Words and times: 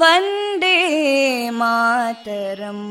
वन्दे 0.00 0.76
मातरम् 1.60 2.86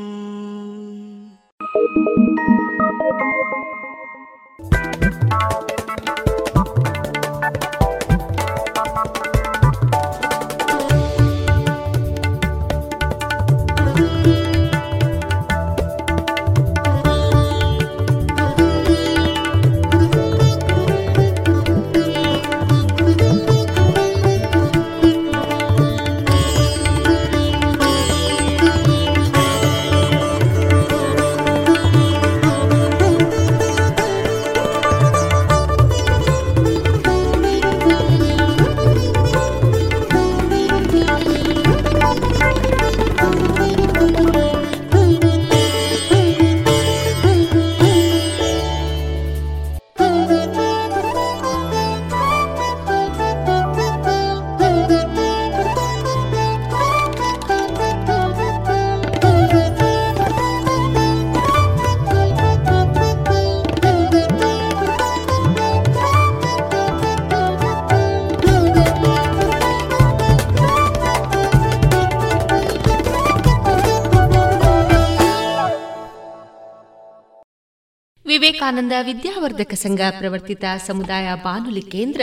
ವಿವೇಕಾನಂದ 78.63 78.91
ವಿದ್ಯಾವರ್ಧಕ 79.01 79.73
ಸಂಘ 79.73 79.99
ಪ್ರವರ್ತಿತ 80.17 80.63
ಸಮುದಾಯ 80.87 81.27
ಬಾನುಲಿ 81.43 81.81
ಕೇಂದ್ರ 81.81 82.21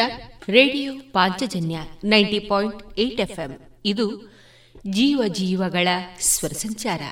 radio 0.49 0.93
Panchajanya 1.13 1.79
ninety 2.05 2.39
point 2.39 2.99
eight 2.99 3.21
FM. 3.21 3.59
ಇದು 3.85 4.33
ಜೀವ 4.87 5.23
ಜೀವಗಳ 5.27 5.89
ಸ್ವರ 6.21 6.51
ಸಂಚಾರ. 6.51 7.03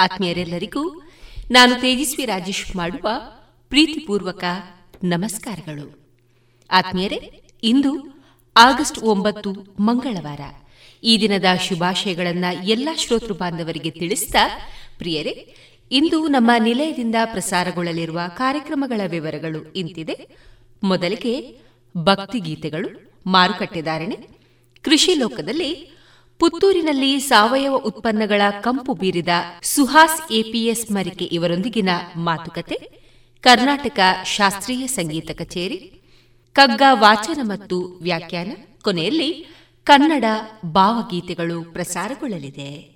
ಆತ್ಮೀಯರೆಲ್ಲರಿಗೂ 0.00 1.02
ನಾನು 1.50 1.74
ತೇಜಸ್ವಿ 1.74 2.24
ರಾಜೇಶ್ 2.24 2.76
ಮಾಡುವ 2.76 3.08
ಪ್ರೀತಿಪೂರ್ವಕ 3.68 4.44
ನಮಸ್ಕಾರಗಳು. 5.04 6.08
ಆತ್ಮೀಯರೇ, 6.70 7.42
ಇಂದು 7.62 8.22
ಆಗಸ್ಟ್ 8.56 8.98
ಒಂಬತ್ತು 8.98 9.52
ಮಂಗಳವಾರ. 9.80 10.40
ಈ 11.04 11.18
ದಿನದ 11.20 11.44
ಶುಭಾಶಯಗಳನ್ನು 11.68 12.68
ಎಲ್ಲಾ 12.68 12.94
ಶ್ರೋತೃ 12.94 13.32
ಬಾಂಧವರಿಗೆ 13.32 13.90
ತಿಳಿಸಿದ 13.90 14.34
ಪ್ರಿಯರೇ 14.98 15.54
ಇಂದು 15.90 16.28
ನಮ್ಮ 16.28 16.50
ನಿಲಯದಿಂದ 16.58 17.14
ಪ್ರಸಾರಗೊಳ್ಳಲಿರುವ 17.24 18.20
ಕಾರ್ಯಕ್ರಮಗಳ 18.36 19.00
ವಿವರಗಳು 19.06 19.72
ಇಂತಿದೆ. 19.72 20.36
ಮೊದಲಿಗೆ 20.82 21.58
ಭಕ್ತಿಗೀತೆಗಳು 21.96 23.12
ಮಾರುಕಟ್ಟೆದಾರಣೆ 23.26 24.16
ಕೃಷಿ 24.82 25.14
ಲೋಕದಲ್ಲಿ 25.14 25.96
ಪುತ್ತೂರಿನಲ್ಲಿ 26.38 27.18
ಸಾವಯವ 27.18 27.76
ಉತ್ಪನ್ನಗಳ 27.76 28.42
ಕಂಪು 28.60 28.94
ಬೀರಿದ 28.94 29.28
ಸುಹಾಸ್ 29.62 30.32
ಎಪಿಎಸ್ 30.32 30.92
ಮರಿಕೆ 30.92 31.24
ಇವರೊಂದಿಗಿನ 31.24 31.88
ಮಾತುಕತೆ, 32.16 32.74
ಕರ್ನಾಟಕ 33.40 33.98
ಶಾಸ್ತ್ರೀಯ 34.24 34.86
ಸಂಗೀತ 34.86 35.30
ಕಚೇರಿ, 35.30 36.02
ಕಗ್ಗ 36.52 36.82
ವಾಚನ 36.92 37.40
ಮತ್ತು 37.42 37.98
ವ್ಯಾಖ್ಯಾನ, 38.02 38.52
ಕೊನೆಯಲ್ಲಿ 38.82 39.46
ಕನ್ನಡ 39.84 40.24
ಭಾವಗೀತೆಗಳು 40.66 41.72
ಪ್ರಸಾರಗೊಳ್ಳಲಿದೆ. 41.72 42.95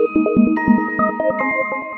Thank 0.00 0.16
you. 0.16 1.97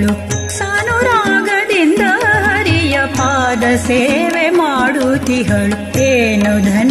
ನುಡಿಗಳು 0.00 0.14
ಸಾನುರಾಗದಿಂದ 0.48 2.02
ಹರಿಯ 2.46 2.98
ಪಾದ 3.18 3.64
ಸೇವೆ 3.86 4.44
ಮಾಡುತ್ತಿಹಳು 4.58 5.78
ಏನು 6.08 6.52
ಧನ್ಯಳೋ 6.66 6.87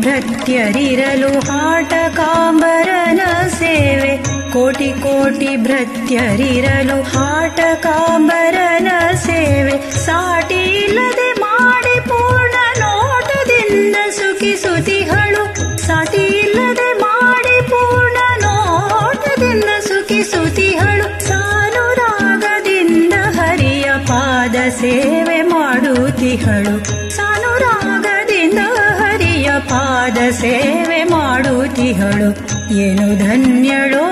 ಭೃತ್ಯರಿರಲು 0.00 1.40
ಹಾಟ 1.40 1.92
ಕಾಂಬರನ 2.16 3.20
ಸೇವೆ. 3.48 4.12
ಕೋಟಿ 4.52 4.88
ಕೋಟಿ 5.02 5.56
ಭ್ರತ್ಯರಿರಲು 5.56 7.02
ಹಾಟ 7.02 7.60
ಕಾಂಬರನ 7.82 8.88
ಸೇವೆ. 9.26 9.74
ಸಾಟಿ 10.04 10.60
ಇಲ್ಲದೆ 10.84 11.32
ಮಾಡಿ 11.40 11.96
ಪೂರ್ಣ 12.08 12.56
ನೋಟದಿಂದ 12.80 13.96
ಸುಖಿಸುತಿಗಳು 14.10 15.42
ಸಾಟಿ 15.86 16.22
ಇಲ್ಲದೆ 16.40 16.92
ಮಾಡಿ 17.02 17.68
ಪೂರ್ಣ 17.70 18.18
ನೋಟದಿಂದ 18.44 19.70
ಸುಖಿಸುತಿಗಳು 19.88 21.08
ಸಾನುರಾಗದಿಂದ 21.28 23.14
ಹರಿಯ 23.38 23.84
ಪಾದ 24.08 24.56
ಸೇವೆ 24.80 25.42
ಮಾಡುತ್ತಿಗಳು 25.42 26.76
ಪಾದ 30.08 30.20
ಸೇವೆ 30.34 30.98
ಮಾಡುತ್ತಿಹಳು 31.10 32.28
ಏನು 32.76 33.06
ಧನ್ಯಳೋ 33.16 34.04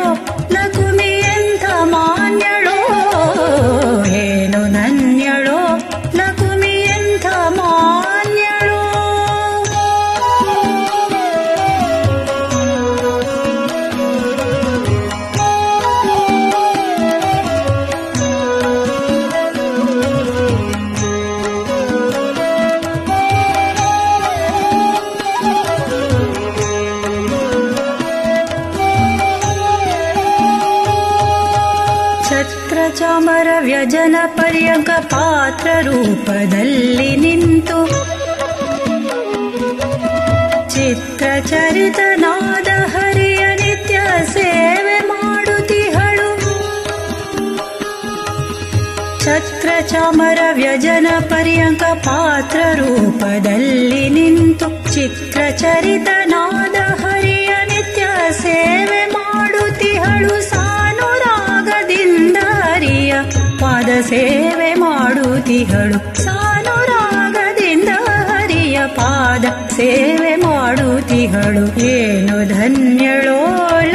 ಪಾತ್ರ 35.11 35.69
ರೂಪದಲ್ಲಿ 35.83 37.17
ನಿಂತು 37.17 37.87
ಚಿತ್ರಚರಿತನಾದ 40.69 42.85
ಹರಿಯ 42.85 43.37
ನಿತ್ಯ 43.37 44.01
ಸೇವೆ 44.33 45.01
ಮಾಡುತ್ತಿಹಳು. 45.01 46.37
ಛತ್ರ 49.25 49.69
ಚಾಮರ 49.89 50.39
ವ್ಯಜನ 50.53 51.07
ಪರ್ಯಂಕ 51.19 51.83
ಪಾತ್ರ 51.83 52.61
ರೂಪದಲ್ಲಿ 52.75 54.09
ನಿಂತು 54.09 54.95
ಚಿತ್ರಚರಿತನಾದ 54.95 57.01
ಹರಿಯ 57.01 57.47
ನಿತ್ಯ 57.47 58.07
ಸೇವೆ 58.31 59.07
ಮಾಡುತ್ತಿಹಳು. 59.07 60.46
ಸೇವೆ 64.03 64.75
ಮಾಡುತ್ತಿಹಳು 64.75 65.99
ಸಾನುರಾಗದಿಂದ 66.25 67.91
ಹರಿಯ 68.31 68.81
ಪಾದ 68.97 69.45
ಸೇವೆ 69.77 70.37
ಮಾಡುತ್ತಿಹಳು 70.47 71.65
ಏನು 71.89 72.37
ಧನ್ಯಳೋಲ 72.55 73.95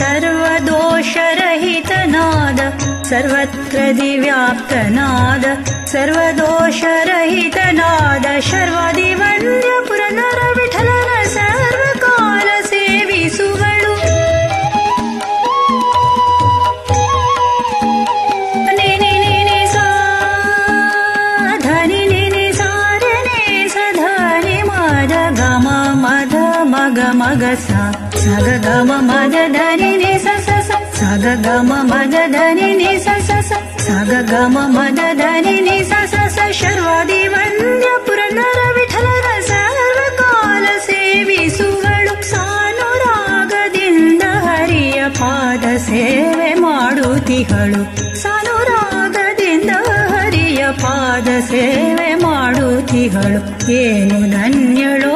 सर्वदोषरहितनाद 0.00 2.60
सर्वत्र 3.10 3.78
दिव्याप्तनाद 4.00 5.44
सर्वदोषरहितनाद 5.92 8.26
शर्वादिवन्द्य 8.50 9.09
ಸಗ 28.29 28.47
ಗಮ 28.65 28.91
ಮದ 29.09 29.35
ಧನಿ 29.55 29.91
ನಿ 30.01 30.13
ಸ 30.17 30.29
ಸ 30.39 30.59
ಸ 30.67 30.71
ಸಗ 30.99 31.25
ಗಮ 31.45 31.71
ಮದ 31.91 32.15
ಧನಿ 32.35 32.69
ನಿ 32.79 32.91
ಸ 32.97 33.17
ಸ 33.27 33.39
ಸ 33.49 33.51
ಸಗ 33.87 34.11
ಗಮ 34.31 34.57
ಮದ 34.75 35.01
ಧನಿ 35.21 35.55
ನಿ 35.67 35.77
ಸ 35.83 36.01
ಸ 36.05 36.25
ಸ 36.35 36.47
ಶರ್ವಾದಿ 36.59 37.19
ವಂದ್ಯ 37.33 37.89
ಪುರನರ 38.07 38.61
ವಿಠಲನ 38.77 39.27
ಸರ್ವಕಾಲ 39.49 40.65
ಸೇವಿಸುಗಳು 40.87 42.15
ಸಾನುರಾಗದಿಂದ 42.31 44.23
ಹರಿಯ 44.47 45.01
ಪಾದ 45.19 45.65
ಸೇವೆ 45.87 46.51
ಮಾಡುತ್ತಿಹಳು 46.65 47.83
ಸಾನುರಾಗದಿಂದ 48.23 49.71
ಹರಿಯ 50.13 50.63
ಪಾದ 50.83 51.27
ಸೇವೆ 51.51 52.09
ಮಾಡುತ್ತಿಹಳು 52.25 53.41
ಏನು 53.81 54.19
ಧನ್ಯಳೋ 54.35 55.15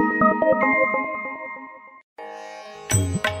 Thank 0.51 0.63
you. 3.25 3.40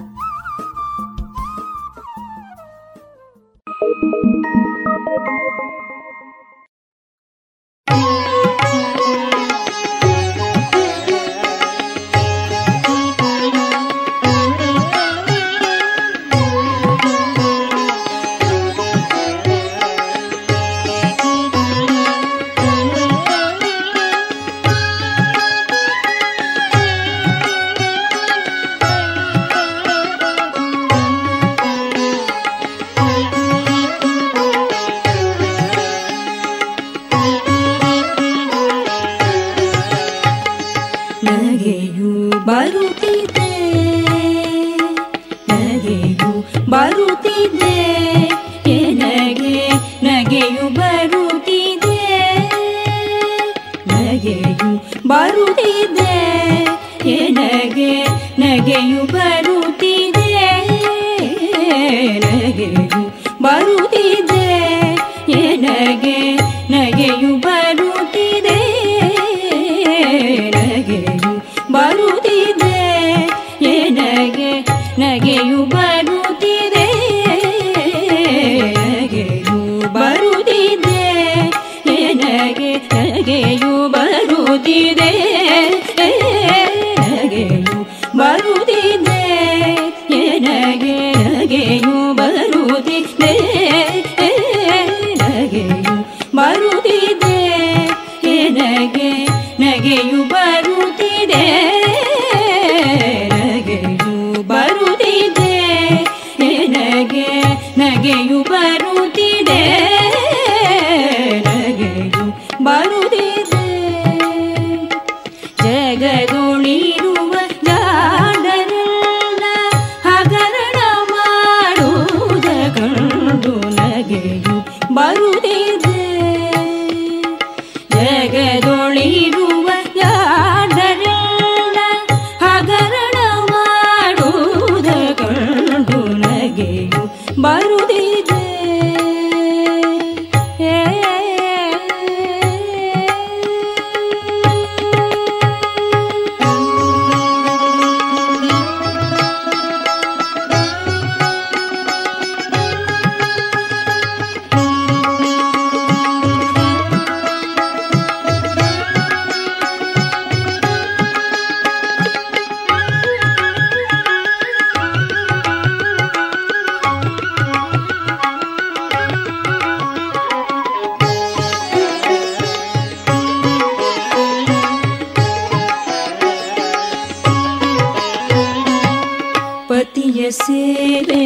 पतय 179.93 180.29
सेले 180.31 181.23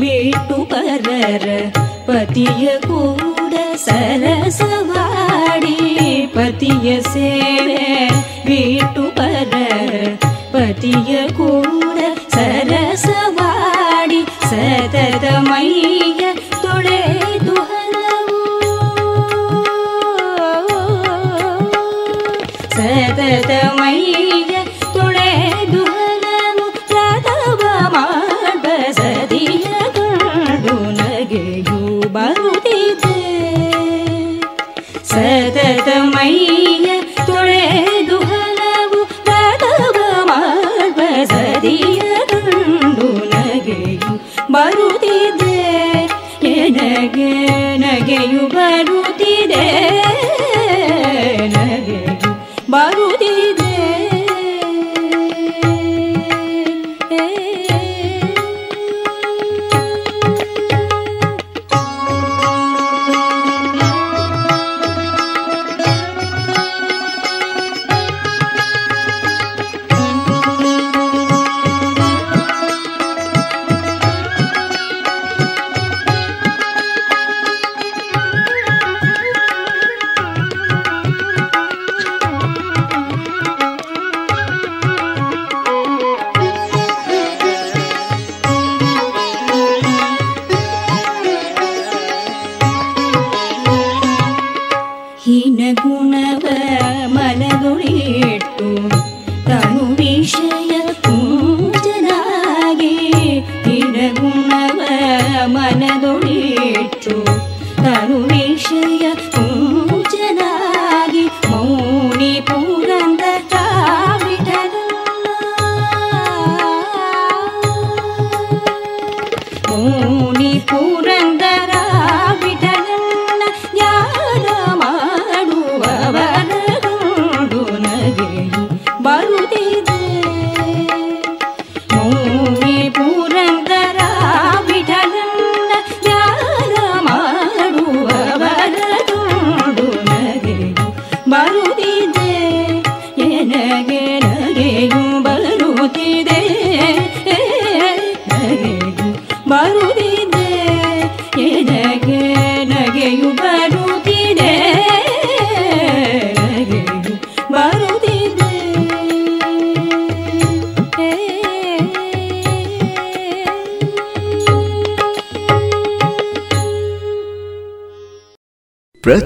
बेटु 0.00 0.56
पदर 0.72 1.44
पतय 2.08 2.66
कोड 2.84 3.54
सरसवाे 3.84 5.76
पतय 6.34 7.00
शेर 7.06 7.70
बेटु 8.46 9.04
पदर 9.18 10.16
पतय 10.54 11.26
कोड 11.38 12.00
सरसवा 12.34 13.50
सरदमैया 14.50 16.31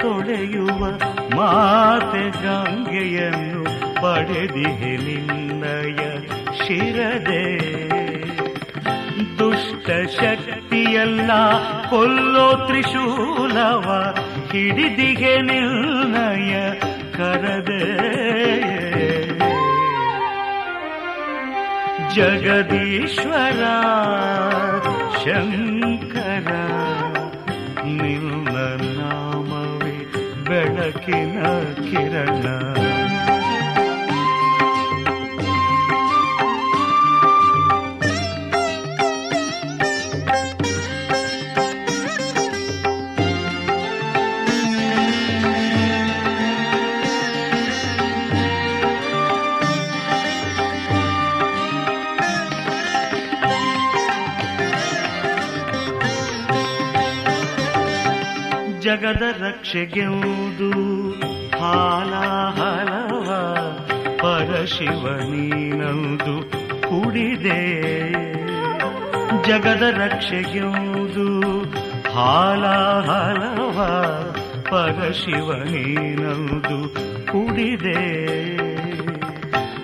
ತೊಳೆಯುವ 0.00 0.78
ಮಾತೆ 1.36 2.30
ಗಂಗೆಯನ್ನು 2.30 3.64
ಪಡೆದಿಹೆ 3.94 4.96
ನಿನ್ನಯ 4.96 5.96
ಶಿರದೆ. 6.64 7.74
ದುಷ್ಟ 9.38 9.90
ಶಕ್ತಿಯಲ್ಲ 10.20 11.30
ಕೊಲ್ಲೋ 11.90 12.66
ತ್ರಿಶೂಲವ 12.66 14.16
ಹಿಡಿದಿಗೆ 14.52 15.42
ನಿರ್ಣಯ 15.42 16.70
ಕರದೆ. 17.16 18.14
ಜಗದೀಶ್ವರ, 22.14 23.62
ಶಂಕರ 25.24 26.52
ನಾಮವೇ 27.84 28.93
ಬೆಳಕಿನ 30.84 31.38
ಕಿರಣ 31.84 32.46
ಜಗದ 58.94 59.22
ರಕ್ಷೆಗೆಂದು 59.40 60.70
ಹಾಲಾಹಲವ 61.60 63.28
ಪರಶಿವ 64.16 65.08
ನೀನಂದು 65.30 66.50
ಕುಡಿದೆ. 66.80 68.12
ಜಗದ 69.42 69.82
ರಕ್ಷೆಗೆಂದು 69.82 71.62
ಹಾಲಾಹಲವ 72.14 73.78
ಪರಶಿವ 74.70 75.52
ನೀನಂದು 75.52 76.88
ಕುಡಿದೆ. 77.32 78.26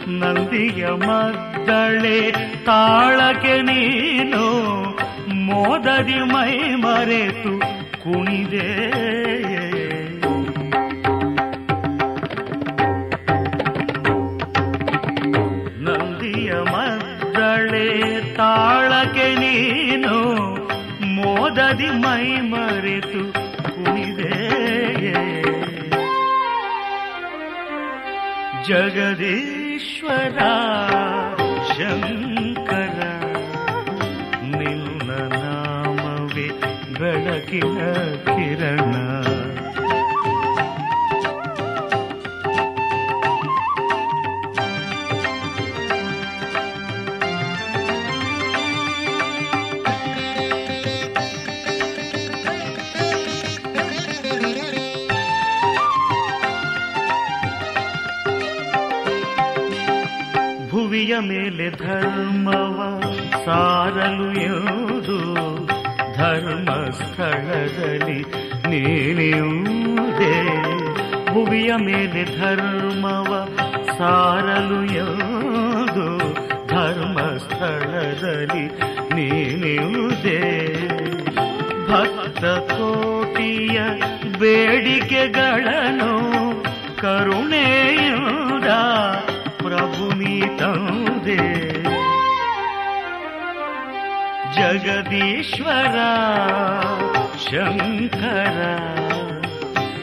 ನಂದಿಯ 0.06 0.86
ಮದ್ದಳೆ 0.86 2.30
ತಾಳಕ್ಕೆ 2.64 3.62
ನೀನು 3.62 4.44
ಮೋದರಿ 5.34 6.20
ಮೈ 6.20 6.74
ಮರೆತು 6.74 7.79
ಕುಣಿದೆ. 8.04 8.90
ನಂದಿಯ 15.80 16.52
ಮದ್ದಳೆ 16.52 18.20
ತಾಳಕ್ಕೆ 18.34 19.34
ನೀನು 19.34 20.14
ಮೋದದಿ 21.06 21.90
ಮೈ 21.90 22.40
ಮರೆತು 22.40 23.32
ಕುಣಿದೆ. 23.74 24.50
ಜಗದೀಶ್ವರ. 28.68 30.38
ಬೆಳಕಿನ 37.50 37.80
ಕಿರಣ 38.26 38.94
ಭುವಿಯ 60.70 61.12
ಮೇಲೆ 61.28 61.66
ಧರ್ಮವ 61.80 62.78
ಸಾರಲು 63.44 64.28
ಯೋ 64.40 64.58
ಧರ್ಮ 66.40 66.70
ಸ್ಥಳದಲ್ಲಿ 66.90 68.20
ಭುವಿಯ 71.32 71.70
ಮೇಲೆ 71.76 72.22
ಧರ್ಮವ 72.38 73.30
ಸಾರಲು 73.98 74.80
ಯೋದು 74.94 76.06
ಧರ್ಮ 76.66 77.18
ಸ್ಥಳದಲ್ಲಿ 77.36 78.64
ನೀನಿಯುವುದೇ 79.14 80.40
ಭಕ್ತ 81.88 82.44
ಕೋಟಿಯ 82.72 83.78
ಬೇಡಿಕೆಗಳನ್ನು 84.38 86.12
ಕರುಣೆಯುದ 86.96 88.70
ಪ್ರಭು 89.58 90.08
ನೀ 90.14 90.36
ಜಗದೀಶ್ವರ, 94.72 95.94
ಶಂಕರ, 97.50 98.78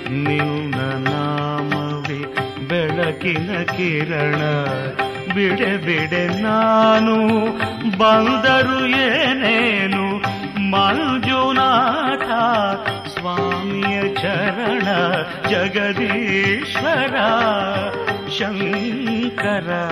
ನಿನ್ನ 0.10 0.76
ನಾಮವೇ 1.10 2.36
ಬೆಳಕಿನ 2.68 3.64
ಕಿರಣ. 3.64 4.66
ಬಿಡೆ 5.34 5.78
ಬಿಡೆ, 5.78 6.42
ನಾನು 6.42 7.18
ಬಂದರು 7.98 8.86
ಏನೇನು? 8.88 10.18
ಮಂಜುನಾಥ, 10.70 12.28
ಸ್ವಾಮಿಯ 13.08 14.16
ಚರಣ, 14.16 14.84
ಜಗದೀಶ್ವರ, 15.50 17.16
ಶಂಕರ. 18.40 19.92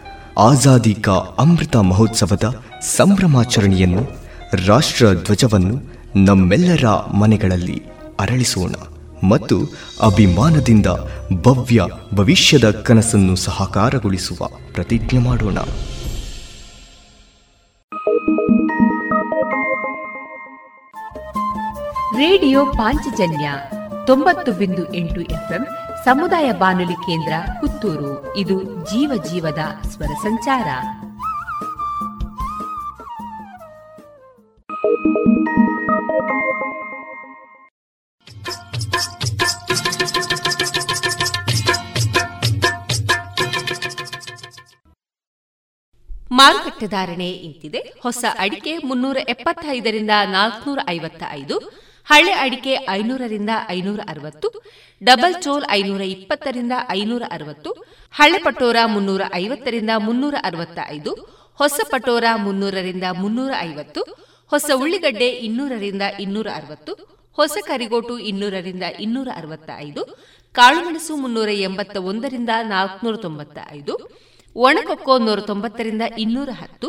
ಆಜಾದಿ 0.37 0.93
ಕಾ 0.93 1.11
ಅಮೃತ 1.11 1.75
ಮಹೋತ್ಸವದ 1.75 2.63
ಸಂಭ್ರಮಾಚರಣೆಯನ್ನು, 2.81 4.07
ರಾಷ್ಟ್ರ 4.67 5.13
ಧ್ವಜವನ್ನು 5.13 6.01
ನಮ್ಮೆಲ್ಲರ 6.15 7.11
ಮನೆಗಳಲ್ಲಿ 7.13 7.83
ಅರಳಿಸೋಣ 8.19 8.73
ಮತ್ತು 9.27 9.59
ಅಭಿಮಾನದಿಂದ 10.03 10.85
ಭವ್ಯ 11.33 11.81
ಭವಿಷ್ಯದ 12.13 12.71
ಕನಸನ್ನು 12.71 13.35
ಸಹಕಾರಗೊಳಿಸುವ 13.35 14.47
ಪ್ರತಿಜ್ಞೆ 14.73 15.19
ಮಾಡೋಣ. 15.19 15.57
ರೇಡಿಯೋ 22.15 22.65
ಪಾಂಚಜನ್ಯ 22.65 23.51
ತೊಂಬತ್ತು 24.07 24.51
ಬಿಂದು 24.51 24.93
ಎಂಟು 24.93 25.21
ಎಫ್ಎಂ 25.21 25.67
ಸಮುದಾಯ 26.05 26.51
ಬಾನುಲಿ 26.51 26.93
ಕೇಂದ್ರ 26.93 27.33
ಪುತ್ತೂರು. 27.61 28.37
ಇದು 28.37 28.63
ಜೀವ 28.63 29.23
ಜೀವದ 29.23 29.59
ಸ್ವರ 29.87 30.05
ಸಂಚಾರ. 30.05 30.67
ಮಾರುಕಟ್ಟೆ 46.31 46.87
ಧಾರಣೆ 46.87 47.29
ಇಂತಿದೆ. 47.29 47.93
ಹೊಸ 48.03 48.25
ಅಡಿಕೆ 48.39 48.77
ಮುನ್ನೂರ 48.77 49.17
ಎಪ್ಪತ್ತೈದರಿಂದ 49.17 50.11
ನಾಲ್ಕನೂರ 50.25 50.79
ಐವತ್ತ 50.89 51.23
ಐದು 51.29 51.81
ಹಳೆ 52.07 52.33
ಅಡಿಕೆ 52.33 52.73
ಐನೂರರಿಂದ 52.89 53.51
ಐನೂರ 53.69 54.01
ಅರವತ್ತು 54.07 54.47
ಡಬಲ್ 55.01 55.35
ಚೋಲ್ 55.41 55.65
ಐನೂರ 55.71 56.03
ಇಪ್ಪತ್ತರಿಂದ 56.15 56.73
ಐನೂರ 56.89 57.23
ಅರವತ್ತು 57.31 57.71
ಹಳೆ 58.13 58.39
ಪಟೋರ 58.39 58.77
ಮುನ್ನೂರ 58.85 59.23
ಐವತ್ತರಿಂದ 59.33 59.91
ಮುನ್ನೂರ 59.99 60.35
ಅರವತ್ತ 60.43 60.79
ಐದು 60.89 61.11
ಹೊಸ 61.59 61.79
ಪಟೋರ 61.91 62.25
ಮುನ್ನೂರರಿಂದ 62.37 63.05
ಮುನ್ನೂರ 63.19 63.51
ಐವತ್ತು 63.61 64.01
ಹೊಸ 64.51 64.69
ಉಳ್ಳಿಗಡ್ಡೆ 64.73 65.29
ಇನ್ನೂರರಿಂದ 65.39 66.01
ಇನ್ನೂರ 66.19 66.47
ಅರವತ್ತು 66.55 66.93
ಹೊಸ 67.37 67.57
ಕರಿಗೋಟು 67.67 68.15
ಇನ್ನೂರರಿಂದ 68.19 68.85
ಇನ್ನೂರ 68.99 69.29
ಅರವತ್ತ 69.35 69.69
ಐದು 69.79 70.01
ಕಾಳುಮೆಣಸು 70.55 71.13
ಮುನ್ನೂರ 71.15 71.49
ಎಂಬತ್ತ 71.59 71.97
ಒಂದರಿಂದ 72.05 72.49
ನಾಲ್ಕುನೂರ 72.67 73.15
ತೊಂಬತ್ತ 73.15 73.57
ಐದು 73.71 73.93
ಒಣಕೊಕ್ಕೋ 74.55 75.13
ನೂರ 75.17 75.39
ತೊಂಬತ್ತರಿಂದ 75.41 76.01
ಇನ್ನೂರ 76.17 76.49
ಹತ್ತು 76.53 76.87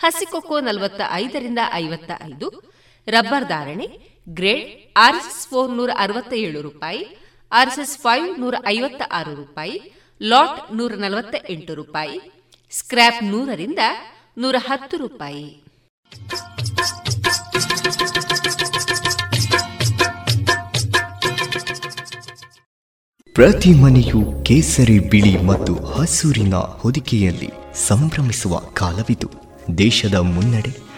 ಹಸಿಕೊಕ್ಕೋ 0.00 0.60
ನಲವತ್ತ 0.60 1.00
ಐದರಿಂದ 1.12 1.60
ಐವತ್ತ 1.74 2.10
ಐದು 2.24 2.46
ರಬ್ಬರ್ 3.06 3.46
ಧಾರಣೆ 3.46 3.86
ಗ್ರೇಡ್ 4.28 4.98
ಆರ್ಎಸ್ಎಸ್ 4.98 5.48
ಫೋರ್ 5.48 5.72
ನೂರ 5.72 5.90
ಅರವತ್ತ 5.98 6.32
ಏಳು 6.32 6.62
ರೂಪಾಯಿ, 6.62 7.18
ಆರ್ಎಸ್ಎಸ್ 7.52 7.98
ಫೈವ್ 7.98 8.40
ನೂರ 8.40 8.54
ಐವತ್ತ 8.66 9.02
ಆರು 9.12 9.34
ರೂಪಾಯಿ, 9.34 9.92
ಲಾಟ್ 10.22 10.74
ನೂರ 10.74 10.92
ನಲವತ್ತ 10.92 11.34
ಎಂಟು 11.50 11.74
ರೂಪಾಯಿ, 11.74 12.44
ಸ್ಕ್ರ್ಯಾಪ್ 12.70 13.24
ನೂರರಿಂದ 13.24 13.78
ನೂರ 14.38 14.56
ಹತ್ತು 14.58 14.96
ರೂಪಾಯಿ. 14.96 15.64
ಪ್ರತಿ 23.32 23.70
ಮನೆಯು 23.70 24.44
ಕೇಸರಿ 24.44 24.98
ಬಿಳಿ 24.98 25.42
ಮತ್ತು 25.42 25.84
ಹಸೂರಿನ 25.84 26.54
ಹೊದಿಕೆಯಲ್ಲಿ 26.54 27.50
ಸಂಭ್ರಮಿಸುವ 27.74 28.58
ಕಾಲವಿದು. 28.58 29.30
ದೇಶದ 29.78 30.14
ಮುನ್ನಡೆ 30.14 30.83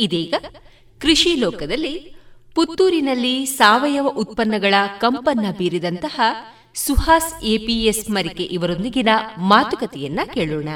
ಇದೀಗ 0.00 0.34
ಕೃಷಿ 0.98 1.34
ಲೋಕದಲ್ಲಿ 1.34 2.14
ಪುತ್ತೂರಿನಲ್ಲಿ 2.54 3.46
ಸಾವಯವ 3.46 4.08
ಉತ್ಪನ್ನಗಳ 4.08 4.74
ಕಂಪನ್ನ 4.98 5.46
ಬೀರಿದಂತಹ 5.58 6.20
ಸುಹಾಸ್ 6.74 7.44
ಎಪಿಎಸ್ 7.44 8.10
ಮರಿಕೆ 8.10 8.42
ಇವರೊಂದಿಗಿನ 8.42 9.08
ಮಾತುಕತೆಯನ್ನ 9.38 10.20
ಕೇಳೋಣ. 10.34 10.68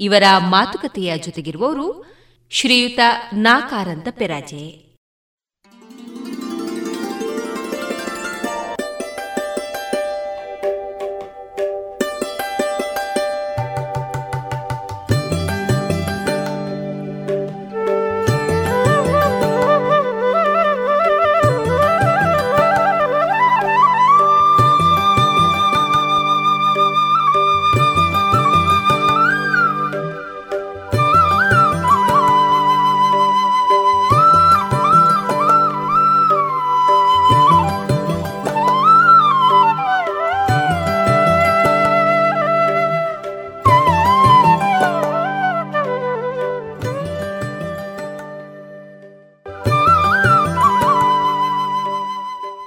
ಇವರ 0.00 0.22
ಮಾತುಕತೆಯ 0.38 1.18
ಜೊತೆಗಿರುವವರು 1.18 2.14
ಶ್ರೀಯುತ 2.50 3.00
ನಾಕಾರಂತ 3.32 4.08
ಪೆರಾಜೆ. 4.10 4.91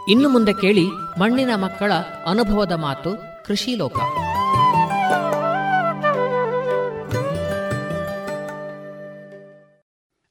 ಇನ್ನು 0.07 0.29
ಮುಂದೆ 0.29 0.53
ಕೇಳಿ 0.53 0.87
ಮಣ್ಣಿನ 1.19 1.49
ಮಕ್ಕಳ 1.55 1.91
ಅನುಭವದ 2.25 2.71
ಮಾತು 2.71 3.17
ಕೃಷಿ 3.45 3.75
ಲೋಕ 3.75 3.97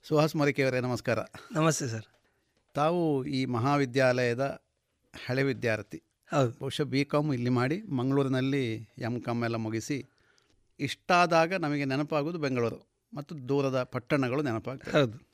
ಸುಹಾಸ್ 0.08 0.36
ಮರಿಕೆಯವರೇ 0.36 0.80
ನಮಸ್ಕಾರ. 0.80 1.18
ನಮಸ್ತೆ 1.52 1.86
ಸರ್. 1.86 2.04
ತಾವು 2.74 3.24
ಈ 3.24 3.44
ಮಹಾವಿದ್ಯಾಲಯದ 3.44 4.60
ಹಳೆ 5.26 5.42
ವಿದ್ಯಾರ್ಥಿ. 5.42 6.02
ಹೌದು. 6.30 6.52
ಬಹುಶಃ 6.52 6.82
ಬಿ 6.82 7.04
ಕಾಮ್ 7.04 7.34
ಇಲ್ಲಿ 7.34 7.50
ಮಾಡಿ 7.50 7.82
ಮಂಗಳೂರಿನಲ್ಲಿ 7.82 8.74
ಎಂ 8.98 9.20
ಕಾಮ್ 9.20 9.44
ಎಲ್ಲ 9.44 9.56
ಮುಗಿಸಿ 9.56 10.08
ಇಷ್ಟಾದಾಗ 10.80 11.54
ನಮಗೆ 11.54 11.84
ನೆನಪಾಗೋದು 11.84 12.38
ಬೆಂಗಳೂರು 12.38 12.88
ಮತ್ತು 13.14 13.48
ದೂರದ 13.48 13.82
ಪಟ್ಟಣಗಳು 13.82 14.42
ನೆನಪಾಗ್ತದೆ 14.42 14.90
ಹೌದು. 14.90 15.28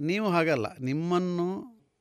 ನೀವು 0.00 0.28
ಹಾಗಲ್ಲ 0.28 0.66
ನಿಮ್ಮನ್ನು 0.80 1.48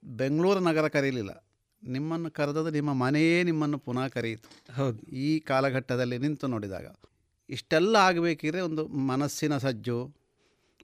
ಬೆಂಗಳೂರು 0.03 0.59
ನಗರ 0.59 0.87
ಕರೀಲಿಲ್ಲ. 0.87 1.50
ನಿಮ್ಮನ್ನು 1.83 2.31
ಕರೆದದ್ದು 2.31 2.69
ನಿಮ್ಮ 2.69 2.93
ಮನೆಯೇ 2.93 3.43
ನಿಮ್ಮನ್ನು 3.43 3.77
ಪುನಃ 3.77 4.07
ಕರೆಯಿತು. 4.07 4.73
ಹೌದು. 4.73 4.97
ಈ 4.97 5.39
ಕಾಲಘಟ್ಟದಲ್ಲಿ 5.39 6.17
ನಿಂತು 6.17 6.47
ನೋಡಿದಾಗ 6.47 6.85
ಇಷ್ಟೆಲ್ಲ 7.49 7.95
ಆಗಬೇಕಿದ್ರೆ 7.95 8.61
ಒಂದು 8.61 8.87
ಮನಸ್ಸಿನ 8.87 9.57
ಸಜ್ಜು 9.57 10.15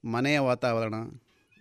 ಮನೆಯ 0.04 0.38
ವಾತಾವರಣ 0.38 0.94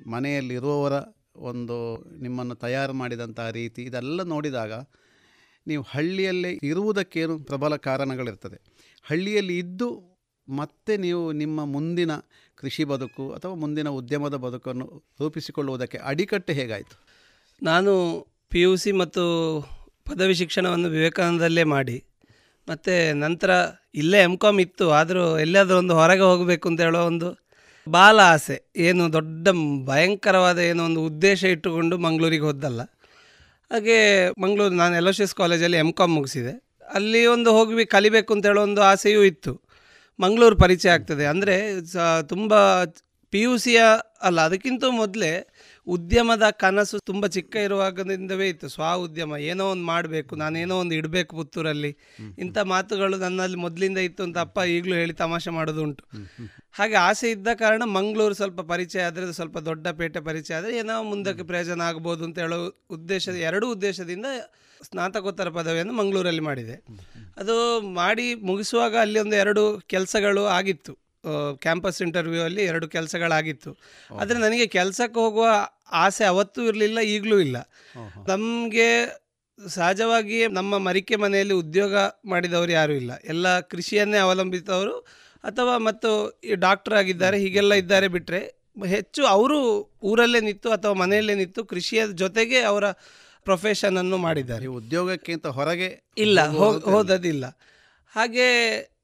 ಮನೆಯಲ್ಲಿರುವವರ 0.07 0.91
ಒಂದು 1.35 2.03
ನಿಮ್ಮನ್ನು 2.17 2.55
ತಯಾರು 2.55 2.93
ಮಾಡಿದಂತಹ 2.93 3.49
ರೀತಿ 3.49 3.83
ಇದೆಲ್ಲ 3.83 4.21
ನೋಡಿದಾಗ 4.21 4.73
ನೀವು 5.67 5.83
ಹಳ್ಳಿಯಲ್ಲೇ 5.83 6.59
ಇರುವುದಕ್ಕೇನು 6.63 7.39
ಪ್ರಬಲ 7.39 7.75
ಕಾರಣಗಳಿರ್ತದೆ. 7.75 8.61
ಹಳ್ಳಿಯಲ್ಲಿ 9.03 9.57
ಇದ್ದು 9.57 10.17
ಮತ್ತೆ 10.49 10.97
ನೀವು 10.97 11.31
ನಿಮ್ಮ 11.31 11.65
ಮುಂದಿನ 11.65 12.11
ಕೃಷಿ 12.55 12.83
ಬದುಕು 12.83 13.31
ಅಥವಾ 13.31 13.55
ಮುಂದಿನ 13.55 13.89
ಉದ್ಯಮದ 13.89 14.35
ಬದುಕನ್ನು 14.35 15.03
ರೂಪಿಸಿಕೊಳ್ಳುವುದಕ್ಕೆ 15.21 15.97
ಅಡಿಕಟ್ಟು 15.97 16.53
ಹೇಗಾಯಿತು? 16.53 17.05
ನಾನು 17.63 17.93
ಪಿ 18.51 18.59
ಯು 18.63 18.71
ಸಿ 18.81 18.91
ಮತ್ತು 19.01 19.23
ಪದವಿ 20.09 20.35
ಶಿಕ್ಷಣವನ್ನು 20.41 20.89
ವಿವೇಕಾನಂದಲ್ಲೇ 20.93 21.63
ಮಾಡಿ. 21.73 21.97
ಮತ್ತು 22.67 22.93
ನಂತರ 23.23 23.49
ಇಲ್ಲೇ 24.01 24.19
ಎಂ 24.27 24.35
ಕಾಮ್ 24.43 24.59
ಇತ್ತು. 24.65 24.85
ಆದರೂ 24.99 25.23
ಎಲ್ಲಾದರೂ 25.45 25.77
ಒಂದು 25.83 25.95
ಹೊರಗೆ 25.99 26.25
ಹೋಗಬೇಕು 26.31 26.65
ಅಂತ 26.69 26.81
ಹೇಳೋ 26.87 27.01
ಒಂದು 27.11 27.29
ಬಾಲ 27.87 28.17
ಆಸೆ. 28.35 28.57
ಏನು 28.87 29.03
ದೊಡ್ಡ 29.17 29.47
ಭಯಂಕರವಾದ 29.89 30.59
ಏನೋ 30.69 30.81
ಒಂದು 30.89 31.01
ಉದ್ದೇಶ 31.09 31.41
ಇಟ್ಟುಕೊಂಡು 31.55 31.97
ಮಂಗಳೂರಿಗೆ 32.05 32.45
ಹೋದಲ್ಲ 32.49 32.81
ಹಾಗೆ 33.71 33.97
ಮಂಗಳೂರು 34.43 34.75
ನಾನು 34.81 34.95
ಎಲ್ 35.01 35.09
ಎಸ್ 35.25 35.35
ಕಾಲೇಜಲ್ಲಿ 35.41 35.77
ಎಂ 35.83 35.91
ಕಾಮ್ 35.99 36.13
ಮುಗಿಸಿದೆ. 36.17 36.53
ಅಲ್ಲಿ 36.97 37.21
ಒಂದು 37.35 37.49
ಹೋಗಿ 37.57 37.85
ಕಲಿಬೇಕು 37.95 38.31
ಅಂತ 38.35 38.45
ಹೇಳೋ 38.49 38.61
ಒಂದು 38.69 38.81
ಆಸೆಯೂ 38.91 39.21
ಇತ್ತು. 39.31 39.53
ಮಂಗಳೂರು 40.19 40.57
ಪರಿಚಯ 40.63 40.95
ಆಗ್ತದೆ. 40.97 41.25
ಅಂದರೆ 41.33 41.55
ತುಂಬ 42.31 42.53
ಪಿ 43.33 43.41
ಯು 43.45 43.53
ಸಿಯ 43.63 43.79
ಅಲ್ಲ, 44.27 44.39
ಅದಕ್ಕಿಂತ 44.47 44.83
ಮೊದಲೇ 45.01 45.31
ಉದ್ಯಮದ 45.87 46.45
ಕನಸು 46.61 46.97
ತುಂಬ 46.99 47.25
ಚಿಕ್ಕ 47.27 47.55
ಇರುವಾಗದಿಂದವೇ 47.55 48.47
ಇತ್ತು. 48.49 48.67
ಸ್ವ 48.69 48.83
ಉದ್ಯಮ, 49.05 49.37
ಏನೋ 49.51 49.65
ಒಂದು 49.71 49.85
ಮಾಡಬೇಕು, 49.85 50.35
ನಾನೇನೋ 50.35 50.75
ಒಂದು 50.79 50.95
ಇಡಬೇಕು 50.95 51.35
ಪುತ್ತೂರಲ್ಲಿ. 51.35 51.91
ಇಂಥ 52.39 52.57
ಮಾತುಗಳು 52.73 53.17
ನನ್ನಲ್ಲಿ 53.17 53.57
ಮೊದಲಿಂದ 53.57 53.97
ಇತ್ತು 53.97 54.23
ಅಂತ 54.23 54.37
ಅಪ್ಪ 54.37 54.57
ಈಗಲೂ 54.67 54.95
ಹೇಳಿ 54.95 55.13
ತಮಾಷೆ 55.13 55.49
ಮಾಡೋದು 55.49 55.81
ಉಂಟು. 55.83 56.05
ಹಾಗೆ 56.71 56.95
ಆಸೆ 56.95 57.31
ಇದ್ದ 57.31 57.47
ಕಾರಣ 57.53 57.83
ಮಂಗಳೂರು 57.97 58.33
ಸ್ವಲ್ಪ 58.33 58.61
ಪರಿಚಯ 58.73 59.01
ಆದರೆ 59.01 59.33
ಸ್ವಲ್ಪ 59.33 59.57
ದೊಡ್ಡ 59.69 59.87
ಪೇಟೆ 59.99 60.19
ಪರಿಚಯ 60.19 60.55
ಆದರೆ 60.55 60.73
ಏನೋ 60.77 60.95
ಮುಂದಕ್ಕೆ 61.03 61.43
ಪ್ರಯೋಜನ 61.43 61.81
ಆಗ್ಬೋದು 61.81 62.23
ಅಂತ 62.23 62.39
ಹೇಳೋ 62.39 62.59
ಉದ್ದೇಶ 62.89 63.27
ಎರಡೂ 63.49 63.67
ಉದ್ದೇಶದಿಂದ 63.71 64.25
ಸ್ನಾತಕೋತ್ತರ 64.81 65.49
ಪದವಿಯನ್ನು 65.49 65.93
ಮಂಗಳೂರಲ್ಲಿ 65.93 66.41
ಮಾಡಿದೆ. 66.41 66.75
ಅದು 67.37 67.55
ಮಾಡಿ 67.81 68.25
ಮುಗಿಸುವಾಗ 68.35 68.95
ಅಲ್ಲಿ 68.95 69.19
ಒಂದು 69.19 69.35
ಎರಡು 69.35 69.63
ಕೆಲಸಗಳು 69.87 70.43
ಆಗಿತ್ತು. 70.45 70.93
ಕ್ಯಾಂಪಸ್ 71.61 71.99
ಇಂಟರ್ವ್ಯೂ 72.01 72.41
ಅಲ್ಲಿ 72.41 72.61
ಎರಡು 72.63 72.87
ಕೆಲಸಗಳಾಗಿತ್ತು. 72.87 73.71
ಆದರೆ 74.19 74.37
ನನಗೆ 74.39 74.65
ಕೆಲಸಕ್ಕೆ 74.67 75.19
ಹೋಗುವ 75.19 75.47
ಆಸೆ 75.95 76.25
ಅವತ್ತೂ 76.25 76.63
ಇರಲಿಲ್ಲ 76.63 76.99
ಈಗಲೂ 77.07 77.39
ಇಲ್ಲ. 77.39 77.57
ನಮಗೆ 78.27 78.89
ಸಹಜವಾಗಿ 79.59 80.47
ನಮ್ಮ 80.47 80.77
ಮರಿಕೆ 80.77 81.15
ಮನೆಯಲ್ಲಿ 81.15 81.53
ಉದ್ಯೋಗ 81.53 81.93
ಮಾಡಿದವರು 82.25 82.71
ಯಾರೂ 82.71 82.93
ಇಲ್ಲ. 82.93 83.11
ಎಲ್ಲ 83.25 83.59
ಕೃಷಿಯನ್ನೇ 83.71 84.17
ಅವಲಂಬಿತವರು 84.17 84.95
ಅಥವಾ 85.43 85.77
ಮತ್ತು 85.77 86.09
ಈ 86.43 86.53
ಡಾಕ್ಟರ್ 86.57 86.93
ಆಗಿದ್ದಾರೆ 86.93 87.37
ಹೀಗೆಲ್ಲ 87.37 87.73
ಇದ್ದಾರೆ 87.73 88.07
ಬಿಟ್ಟರೆ 88.07 88.41
ಹೆಚ್ಚು 88.85 89.25
ಅವರು 89.27 89.57
ಊರಲ್ಲೇ 90.03 90.39
ನಿಂತು 90.39 90.71
ಅಥವಾ 90.71 90.93
ಮನೆಯಲ್ಲೇ 90.93 91.35
ನಿಂತು 91.35 91.63
ಕೃಷಿಯ 91.65 92.07
ಜೊತೆಗೆ 92.13 92.59
ಅವರ 92.61 92.85
ಪ್ರೊಫೆಷನನ್ನು 93.45 94.17
ಮಾಡಿದ್ದಾರೆ. 94.17 94.65
ಉದ್ಯೋಗಕ್ಕಿಂತ 94.79 95.47
ಹೊರಗೆ 95.57 95.89
ಇಲ್ಲ 96.17 96.39
ಹೋದದಿಲ್ಲ 96.87 97.45
ಹಾಗೆ 98.13 98.47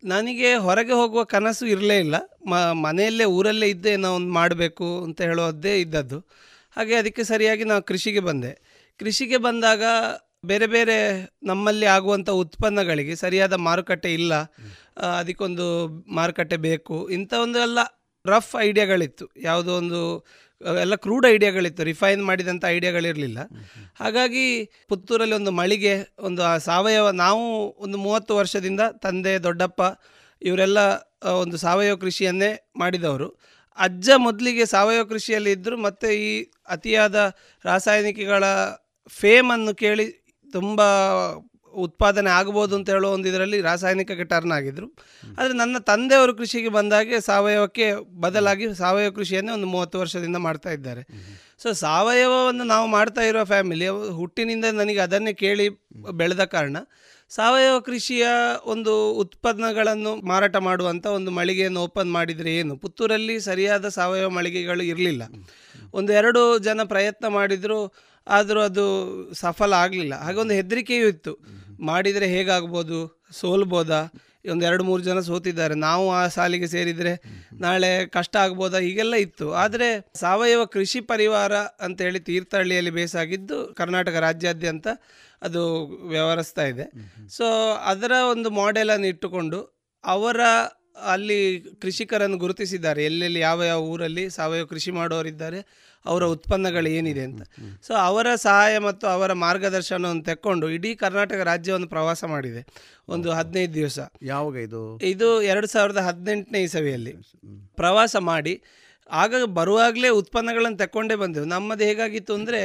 ನನಗೆ 0.03 0.55
ಹೊರಗೆ 0.55 0.93
ಹೋಗುವ 0.93 1.23
ಕನಸು 1.23 1.65
ಇರಲೇ 1.65 1.99
ಇಲ್ಲ. 1.99 2.15
ಮ 2.45 2.55
ಮನೆಯಲ್ಲೇ 2.85 3.25
ಊರಲ್ಲೇ 3.37 3.67
ಇದ್ದೇ 3.67 3.95
ನಾವು 3.95 4.15
ಒಂದು 4.15 4.33
ಮಾಡಬೇಕು 4.33 5.03
ಅಂತ 5.03 5.21
ಹೇಳೋದೇ 5.21 5.81
ಇದ್ದದ್ದು. 5.81 6.19
ಹಾಗೆ 6.75 6.95
ಅದಕ್ಕೆ 6.95 7.23
ಸರಿಯಾಗಿ 7.23 7.63
ನಾವು 7.63 7.83
ಕೃಷಿಗೆ 7.83 8.19
ಬಂದೆ. 8.19 8.51
ಕೃಷಿಗೆ 8.99 9.37
ಬಂದಾಗ 9.37 9.83
ಬೇರೆ 10.45 10.67
ಬೇರೆ 10.67 10.95
ನಮ್ಮಲ್ಲಿ 11.43 11.85
ಆಗುವಂಥ 11.85 12.29
ಉತ್ಪನ್ನಗಳಿಗೆ 12.29 13.15
ಸರಿಯಾದ 13.15 13.53
ಮಾರುಕಟ್ಟೆ 13.53 14.13
ಇಲ್ಲ. 14.13 14.33
ಅದಕ್ಕೊಂದು 15.17 15.87
ಮಾರುಕಟ್ಟೆ 16.13 16.57
ಬೇಕು. 16.57 17.09
ಇಂಥ 17.09 17.33
ಒಂದು 17.33 17.59
ಎಲ್ಲ 17.59 17.79
ರಫ್ 18.25 18.55
ಐಡಿಯಾಗಳಿತ್ತು 18.59 19.29
ಯಾವುದೋ 19.37 19.77
ಒಂದು, 19.77 20.25
ಎಲ್ಲ 20.81 20.95
ಕ್ರೂಡ್ 20.95 21.27
ಐಡಿಯಾಗಳಿತ್ತು 21.27 21.83
ರಿಫೈನ್ 21.83 22.25
ಮಾಡಿದಂಥ 22.25 22.65
ಐಡಿಯಾಗಳಿರಲಿಲ್ಲ 22.65 23.39
ಹಾಗಾಗಿ 23.99 24.65
ಪುತ್ತೂರಲ್ಲಿ 24.89 25.35
ಒಂದು 25.35 25.51
ಮಳಿಗೆ, 25.51 25.95
ಒಂದು 26.19 26.41
ಸಾವಯವ, 26.59 27.09
ನಾವು 27.09 27.43
ಒಂದು 27.79 27.97
ಮೂವತ್ತು 27.97 28.35
ವರ್ಷದಿಂದ 28.35 28.79
ತಂದೆ, 29.01 29.39
ದೊಡ್ಡಪ್ಪ, 29.39 29.81
ಇವರೆಲ್ಲ 30.41 30.79
ಒಂದು 31.41 31.57
ಸಾವಯವ 31.57 31.95
ಕೃಷಿಯನ್ನೇ 31.95 32.71
ಮಾಡಿದವರು. 32.75 33.52
ಅಜ್ಜ 33.77 34.09
ಮೊದಲಿಗೆ 34.15 34.65
ಸಾವಯವ 34.65 35.03
ಕೃಷಿಯಲ್ಲಿ 35.03 35.51
ಇದ್ದರು 35.51 35.77
ಮತ್ತು 35.77 36.07
ಈ 36.07 36.51
ಅತಿಯಾದ 36.67 37.15
ರಾಸಾಯನಿಕಗಳ 37.65 38.43
ಫೇಮನ್ನು 39.07 39.73
ಕೇಳಿ 39.75 40.05
ತುಂಬ 40.53 40.81
ಉತ್ಪಾದನೆ 41.73 42.29
ಆಗ್ಬೋದು 42.29 42.75
ಅಂತ 42.75 42.89
ಹೇಳೋ 42.89 43.09
ಒಂದು 43.09 43.29
ಇದರಲ್ಲಿ 43.29 43.61
ರಾಸಾಯನಿಕಕ್ಕೆ 43.61 44.23
ಟರ್ನ್ 44.23 44.51
ಆಗಿದ್ದರು 44.51 44.87
ಆದರೆ 45.37 45.53
ನನ್ನ 45.53 45.77
ತಂದೆಯವರು 45.77 46.35
ಕೃಷಿಗೆ 46.35 46.69
ಬಂದಾಗೆ 46.69 47.19
ಸಾವಯವಕ್ಕೆ 47.19 47.93
ಬದಲಾಗಿ 48.19 48.75
ಸಾವಯವ 48.75 49.11
ಕೃಷಿಯನ್ನೇ 49.11 49.51
ಒಂದು 49.51 49.65
ಮೂವತ್ತು 49.65 49.99
ವರ್ಷದಿಂದ 49.99 50.35
ಮಾಡ್ತಾ 50.37 50.69
ಇದ್ದಾರೆ. 50.69 51.03
ಸೊ 51.63 51.71
ಸಾವಯವವನ್ನು 51.71 52.63
ನಾವು 52.63 52.87
ಮಾಡ್ತಾ 52.87 53.21
ಇರೋ 53.21 53.43
ಫ್ಯಾಮಿಲಿ 53.43 53.87
ಹುಟ್ಟಿನಿಂದ 53.87 54.65
ನನಗೆ 54.65 54.99
ಅದನ್ನೇ 54.99 55.33
ಕೇಳಿ 55.33 55.69
ಬೆಳೆದ 56.11 56.43
ಕಾರಣ 56.43 56.77
ಸಾವಯವ 57.35 57.79
ಕೃಷಿಯ 57.79 58.27
ಒಂದು 58.65 59.11
ಉತ್ಪನ್ನಗಳನ್ನು 59.11 60.15
ಮಾರಾಟ 60.15 60.55
ಮಾಡುವಂಥ 60.55 61.05
ಒಂದು 61.05 61.31
ಮಳಿಗೆಯನ್ನು 61.31 61.79
ಓಪನ್ 61.79 62.11
ಮಾಡಿದರೆ 62.11 62.55
ಏನು? 62.55 62.77
ಪುತ್ತೂರಲ್ಲಿ 62.77 63.39
ಸರಿಯಾದ 63.39 63.87
ಸಾವಯವ 63.87 64.29
ಮಳಿಗೆಗಳು 64.29 64.83
ಇರಲಿಲ್ಲ. 64.83 65.23
ಒಂದು 65.93 66.13
ಎರಡು 66.13 66.57
ಜನ 66.57 66.83
ಪ್ರಯತ್ನ 66.83 67.27
ಮಾಡಿದರೂ, 67.27 67.93
ಆದರೂ 68.27 68.61
ಅದು 68.61 68.83
ಸಫಲ 69.33 69.73
ಆಗಲಿಲ್ಲ. 69.73 70.15
ಹಾಗೆ 70.15 70.37
ಒಂದು 70.37 70.53
ಹೆದರಿಕೆಯೂ 70.53 71.07
ಇತ್ತು. 71.07 71.37
ಮಾಡಿದರೆ 71.79 72.27
ಹೇಗಾಗ್ಬೋದು? 72.27 73.23
ಸೋಲ್ಬೋದಾ? 73.31 74.13
ಒಂದು 74.51 74.65
ಎರಡು 74.65 74.83
ಮೂರು 74.83 75.03
ಜನ 75.03 75.19
ಸೋತಿದ್ದಾರೆ. 75.19 75.75
ನಾವು 75.75 76.11
ಆ 76.11 76.27
ಸಾಲಿಗೆ 76.27 76.67
ಸೇರಿದರೆ 76.67 77.21
ನಾಳೆ 77.59 78.05
ಕಷ್ಟ 78.05 78.35
ಆಗ್ಬೋದಾ? 78.35 78.77
ಹೀಗೆಲ್ಲ 78.77 79.15
ಇತ್ತು. 79.15 79.53
ಆದರೆ 79.53 80.11
ಸಾವಯವ 80.15 80.63
ಕೃಷಿ 80.63 81.01
ಪರಿವಾರ 81.01 81.53
ಅಂತೇಳಿ 81.55 82.19
ತೀರ್ಥಹಳ್ಳಿಯಲ್ಲಿ 82.19 82.91
ಬೇಸಾಗಿದ್ದು 82.91 83.73
ಕರ್ನಾಟಕ 83.77 84.15
ರಾಜ್ಯಾದ್ಯಂತ 84.15 84.87
ಅದು 85.43 85.85
ವ್ಯವಹರಿಸ್ತಾ 86.07 86.65
ಇದೆ. 86.65 86.85
ಸೊ 87.29 87.45
ಅದರ 87.85 88.11
ಒಂದು 88.31 88.49
ಮಾಡೆಲನ್ನು 88.49 89.07
ಇಟ್ಟುಕೊಂಡು 89.07 89.59
ಅವರ 90.03 90.39
ಅಲ್ಲಿ 91.05 91.39
ಕೃಷಿಕರನ್ನು 91.81 92.37
ಗುರುತಿಸಿದ್ದಾರೆ. 92.37 93.05
ಎಲ್ಲೆಲ್ಲಿ 93.05 93.39
ಯಾವ 93.39 93.63
ಯಾವ 93.63 93.81
ಊರಲ್ಲಿ 93.81 94.29
ಸಾವಯವ 94.29 94.65
ಕೃಷಿ 94.65 94.91
ಮಾಡೋರಿದ್ದಾರೆ 94.91 95.59
ಅವರ 96.05 96.23
ಉತ್ಪನ್ನಗಳು 96.23 96.89
ಏನಿದೆ 96.89 97.21
ಅಂತ. 97.21 97.41
ಸೊ 97.81 97.93
ಅವರ 97.93 98.27
ಸಹಾಯ 98.35 98.77
ಮತ್ತು 98.77 99.07
ಅವರ 99.07 99.33
ಮಾರ್ಗದರ್ಶನವನ್ನು 99.33 100.23
ತೆಕ್ಕೊಂಡು 100.23 100.69
ಇಡೀ 100.69 100.95
ಕರ್ನಾಟಕ 100.95 101.41
ರಾಜ್ಯವನ್ನು 101.43 101.87
ಪ್ರವಾಸ 101.87 102.23
ಮಾಡಿದೆ. 102.23 102.65
ಒಂದು 103.07 103.31
ಹದಿನೈದು 103.31 103.73
ದಿವಸ. 103.73 103.99
ಯಾವಾಗ 104.21 104.55
ಇದು? 104.55 104.99
ಇದು 105.03 105.41
ಎರಡು 105.41 105.67
ಸಾವಿರದ 105.67 105.97
ಹದಿನೆಂಟನೇ 105.97 106.61
ಇಸವಿಯಲ್ಲಿ. 106.61 107.13
ಪ್ರವಾಸ 107.75 108.15
ಮಾಡಿ 108.15 108.61
ಆಗ 109.11 109.43
ಬರುವಾಗಲೇ 109.45 110.09
ಉತ್ಪನ್ನಗಳನ್ನು 110.09 110.77
ತಕ್ಕೊಂಡೇ 110.77 111.15
ಬಂದೆವು. 111.15 111.45
ನಮ್ಮದು 111.45 111.83
ಹೇಗಾಗಿತ್ತು 111.83 112.33
ಅಂದರೆ 112.33 112.61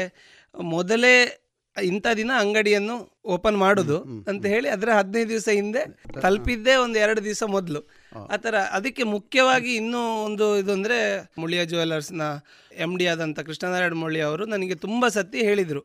ಮೊದಲೇ 0.60 1.44
ಇಂಥ 1.90 2.06
ದಿನ 2.20 2.30
ಅಂಗಡಿಯನ್ನು 2.42 2.96
ಓಪನ್ 3.34 3.56
ಮಾಡುದು 3.62 3.96
ಅಂತ 4.30 4.44
ಹೇಳಿ 4.52 4.68
ಅದರ 4.74 4.90
ಹದಿನೈದು 4.98 5.30
ದಿವಸ 5.32 5.48
ಹಿಂದೆ 5.58 5.82
ತಲುಪಿದ್ದೇ. 6.24 6.74
ಒಂದು 6.84 6.98
ಎರಡು 7.04 7.20
ದಿವಸ 7.28 7.42
ಮೊದಲು. 7.56 7.80
ಆ 8.34 8.36
ಥರ 8.44 8.56
ಅದಕ್ಕೆ 8.76 9.04
ಮುಖ್ಯವಾಗಿ 9.14 9.72
ಇನ್ನೂ 9.80 10.02
ಒಂದು 10.26 10.46
ಇದು 10.60 10.72
ಅಂದರೆ 10.76 10.98
ಮುಳಿಯ 11.42 11.62
ಜುವೆಲ್ಲರ್ಸ್ನ 11.72 12.22
ಎಂ 12.84 12.92
ಡಿ 12.98 13.06
ಆದಂಥ 13.12 13.40
ಕೃಷ್ಣನಾರಾಯಣ 13.48 13.96
ಮುಳಿ 14.04 14.20
ಅವರು 14.28 14.44
ನನಗೆ 14.54 14.76
ತುಂಬ 14.84 15.08
ಸತಿ 15.16 15.40
ಹೇಳಿದರು. 15.48 15.82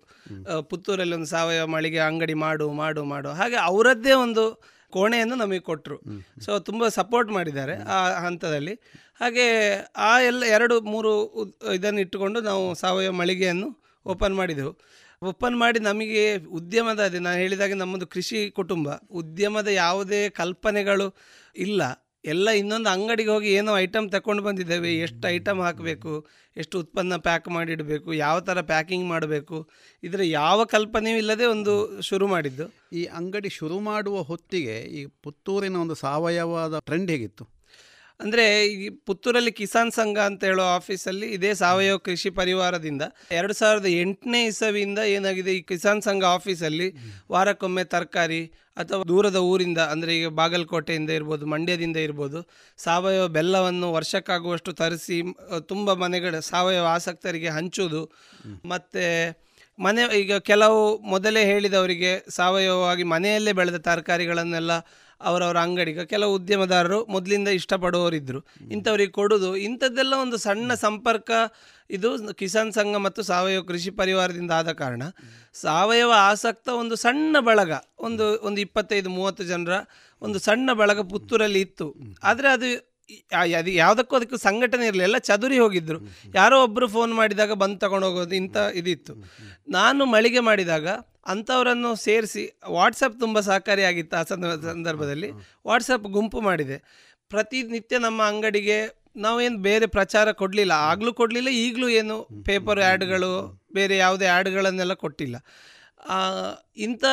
ಪುತ್ತೂರಲ್ಲಿ 0.70 1.16
ಒಂದು 1.20 1.30
ಸಾವಯವ 1.36 1.68
ಮಳಿಗೆ 1.76 2.02
ಅಂಗಡಿ 2.10 2.36
ಮಾಡು 2.46 2.68
ಮಾಡು 2.82 3.04
ಮಾಡು. 3.14 3.32
ಹಾಗೆ 3.42 3.60
ಅವರದ್ದೇ 3.70 4.16
ಒಂದು 4.26 4.46
ಕೋಣೆಯನ್ನು 4.94 5.36
ನಮಗೆ 5.36 5.64
ಕೊಟ್ಟರು 5.70 5.98
ಸೊ 6.46 6.52
ತುಂಬ 6.68 6.88
ಸಪೋರ್ಟ್ 6.98 7.30
ಮಾಡಿದ್ದಾರೆ 7.38 7.76
ಆ 7.96 8.00
ಹಂತದಲ್ಲಿ. 8.26 8.74
ಹಾಗೆ 9.22 9.46
ಆ 10.10 10.12
ಎಲ್ಲ 10.30 10.44
ಎರಡು 10.56 10.76
ಮೂರು 10.94 11.12
ಇದನ್ನು 11.78 12.00
ಇಟ್ಟುಕೊಂಡು 12.06 12.40
ನಾವು 12.50 12.64
ಸಾವಯವ 12.82 13.14
ಮಳಿಗೆಯನ್ನು 13.22 13.70
ಓಪನ್ 14.06 14.36
ಮಾಡಿದೆವು. 14.40 14.72
ಓಪನ್ 15.24 15.58
ಮಾಡಿ 15.58 15.80
ನಮಗೆ 15.80 16.38
ಉದ್ಯಮದ, 16.38 17.00
ಅದೇ 17.00 17.20
ನಾನು 17.20 17.38
ಹೇಳಿದಾಗ 17.38 17.74
ನಮ್ಮದು 17.74 18.08
ಕೃಷಿ 18.08 18.52
ಕುಟುಂಬ, 18.52 18.90
ಉದ್ಯಮದ 19.12 19.68
ಯಾವುದೇ 19.68 20.30
ಕಲ್ಪನೆಗಳು 20.30 21.16
ಇಲ್ಲ. 21.56 21.82
ಎಲ್ಲ 22.26 22.50
ಇನ್ನೊಂದು 22.50 22.90
ಅಂಗಡಿಗೆ 22.90 23.30
ಹೋಗಿ 23.30 23.54
ಏನೋ 23.54 23.78
ಐಟಮ್ 23.78 24.12
ತಗೊಂಡು 24.12 24.44
ಬಂದಿದ್ದೇವೆ. 24.44 24.98
ಎಷ್ಟು 24.98 25.28
ಐಟಮ್ 25.28 25.60
ಹಾಕಬೇಕು, 25.62 26.28
ಎಷ್ಟು 26.58 26.80
ಉತ್ಪನ್ನ 26.80 27.16
ಪ್ಯಾಕ್ 27.16 27.48
ಮಾಡಿಡಬೇಕು, 27.50 28.14
ಯಾವ 28.14 28.40
ಥರ 28.40 28.62
ಪ್ಯಾಕಿಂಗ್ 28.62 29.08
ಮಾಡಬೇಕು, 29.08 29.70
ಇದರ 30.04 30.20
ಯಾವ 30.24 30.66
ಕಲ್ಪನೆಯೂ 30.66 31.18
ಇಲ್ಲದೆ 31.18 31.46
ಒಂದು 31.46 32.02
ಶುರು 32.02 32.28
ಮಾಡಿದ್ದು. 32.28 32.74
ಈ 32.94 33.04
ಅಂಗಡಿ 33.04 33.50
ಶುರು 33.50 33.80
ಮಾಡುವ 33.80 34.22
ಹೊತ್ತಿಗೆ 34.22 34.80
ಈ 35.00 35.06
ಪುತ್ತೂರಿನ 35.06 35.76
ಒಂದು 35.76 35.96
ಸಾವಯವದ 35.96 36.80
ಟ್ರೆಂಡ್ 36.80 37.12
ಹೇಗಿತ್ತು? 37.12 37.63
ಅಂದರೆ 38.20 38.44
ಈ 38.76 38.88
ಪುತ್ತೂರಲ್ಲಿ 39.08 39.52
ಕಿಸಾನ್ 39.52 39.92
ಸಂಘ 39.92 40.18
ಅಂತ 40.26 40.42
ಹೇಳೋ 40.44 40.66
ಆಫೀಸಲ್ಲಿ 40.76 41.28
ಇದೇ 41.28 41.52
ಸಾವಯವ 41.54 41.98
ಕೃಷಿ 42.06 42.30
ಪರಿವಾರದಿಂದ 42.32 43.04
ಎರಡು 43.32 43.54
ಸಾವಿರದ 43.54 43.90
ಎಂಟನೇ 44.02 44.42
ಇಸವಿಯಿಂದ 44.46 45.00
ಏನಾಗಿದೆ 45.14 45.54
ಈ 45.54 45.62
ಕಿಸಾನ್ 45.62 46.02
ಸಂಘ 46.02 46.24
ಆಫೀಸಲ್ಲಿ 46.32 46.88
ವಾರಕ್ಕೊಮ್ಮೆ 47.32 47.84
ತರಕಾರಿ 47.86 48.42
ಅಥವಾ 48.78 49.02
ದೂರದ 49.04 49.40
ಊರಿಂದ 49.44 49.82
ಅಂದರೆ 49.92 50.12
ಈಗ 50.16 50.30
ಬಾಗಲಕೋಟೆಯಿಂದ 50.34 51.12
ಇರ್ಬೋದು 51.12 51.46
ಮಂಡ್ಯದಿಂದ 51.46 51.98
ಇರ್ಬೋದು 52.04 52.40
ಸಾವಯವ 52.80 53.26
ಬೆಲ್ಲವನ್ನು 53.30 53.90
ವರ್ಷಕ್ಕಾಗುವಷ್ಟು 53.92 54.74
ತರಿಸಿ 54.74 55.18
ತುಂಬ 55.68 55.94
ಮನೆಗಳ 56.00 56.40
ಸಾವಯವ 56.48 56.88
ಆಸಕ್ತರಿಗೆ 56.94 57.50
ಹಂಚುವುದು 57.50 58.04
ಮತ್ತು 58.66 59.04
ಮನೆ 59.80 60.02
ಈಗ 60.18 60.34
ಕೆಲವು 60.46 60.82
ಮೊದಲೇ 61.08 61.42
ಹೇಳಿದವರಿಗೆ 61.46 62.12
ಸಾವಯವವಾಗಿ 62.30 63.06
ಮನೆಯಲ್ಲೇ 63.12 63.54
ಬೆಳೆದ 63.54 63.78
ತರಕಾರಿಗಳನ್ನೆಲ್ಲ 63.86 64.74
ಅವರವರ 65.30 65.58
ಅಂಗಡಿಗೆ. 65.68 66.04
ಕೆಲವು 66.14 66.32
ಉದ್ಯಮದಾರರು 66.40 67.00
ಮೊದಲಿಂದ 67.16 67.50
ಇಷ್ಟಪಡುವವರಿದ್ದರು 67.60 68.40
ಇಂಥವ್ರಿಗೆ 68.76 69.14
ಕೊಡೋದು 69.20 69.50
ಇಂಥದ್ದೆಲ್ಲ 69.68 70.14
ಒಂದು 70.26 70.38
ಸಣ್ಣ 70.46 70.74
ಸಂಪರ್ಕ, 70.86 71.32
ಇದು 71.90 72.10
ಕಿಸಾನ್ 72.40 72.72
ಸಂಘ 72.78 72.96
ಮತ್ತು 73.06 73.22
ಸಾವಯವ 73.24 73.64
ಕೃಷಿ 73.70 73.92
ಪರಿವಾರದಿಂದ 74.00 74.52
ಆದ 74.52 74.72
ಕಾರಣ 74.82 75.04
ಸಾವಯವ 75.64 76.14
ಆಸಕ್ತ 76.30 76.70
ಒಂದು 76.82 76.96
ಸಣ್ಣ 76.96 77.36
ಬಳಗ, 77.50 77.72
ಒಂದು 78.00 78.26
ಒಂದು 78.48 78.62
ಇಪ್ಪತ್ತೈದು, 78.62 79.12
ಮೂವತ್ತು 79.18 79.46
ಜನರ 79.52 79.76
ಒಂದು 80.22 80.40
ಸಣ್ಣ 80.40 80.70
ಬಳಗ 80.82 81.00
ಪುತ್ತೂರಲ್ಲಿ 81.14 81.62
ಇತ್ತು. 81.68 81.88
ಆದರೆ 82.24 82.50
ಅದು 82.56 82.68
ಅದು 83.58 83.72
ಯಾವುದಕ್ಕೂ 83.82 84.14
ಅದಕ್ಕೂ 84.16 84.38
ಸಂಘಟನೆ 84.46 84.86
ಇರಲಿಲ್ಲ. 84.90 85.08
ಎಲ್ಲ 85.08 85.18
ಚದುರಿ 85.30 85.58
ಹೋಗಿದ್ದರು 85.60 86.00
ಯಾರೋ 86.36 86.58
ಒಬ್ಬರು 86.64 86.88
ಫೋನ್ 86.88 87.12
ಮಾಡಿದಾಗ 87.14 87.54
ಬಂದು 87.64 87.78
ತಗೊಂಡು 87.80 88.06
ಹೋಗೋದು 88.08 88.36
ಇಂಥ 88.42 88.58
ಇದಿತ್ತು. 88.82 89.14
ನಾನು 89.78 90.06
ಮಳಿಗೆ 90.14 90.42
ಮಾಡಿದಾಗ 90.50 90.88
ಅಂಥವರನ್ನು 91.26 91.96
ಸೇರಿಸಿ 91.96 92.60
ವಾಟ್ಸಪ್ 92.68 93.20
ತುಂಬ 93.20 93.40
ಸಹಕಾರಿಯಾಗಿತ್ತು 93.40 94.18
ಆ 94.18 94.24
ಸಂದರ್ಭ 94.24 94.66
ಸಂದರ್ಭದಲ್ಲಿ. 94.66 95.30
ವಾಟ್ಸಪ್ 95.68 96.04
ಗುಂಪು 96.04 96.42
ಮಾಡಿದೆ. 96.42 96.78
ಪ್ರತಿನಿತ್ಯ 97.30 97.98
ನಮ್ಮ 97.98 98.24
ಅಂಗಡಿಗೆ 98.24 98.78
ನಾವೇನು 99.16 99.58
ಬೇರೆ 99.58 99.86
ಪ್ರಚಾರ 99.86 100.32
ಕೊಡಲಿಲ್ಲ. 100.32 100.72
ಆಗಲೂ 100.72 101.14
ಕೊಡಲಿಲ್ಲ 101.14 101.50
ಈಗಲೂ 101.50 101.90
ಏನು 101.90 102.28
ಪೇಪರ್ 102.46 102.80
ಆ್ಯಡ್ಗಳು 102.80 103.62
ಬೇರೆ 103.74 103.98
ಯಾವುದೇ 103.98 104.26
ಆ್ಯಡ್ಗಳನ್ನೆಲ್ಲ 104.26 104.94
ಕೊಟ್ಟಿಲ್ಲ. 104.94 105.36
ಇಂಥ 106.78 107.04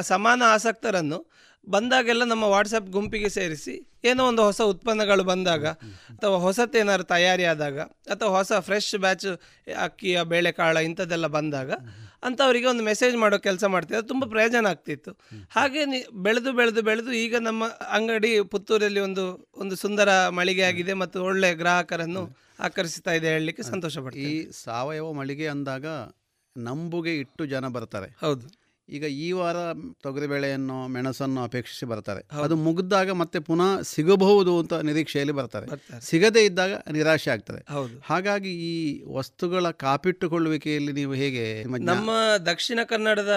ಸಮಾನ 0.00 0.42
ಆಸಕ್ತರನ್ನು 0.46 1.18
ಬಂದಾಗೆಲ್ಲ 1.68 2.24
ನಮ್ಮ 2.24 2.44
ವಾಟ್ಸಪ್ 2.44 2.88
ಗುಂಪಿಗೆ 2.90 3.28
ಸೇರಿಸಿ 3.28 3.74
ಏನೋ 4.04 4.24
ಒಂದು 4.26 4.42
ಹೊಸ 4.42 4.60
ಉತ್ಪನ್ನಗಳು 4.60 5.24
ಬಂದಾಗ 5.24 5.66
ಅಥವಾ 6.16 6.36
ಹೊಸತೇನಾದ್ರು 6.36 7.04
ತಯಾರಿ 7.04 7.44
ಆದಾಗ 7.44 7.80
ಅಥವಾ 7.80 8.28
ಹೊಸ 8.28 8.52
ಫ್ರೆಶ್ 8.52 8.94
ಬ್ಯಾಚ್ 8.96 9.26
ಅಕ್ಕಿಯ 9.82 10.22
ಬೇಳೆಕಾಳ 10.22 10.76
ಇಂಥದ್ದೆಲ್ಲ 10.76 11.26
ಬಂದಾಗ 11.26 11.72
ಅಂಥವರಿಗೆ 12.22 12.66
ಒಂದು 12.66 12.82
ಮೆಸೇಜ್ 12.82 13.16
ಮಾಡೋ 13.16 13.38
ಕೆಲಸ 13.38 13.64
ಮಾಡ್ತಿದ್ದೆ 13.64 13.98
ಅದು 13.98 14.08
ತುಂಬ 14.08 14.24
ಪ್ರಯೋಜನ 14.24 14.66
ಆಗ್ತಿತ್ತು. 14.66 15.10
ಹಾಗೆ 15.50 15.84
ಬೆಳೆದು 16.12 16.52
ಬೆಳೆದು 16.52 16.82
ಬೆಳೆದು 16.82 17.12
ಈಗ 17.12 17.36
ನಮ್ಮ 17.36 17.66
ಅಂಗಡಿ 17.66 18.42
ಪುತ್ತೂರಲ್ಲಿ 18.42 19.00
ಒಂದು 19.00 19.50
ಒಂದು 19.56 19.76
ಸುಂದರ 19.76 20.28
ಮಳಿಗೆ 20.28 20.62
ಆಗಿದೆ 20.62 20.92
ಮತ್ತು 20.92 21.22
ಒಳ್ಳೆಯ 21.22 21.54
ಗ್ರಾಹಕರನ್ನು 21.54 22.36
ಆಕರ್ಷಿಸ್ತಾ 22.60 23.12
ಇದೆ 23.12 23.28
ಹೇಳಲಿಕ್ಕೆ 23.28 23.62
ಸಂತೋಷ 23.62 23.98
ಈ 24.14 24.50
ಸಾವಯವ 24.52 25.12
ಮಳಿಗೆ 25.12 25.48
ಅಂದಾಗ 25.48 25.86
ನಂಬುಗೆ 26.56 27.16
ಇಟ್ಟು 27.16 27.46
ಜನ 27.46 27.68
ಬರ್ತಾರೆ. 27.68 28.16
ಹೌದು. 28.20 28.67
ಈಗ 28.88 29.04
ಈ 29.18 29.28
ವಾರ 29.32 29.56
ತೊಗರಿಬೇಳೆಯನ್ನು 30.02 30.76
ಮೆಣಸನ್ನು 30.88 31.40
ಅಪೇಕ್ಷಿಸಿ 31.42 31.86
ಬರ್ತಾರೆ 31.86 32.22
ಅದು 32.44 32.56
ಮುಗಿದಾಗ 32.58 33.10
ಮತ್ತೆ 33.20 33.38
ಪುನಃ 33.40 33.70
ಸಿಗಬಹುದು 33.90 34.52
ಅಂತ 34.58 34.74
ನಿರೀಕ್ಷೆಯಲ್ಲಿ 34.88 35.32
ಬರ್ತಾರೆ. 35.32 35.66
ಸಿಗದೇ 36.00 36.44
ಇದ್ದಾಗ 36.44 36.72
ನಿರಾಶೆ 36.92 37.30
ಆಗ್ತದೆ. 37.30 37.60
ಹೌದು. 37.72 37.96
ಹಾಗಾಗಿ 38.04 38.52
ಈ 38.66 38.74
ವಸ್ತುಗಳ 39.12 39.70
ಕಾಪಿಟ್ಟುಕೊಳ್ಳುವಿಕೆಯಲ್ಲಿ 39.80 40.92
ನೀವು 40.92 41.14
ಹೇಗೆ 41.14 41.44
ನಮ್ಮ 41.90 42.10
ದಕ್ಷಿಣ 42.46 42.80
ಕನ್ನಡದ 42.84 43.34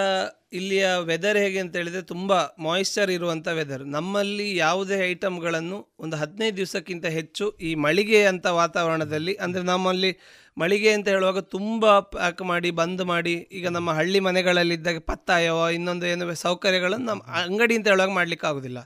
ಇಲ್ಲಿಯ 0.54 0.86
ವೆದರ್ 1.06 1.38
ಹೇಗೆ 1.38 1.60
ಅಂತ 1.60 1.76
ಹೇಳಿದ್ರೆ 1.76 2.02
ತುಂಬ 2.04 2.32
ಮಾಯಿಶ್ಚರ್ 2.60 3.12
ಇರುವಂಥ 3.12 3.48
ವೆದರ್ 3.54 3.84
ನಮ್ಮಲ್ಲಿ 3.90 4.48
ಯಾವುದೇ 4.58 4.98
ಐಟಮ್ಗಳನ್ನು 5.06 5.78
ಒಂದು 6.00 6.16
ಹದಿನೈದು 6.18 6.58
ದಿವಸಕ್ಕಿಂತ 6.58 7.06
ಹೆಚ್ಚು 7.14 7.46
ಈ 7.62 7.76
ಮಳಿಗೆ 7.82 8.26
ಅಂತ 8.26 8.46
ವಾತಾವರಣದಲ್ಲಿ 8.58 9.36
ಅಂದರೆ 9.38 9.64
ನಮ್ಮಲ್ಲಿ 9.64 10.12
ಮಳಿಗೆ 10.58 10.94
ಅಂತ 10.94 11.08
ಹೇಳುವಾಗ 11.08 11.40
ತುಂಬ 11.40 12.00
ಪ್ಯಾಕ್ 12.00 12.42
ಮಾಡಿ, 12.42 12.72
ಬಂದ್ 12.72 13.04
ಮಾಡಿ, 13.04 13.34
ಈಗ 13.34 13.68
ನಮ್ಮ 13.68 13.92
ಹಳ್ಳಿ 13.92 14.20
ಮನೆಗಳಲ್ಲಿದ್ದಾಗ 14.20 15.00
ಪತ್ತಾಯವೋ 15.00 15.70
ಇನ್ನೊಂದು 15.70 16.06
ಏನು 16.06 16.36
ಸೌಕರ್ಯಗಳನ್ನು 16.36 17.06
ನಮ್ಮ 17.06 17.22
ಅಂಗಡಿ 17.22 17.76
ಅಂತ 17.76 17.88
ಹೇಳುವಾಗ 17.88 18.10
ಮಾಡಲಿಕ್ಕೆ 18.10 18.48
ಆಗೋದಿಲ್ಲ. 18.48 18.78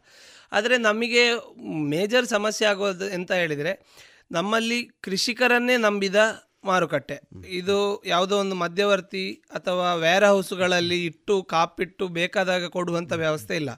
ಆದರೆ 0.51 0.77
ನಮಗೆ 0.77 1.31
ಮೇಜರ್ 1.89 2.25
ಸಮಸ್ಯೆ 2.25 2.67
ಆಗೋದು 2.67 3.13
ಅಂತ 3.13 3.31
ಹೇಳಿದರೆ, 3.31 3.85
ನಮ್ಮಲ್ಲಿ 4.31 4.89
ಕೃಷಿಕರನ್ನೇ 5.01 5.77
ನಂಬಿದ 5.77 6.15
ಮಾರುಕಟ್ಟೆ. 6.63 7.19
ಇದು 7.47 8.03
ಯಾವುದೋ 8.05 8.37
ಒಂದು 8.37 8.55
ಮಧ್ಯವರ್ತಿ 8.55 9.31
ಅಥವಾ 9.31 9.93
ವೇರ್ 9.93 10.25
ಹೌಸ್ಗಳಲ್ಲಿ 10.25 11.05
ಇಟ್ಟು, 11.05 11.43
ಕಾಪಿಟ್ಟು 11.43 12.07
ಬೇಕಾದಾಗ 12.07 12.67
ಕೊಡುವಂಥ 12.67 13.13
ವ್ಯವಸ್ಥೆ 13.13 13.55
ಇಲ್ಲ. 13.55 13.69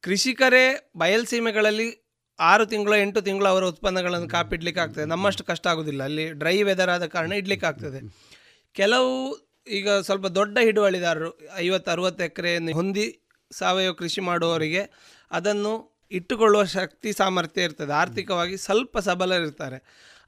ಕೃಷಿಕರೇ 0.00 0.90
ಬಯಲ್ಸೀಮೆಗಳಲ್ಲಿ 0.96 2.07
ಆರು 2.40 2.66
ತಿಂಗಳು 2.66 2.96
ಎಂಟು 2.96 3.20
ತಿಂಗಳು 3.20 3.48
ಅವರ 3.48 3.64
ಉತ್ಪನ್ನಗಳನ್ನು 3.64 4.28
ಕಾಪಿಡ್ಲಿಕ್ಕೆ 4.28 4.80
ಆಗ್ತದೆ 4.82 5.04
ನಮ್ಮಷ್ಟು 5.04 5.44
ಕಷ್ಟ 5.44 5.66
ಆಗೋದಿಲ್ಲ. 5.66 6.02
ಅಲ್ಲಿ 6.02 6.32
ಡ್ರೈ 6.32 6.62
ವೆದರ್ 6.62 6.90
ಆದ 6.90 7.06
ಕಾರಣ 7.06 7.32
ಇಡ್ಲಿಕ್ಕೆ 7.32 7.66
ಆಗ್ತದೆ 7.66 8.00
ಕೆಲವು 8.72 9.12
ಈಗ 9.68 9.90
ಸ್ವಲ್ಪ 9.90 10.26
ದೊಡ್ಡ 10.26 10.58
ಹಿಡುವಳಿದಾರರು 10.62 11.56
ಐವತ್ತು 11.56 11.90
ಅರುವತ್ತು 11.90 12.24
ಎಕರೆ 12.24 12.72
ಹೊಂದಿ 12.72 13.06
ಸಾವಯವ 13.52 13.92
ಕೃಷಿ 13.92 14.20
ಮಾಡುವವರಿಗೆ 14.20 14.82
ಅದನ್ನು 15.30 15.98
ಇಟ್ಟುಕೊಳ್ಳುವ 16.10 16.64
ಶಕ್ತಿ 16.64 17.12
ಸಾಮರ್ಥ್ಯ 17.12 17.62
ಇರ್ತದೆ. 17.62 17.92
ಆರ್ಥಿಕವಾಗಿ 17.92 18.56
ಸ್ವಲ್ಪ 18.56 18.98
ಸಬಲರಿರ್ತಾರೆ. 18.98 19.78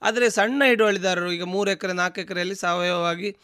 ಆದರೆ 0.02 0.30
ಸಣ್ಣ 0.30 0.62
ಹಿಡುವಳಿದಾರರು 0.66 1.32
ಈಗ 1.32 1.42
ಮೂರು 1.42 1.70
ಎಕರೆ, 1.70 1.92
ನಾಲ್ಕು 1.92 2.20
ಎಕರೆಯಲ್ಲಿ 2.20 2.54
ಸಾವಯವವಾಗಿ 2.54 3.36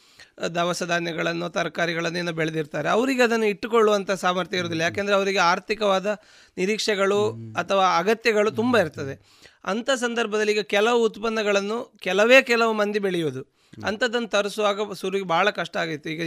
ದವಸ 0.54 0.82
ಧಾನ್ಯಗಳನ್ನು 0.82 1.48
ತರಕಾರಿಗಳನ್ನೇನೋ 1.48 2.32
ಬೆಳೆದಿರ್ತಾರೆ. 2.32 2.88
ಅವರಿಗೆ 2.88 3.22
ಅದನ್ನು 3.22 3.46
ಇಟ್ಟುಕೊಳ್ಳುವಂಥ 3.46 4.10
ಸಾಮರ್ಥ್ಯ 4.10 4.56
ಇರೋದಿಲ್ಲ 4.56 4.82
ಯಾಕೆಂದರೆ 4.82 5.14
ಅವರಿಗೆ 5.14 5.38
ಆರ್ಥಿಕವಾದ 5.38 6.06
ನಿರೀಕ್ಷೆಗಳು 6.56 7.20
ಅಥವಾ 7.52 7.98
ಅಗತ್ಯಗಳು 7.98 8.50
ತುಂಬ 8.50 8.78
ಇರ್ತದೆ. 8.78 9.14
ಅಂಥ 9.64 9.90
ಸಂದರ್ಭದಲ್ಲಿ 9.90 10.52
ಈಗ 10.52 10.60
ಕೆಲವು 10.60 11.04
ಉತ್ಪನ್ನಗಳನ್ನು 11.04 11.92
ಕೆಲವೇ 11.98 12.42
ಕೆಲವು 12.42 12.72
ಮಂದಿ 12.72 12.98
ಬೆಳೆಯೋದು 12.98 13.42
ಅಂಥದ್ದನ್ನು 13.84 14.28
ತರಿಸುವಾಗ 14.28 14.92
ಸುರಿಗೆ 14.92 15.24
ಭಾಳ 15.24 15.50
ಕಷ್ಟ 15.50 15.76
ಆಗಿತ್ತು. 15.76 16.10
ಈಗ 16.10 16.20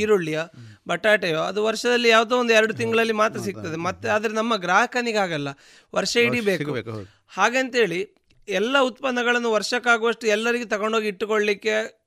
ಈರುಳ್ಳಿಯ 0.00 0.40
ಬಟಾಟೆಯೋ 0.88 1.40
ಅದು 1.40 1.64
ವರ್ಷದಲ್ಲಿ 1.64 2.08
ಯಾವುದೋ 2.08 2.36
ಒಂದು 2.36 2.52
ಎರಡು 2.52 2.74
ತಿಂಗಳಲ್ಲಿ 2.74 3.12
ಮಾತ್ರ 3.12 3.40
ಸಿಗ್ತದೆ. 3.40 3.76
ಮತ್ತೆ 3.76 4.08
ಆದರೆ 4.08 4.32
ನಮ್ಮ 4.32 4.56
ಗ್ರಾಹಕನಿಗಾಗಲ್ಲ. 4.56 5.48
ವರ್ಷ 5.94 6.16
ಇಡೀ 6.16 6.40
ಬೇಕು. 6.40 6.72
ಹಾಗಂತೇಳಿ 7.28 8.00
ಎಲ್ಲ 8.48 8.78
ಉತ್ಪನ್ನಗಳನ್ನು 8.80 9.52
ವರ್ಷಕ್ಕಾಗುವಷ್ಟು 9.52 10.26
ಎಲ್ಲರಿಗೂ 10.26 10.64
ತಗೊಂಡೋಗಿ 10.64 11.08
ಇಟ್ಟುಕೊಳ್ಳಿಕ್ಕೆ 11.08 11.99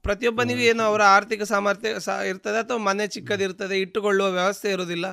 ಪ್ರತಿಯೊಬ್ಬನಿಗೂ 0.00 0.60
ಏನು 0.60 0.82
ಅವರ 0.82 1.02
ಆರ್ಥಿಕ 1.02 1.42
ಸಾಮರ್ಥ್ಯ 1.42 1.90
ಸಹ 1.98 2.18
ಇರ್ತದೆ 2.26 2.58
ಅಥವಾ 2.58 2.76
ಮನೆ 2.78 3.06
ಚಿಕ್ಕದಿರ್ತದೆ 3.06 3.80
ಇಟ್ಟುಕೊಳ್ಳುವ 3.80 4.28
ವ್ಯವಸ್ಥೆ 4.30 4.70
ಇರೋದಿಲ್ಲ 4.70 5.06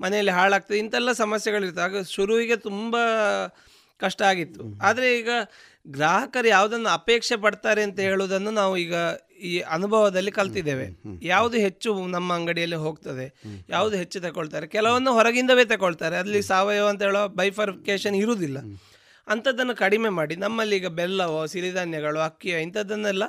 ಮನೆಯಲ್ಲಿ 0.00 0.32
ಹಾಳಾಗ್ತದೆ 0.32 0.78
ಇಂಥೆಲ್ಲ 0.78 1.12
ಸಮಸ್ಯೆಗಳಿರ್ತದೆ 1.12 1.82
ಆಗ 1.82 2.02
ಶುರುವಿಗೆ 2.02 2.56
ತುಂಬ 2.56 2.96
ಕಷ್ಟ 4.00 4.22
ಆಗಿತ್ತು. 4.22 4.62
ಆದರೆ 4.82 5.18
ಈಗ 5.18 5.30
ಗ್ರಾಹಕರು 5.86 6.48
ಯಾವುದನ್ನು 6.48 6.88
ಅಪೇಕ್ಷೆ 6.88 7.36
ಪಡ್ತಾರೆ 7.36 7.82
ಅಂತ 7.82 7.98
ಹೇಳುವುದನ್ನು 8.00 8.50
ನಾವು 8.50 8.76
ಈಗ 8.76 8.94
ಈ 9.40 9.60
ಅನುಭವದಲ್ಲಿ 9.60 10.30
ಕಲ್ತಿದ್ದೇವೆ. 10.30 10.86
ಯಾವುದು 11.22 11.56
ಹೆಚ್ಚು 11.56 12.06
ನಮ್ಮ 12.06 12.34
ಅಂಗಡಿಯಲ್ಲಿ 12.34 12.76
ಹೋಗ್ತದೆ 12.76 13.26
ಯಾವುದು 13.68 13.96
ಹೆಚ್ಚು 13.96 14.20
ತಗೊಳ್ತಾರೆ 14.20 14.66
ಕೆಲವನ್ನು 14.66 15.12
ಹೊರಗಿಂದವೇ 15.12 15.64
ತಗೊಳ್ತಾರೆ. 15.64 16.16
ಅಲ್ಲಿ 16.16 16.42
ಸಾವಯವ 16.42 16.88
ಅಂತ 16.88 17.02
ಹೇಳೋ 17.02 17.28
ಬೈಫರ್ಕೇಶನ್ 17.28 18.14
ಇರುವುದಿಲ್ಲ. 18.14 18.58
ಅಂಥದ್ದನ್ನು 19.28 19.74
ಕಡಿಮೆ 19.74 20.08
ಮಾಡಿ 20.08 20.36
ನಮ್ಮಲ್ಲಿ 20.36 20.76
ಈಗ 20.76 20.86
ಬೆಲ್ಲವೋ 20.86 21.46
ಸಿರಿಧಾನ್ಯಗಳು 21.46 22.20
ಅಕ್ಕಿಯೋ 22.20 22.58
ಇಂಥದ್ದನ್ನೆಲ್ಲ 22.58 23.24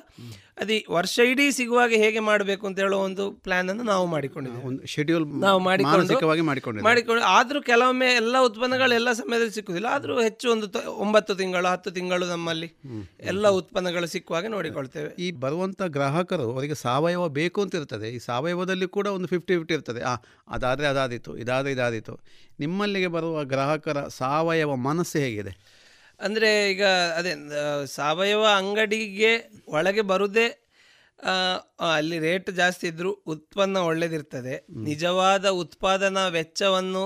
ಅದು 0.62 0.76
ವರ್ಷ 0.96 1.16
ಇಡೀ 1.32 1.46
ಸಿಗುವಾಗ 1.58 1.92
ಹೇಗೆ 2.04 2.22
ಮಾಡಬೇಕು 2.28 2.64
ಅಂತ 2.68 2.78
ಹೇಳೋ 2.84 2.98
ಒಂದು 3.08 3.24
ಪ್ಲಾನ್ 3.46 3.68
ಅನ್ನು 3.72 3.84
ನಾವು 3.92 4.06
ಮಾಡಿಕೊಂಡಿದ್ದೀವಿ. 4.14 4.64
ಒಂದು 4.70 4.88
ಶೆಡ್ಯೂಲ್ 4.94 5.26
ನಾವು 5.46 5.60
ಮಾಡಿಕೊಂಡು. 5.68 6.84
ಮಾಡಿಕೊಂಡು 6.88 7.24
ಆದರೂ 7.24 7.60
ಕೆಲವೊಮ್ಮೆ 7.62 8.08
ಎಲ್ಲ 8.22 8.36
ಉತ್ಪನ್ನಗಳು 8.48 8.96
ಎಲ್ಲ 9.00 9.12
ಸಮಯದಲ್ಲಿ 9.12 9.56
ಸಿಕ್ಕುದಿಲ್ಲ. 9.58 9.90
ಆದರೂ 9.98 10.16
ಹೆಚ್ಚು 10.28 10.48
ಒಂದು 10.52 10.68
ಒಂಬತ್ತು 11.06 11.36
ತಿಂಗಳು 11.36 11.68
ಹತ್ತು 11.74 11.92
ತಿಂಗಳು 11.92 12.28
ನಮ್ಮಲ್ಲಿ 12.34 12.70
ಎಲ್ಲ 13.34 13.48
ಉತ್ಪನ್ನಗಳು 13.60 14.10
ಸಿಕ್ಕುವಾಗ 14.16 14.46
ನೋಡಿಕೊಳ್ತೇವೆ. 14.56 15.12
ಈ 15.20 15.30
ಬರುವಂಥ 15.46 15.82
ಗ್ರಾಹಕರು 15.98 16.48
ಅವರಿಗೆ 16.54 16.78
ಸಾವಯವ 16.86 17.28
ಬೇಕು 17.40 17.62
ಅಂತ 17.62 17.76
ಇರ್ತದೆ. 17.76 18.10
ಈ 18.10 18.22
ಸಾವಯವದಲ್ಲಿ 18.30 18.88
ಕೂಡ 18.98 19.08
ಒಂದು 19.18 19.28
ಫಿಫ್ಟಿ 19.28 19.54
ಫಿಫ್ಟಿ 19.58 19.74
ಇರ್ತದೆ. 19.74 20.02
ಆ 20.02 20.16
ಅದಾದರೆ 20.48 20.88
ಅದಾದಿತ್ತು 20.88 21.38
ಇದಾದರೆ 21.38 21.72
ಇದಾದಿತ್ತು 21.72 22.16
ನಿಮ್ಮಲ್ಲಿಗೆ 22.60 23.08
ಬರುವ 23.08 23.44
ಗ್ರಾಹಕರ 23.44 24.08
ಸಾವಯವ 24.08 24.76
ಮನಸ್ಸು 24.76 25.18
ಹೇಗಿದೆ? 25.20 25.54
ಅಂದರೆ 26.20 26.50
ಈಗ 26.72 26.84
ಅದೇ 27.18 27.34
ಸಾವಯವ 27.96 28.44
ಅಂಗಡಿಗೆ 28.60 29.34
ಒಳಗೆ 29.78 30.04
ಬರುದೇ 30.12 30.48
ಅಲ್ಲಿ 31.90 32.18
ರೇಟ್ 32.26 32.50
ಜಾಸ್ತಿ 32.60 32.86
ಇದ್ದರೂ 32.92 33.12
ಉತ್ಪನ್ನ 33.34 33.78
ಒಳ್ಳೆದಿರ್ತದೆ. 33.90 34.56
ನಿಜವಾದ 34.90 35.46
ಉತ್ಪಾದನಾ 35.62 36.24
ವೆಚ್ಚವನ್ನು 36.36 37.06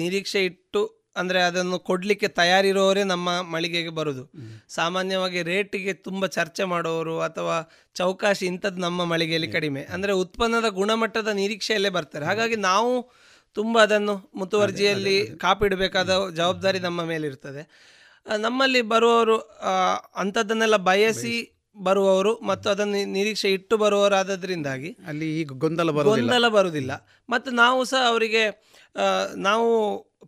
ನಿರೀಕ್ಷೆ 0.00 0.40
ಇಟ್ಟು 0.48 0.82
ಅಂದರೆ 1.16 1.40
ಅದನ್ನು 1.48 1.76
ಕೊಡಲಿಕ್ಕೆ 1.88 2.28
ತಯಾರಿರೋರೇ 2.38 3.02
ನಮ್ಮ 3.12 3.28
ಮಳಿಗೆಗೆ 3.52 3.92
ಬರೋದು. 3.98 4.24
ಸಾಮಾನ್ಯವಾಗಿ 4.76 5.40
ರೇಟಿಗೆ 5.50 5.92
ತುಂಬ 6.06 6.22
ಚರ್ಚೆ 6.36 6.64
ಮಾಡೋರು 6.72 7.16
ಅಥವಾ 7.28 7.56
ಚೌಕಾಶಿ 7.96 8.44
ಇಂಥದ್ದು 8.50 8.80
ನಮ್ಮ 8.86 9.04
ಮಳಿಗೆಯಲ್ಲಿ 9.12 9.50
ಕಡಿಮೆ. 9.56 9.82
ಅಂದರೆ 9.94 10.12
ಉತ್ಪನ್ನದ 10.24 10.68
ಗುಣಮಟ್ಟದ 10.80 11.32
ನಿರೀಕ್ಷೆಯಲ್ಲೇ 11.40 11.92
ಬರ್ತಾರೆ. 11.98 12.24
ಹಾಗಾಗಿ 12.30 12.58
ನಾವು 12.70 12.92
ತುಂಬ 13.54 13.82
ಅದನ್ನು 13.82 14.30
ಮುತುವರ್ಜಿಯಲ್ಲಿ 14.34 15.26
ಕಾಪಿಡಬೇಕಾದ 15.36 16.10
ಜವಾಬ್ದಾರಿ 16.34 16.78
ನಮ್ಮ 16.78 17.04
ಮೇಲಿರ್ತದೆ 17.04 17.62
ನಮ್ಮಲ್ಲಿ 18.38 18.82
ಬರುವವರು 18.82 19.36
ಅಂಥದ್ದನ್ನೆಲ್ಲ 20.16 20.76
ಬಯಸಿ 20.76 21.56
ಬರುವವರು 21.82 22.32
ಮತ್ತು 22.46 22.70
ಅದನ್ನು 22.70 23.12
ನಿರೀಕ್ಷೆ 23.12 23.52
ಇಟ್ಟು 23.52 23.76
ಬರುವವರಾದದ್ರಿಂದಾಗಿ 23.76 24.96
ಅಲ್ಲಿ 25.06 25.40
ಈಗ 25.40 25.52
ಗೊಂದಲ 25.52 25.90
ಗೊಂದಲ 25.90 26.48
ಬರುವುದಿಲ್ಲ. 26.48 26.92
ಮತ್ತು 27.30 27.50
ನಾವು 27.50 27.84
ಸಹ 27.84 28.02
ಅವರಿಗೆ 28.08 28.42
ನಾವು 29.36 29.68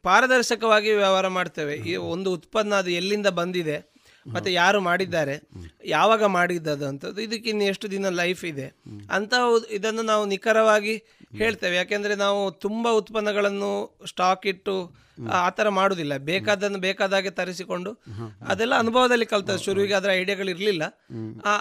ಪಾರದರ್ಶಕವಾಗಿ 0.02 0.90
ವ್ಯವಹಾರ 0.92 1.28
ಮಾಡ್ತೇವೆ. 1.28 1.74
ಈ 1.74 1.96
ಒಂದು 1.96 2.32
ಉತ್ಪನ್ನ 2.32 2.74
ಅದು 2.74 2.90
ಎಲ್ಲಿಂದ 2.90 3.26
ಬಂದಿದೆ 3.26 3.91
ಮತ್ತೆ 4.26 4.52
ಯಾರು 4.52 4.80
ಮಾಡಿದ್ದಾರೆ 4.80 5.48
ಯಾವಾಗ 5.84 6.24
ಮಾಡಿದ್ದದು 6.24 6.86
ಅಂತದ್ದು 6.86 7.20
ಇದಕ್ಕೆ 7.20 7.50
ಇನ್ನು 7.50 7.64
ಎಷ್ಟು 7.64 7.90
ದಿನ 7.90 8.08
ಲೈಫ್ 8.08 8.44
ಇದೆ 8.44 8.66
ಅಂತ 9.10 9.34
ಇದನ್ನು 9.70 10.02
ನಾವು 10.02 10.26
ನಿಖರವಾಗಿ 10.26 10.94
ಹೇಳ್ತೇವೆ. 11.36 11.76
ಯಾಕೆಂದ್ರೆ 11.76 12.14
ನಾವು 12.14 12.50
ತುಂಬಾ 12.50 12.90
ಉತ್ಪನ್ನಗಳನ್ನು 12.90 13.98
ಸ್ಟಾಕ್ 14.08 14.46
ಇಟ್ಟು 14.46 15.02
ಆ 15.32 15.50
ತರ 15.50 15.62
ಥರ 15.62 15.68
ಮಾಡುವುದಿಲ್ಲ. 15.68 16.16
ಬೇಕಾದನ್ನು 16.16 16.78
ಬೇಕಾದಾಗೆ 16.78 17.30
ತರಿಸಿಕೊಂಡು 17.30 18.02
ಅದೆಲ್ಲ 18.48 18.74
ಅನುಭವದಲ್ಲಿ 18.74 19.26
ಕಲ್ತ 19.26 19.50
ಶುರುವಿಗೆ 19.50 19.94
ಅದರ 19.94 20.10
ಐಡಿಯಾಗಳು 20.12 20.50
ಇರಲಿಲ್ಲ. 20.50 20.82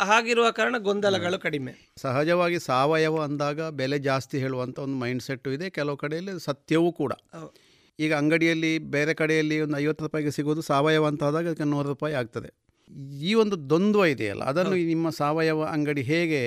ಹಾಗಿರುವ 0.04 0.52
ಕಾರಣ 0.52 0.76
ಗೊಂದಲಗಳು 0.78 1.40
ಕಡಿಮೆ. 1.40 1.94
ಸಹಜವಾಗಿ 1.98 2.60
ಸಾವಯವ 2.60 3.22
ಅಂದಾಗ 3.22 3.70
ಬೆಲೆ 3.70 4.00
ಜಾಸ್ತಿ 4.00 4.40
ಹೇಳುವಂತ 4.40 4.80
ಒಂದು 4.80 4.96
ಮೈಂಡ್ 4.96 5.24
ಸೆಟ್ 5.24 5.48
ಇದೆ. 5.48 5.70
ಕೆಲವು 5.70 5.98
ಕಡೆಯಲ್ಲಿ 5.98 6.44
ಸತ್ಯವೂ 6.44 6.92
ಕೂಡ. 6.92 7.12
ಈಗ 8.00 8.14
ಅಂಗಡಿಯಲ್ಲಿ 8.14 8.78
ಬೇರೆ 8.78 9.14
ಕಡೆಯಲ್ಲಿ 9.14 9.62
ಒಂದು 9.62 9.78
ಐವತ್ತು 9.78 10.04
ರೂಪಾಯಿಗೆ 10.06 10.32
ಸಿಗೋದು 10.32 10.62
ಸಾವಯವ 10.62 11.06
ಅಂತ 11.06 11.24
ಆದಾಗ 11.24 11.48
ಅದಕ್ಕೆ 11.48 11.64
ನೂರು 11.64 11.88
ರೂಪಾಯಿ 11.90 12.14
ಆಗ್ತದೆ. 12.14 12.50
ಈ 13.22 13.34
ಒಂದು 13.34 13.70
ದ್ವಂದ್ವ 13.70 14.06
ಇದೆಯಲ್ಲ 14.06 14.44
ಅದನ್ನು 14.44 14.76
ನಿಮ್ಮ 14.76 15.10
ಸಾವಯವ 15.10 15.64
ಅಂಗಡಿ 15.64 16.02
ಹೇಗೆ 16.02 16.42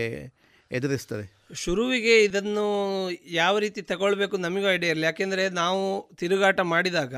ಎದುರಿಸ್ತದೆ? 0.72 1.24
ಶುರುವಿಗೆ 1.54 2.24
ಇದನ್ನು 2.24 2.66
ಯಾವ 3.30 3.58
ರೀತಿ 3.58 3.82
ತಗೊಳ್ಬೇಕು 3.82 4.36
ನಮಗೂ 4.36 4.68
ಐಡಿಯಾ 4.70 4.90
ಇರಲಿ 4.92 5.02
ಯಾಕೆಂದರೆ 5.02 5.48
ನಾವು 5.48 6.10
ತಿರುಗಾಟ 6.16 6.60
ಮಾಡಿದಾಗ 6.60 7.14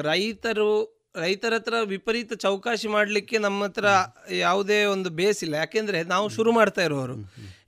ರೈತರು 0.00 0.70
ರೈತರ 1.14 1.54
ಹತ್ರ 1.58 1.74
ವಿಪರೀತ 1.92 2.34
ಚೌಕಾಶಿ 2.44 2.88
ಮಾಡಲಿಕ್ಕೆ 2.94 3.36
ನಮ್ಮ 3.46 3.64
ಹತ್ರ 3.64 3.86
ಯಾವುದೇ 4.44 4.78
ಒಂದು 4.92 5.08
ಬೇಸ್ 5.18 5.40
ಇಲ್ಲ. 5.46 5.54
ಯಾಕೆಂದರೆ 5.62 5.98
ನಾವು 6.12 6.26
ಶುರು 6.36 6.50
ಮಾಡ್ತಾ 6.58 6.82
ಇರೋರು. 6.88 7.16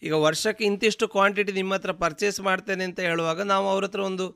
ಈಗ 0.07 0.15
ವರ್ಷಕ್ಕೆ 0.27 0.63
ಇಂತಿಷ್ಟು 0.69 1.07
ಕ್ವಾಂಟಿಟಿ 1.15 1.53
ನಿಮ್ಮ 1.59 1.75
ಹತ್ರ 1.77 1.93
ಪರ್ಚೇಸ್ 2.05 2.39
ಮಾಡ್ತೇನೆ 2.47 2.85
ಅಂತ 2.89 3.01
ಹೇಳುವಾಗ 3.09 3.43
ನಾವು 3.53 3.67
ಅವ್ರ 3.73 3.85
ಹತ್ರ 3.89 4.01
ಒಂದು 4.11 4.27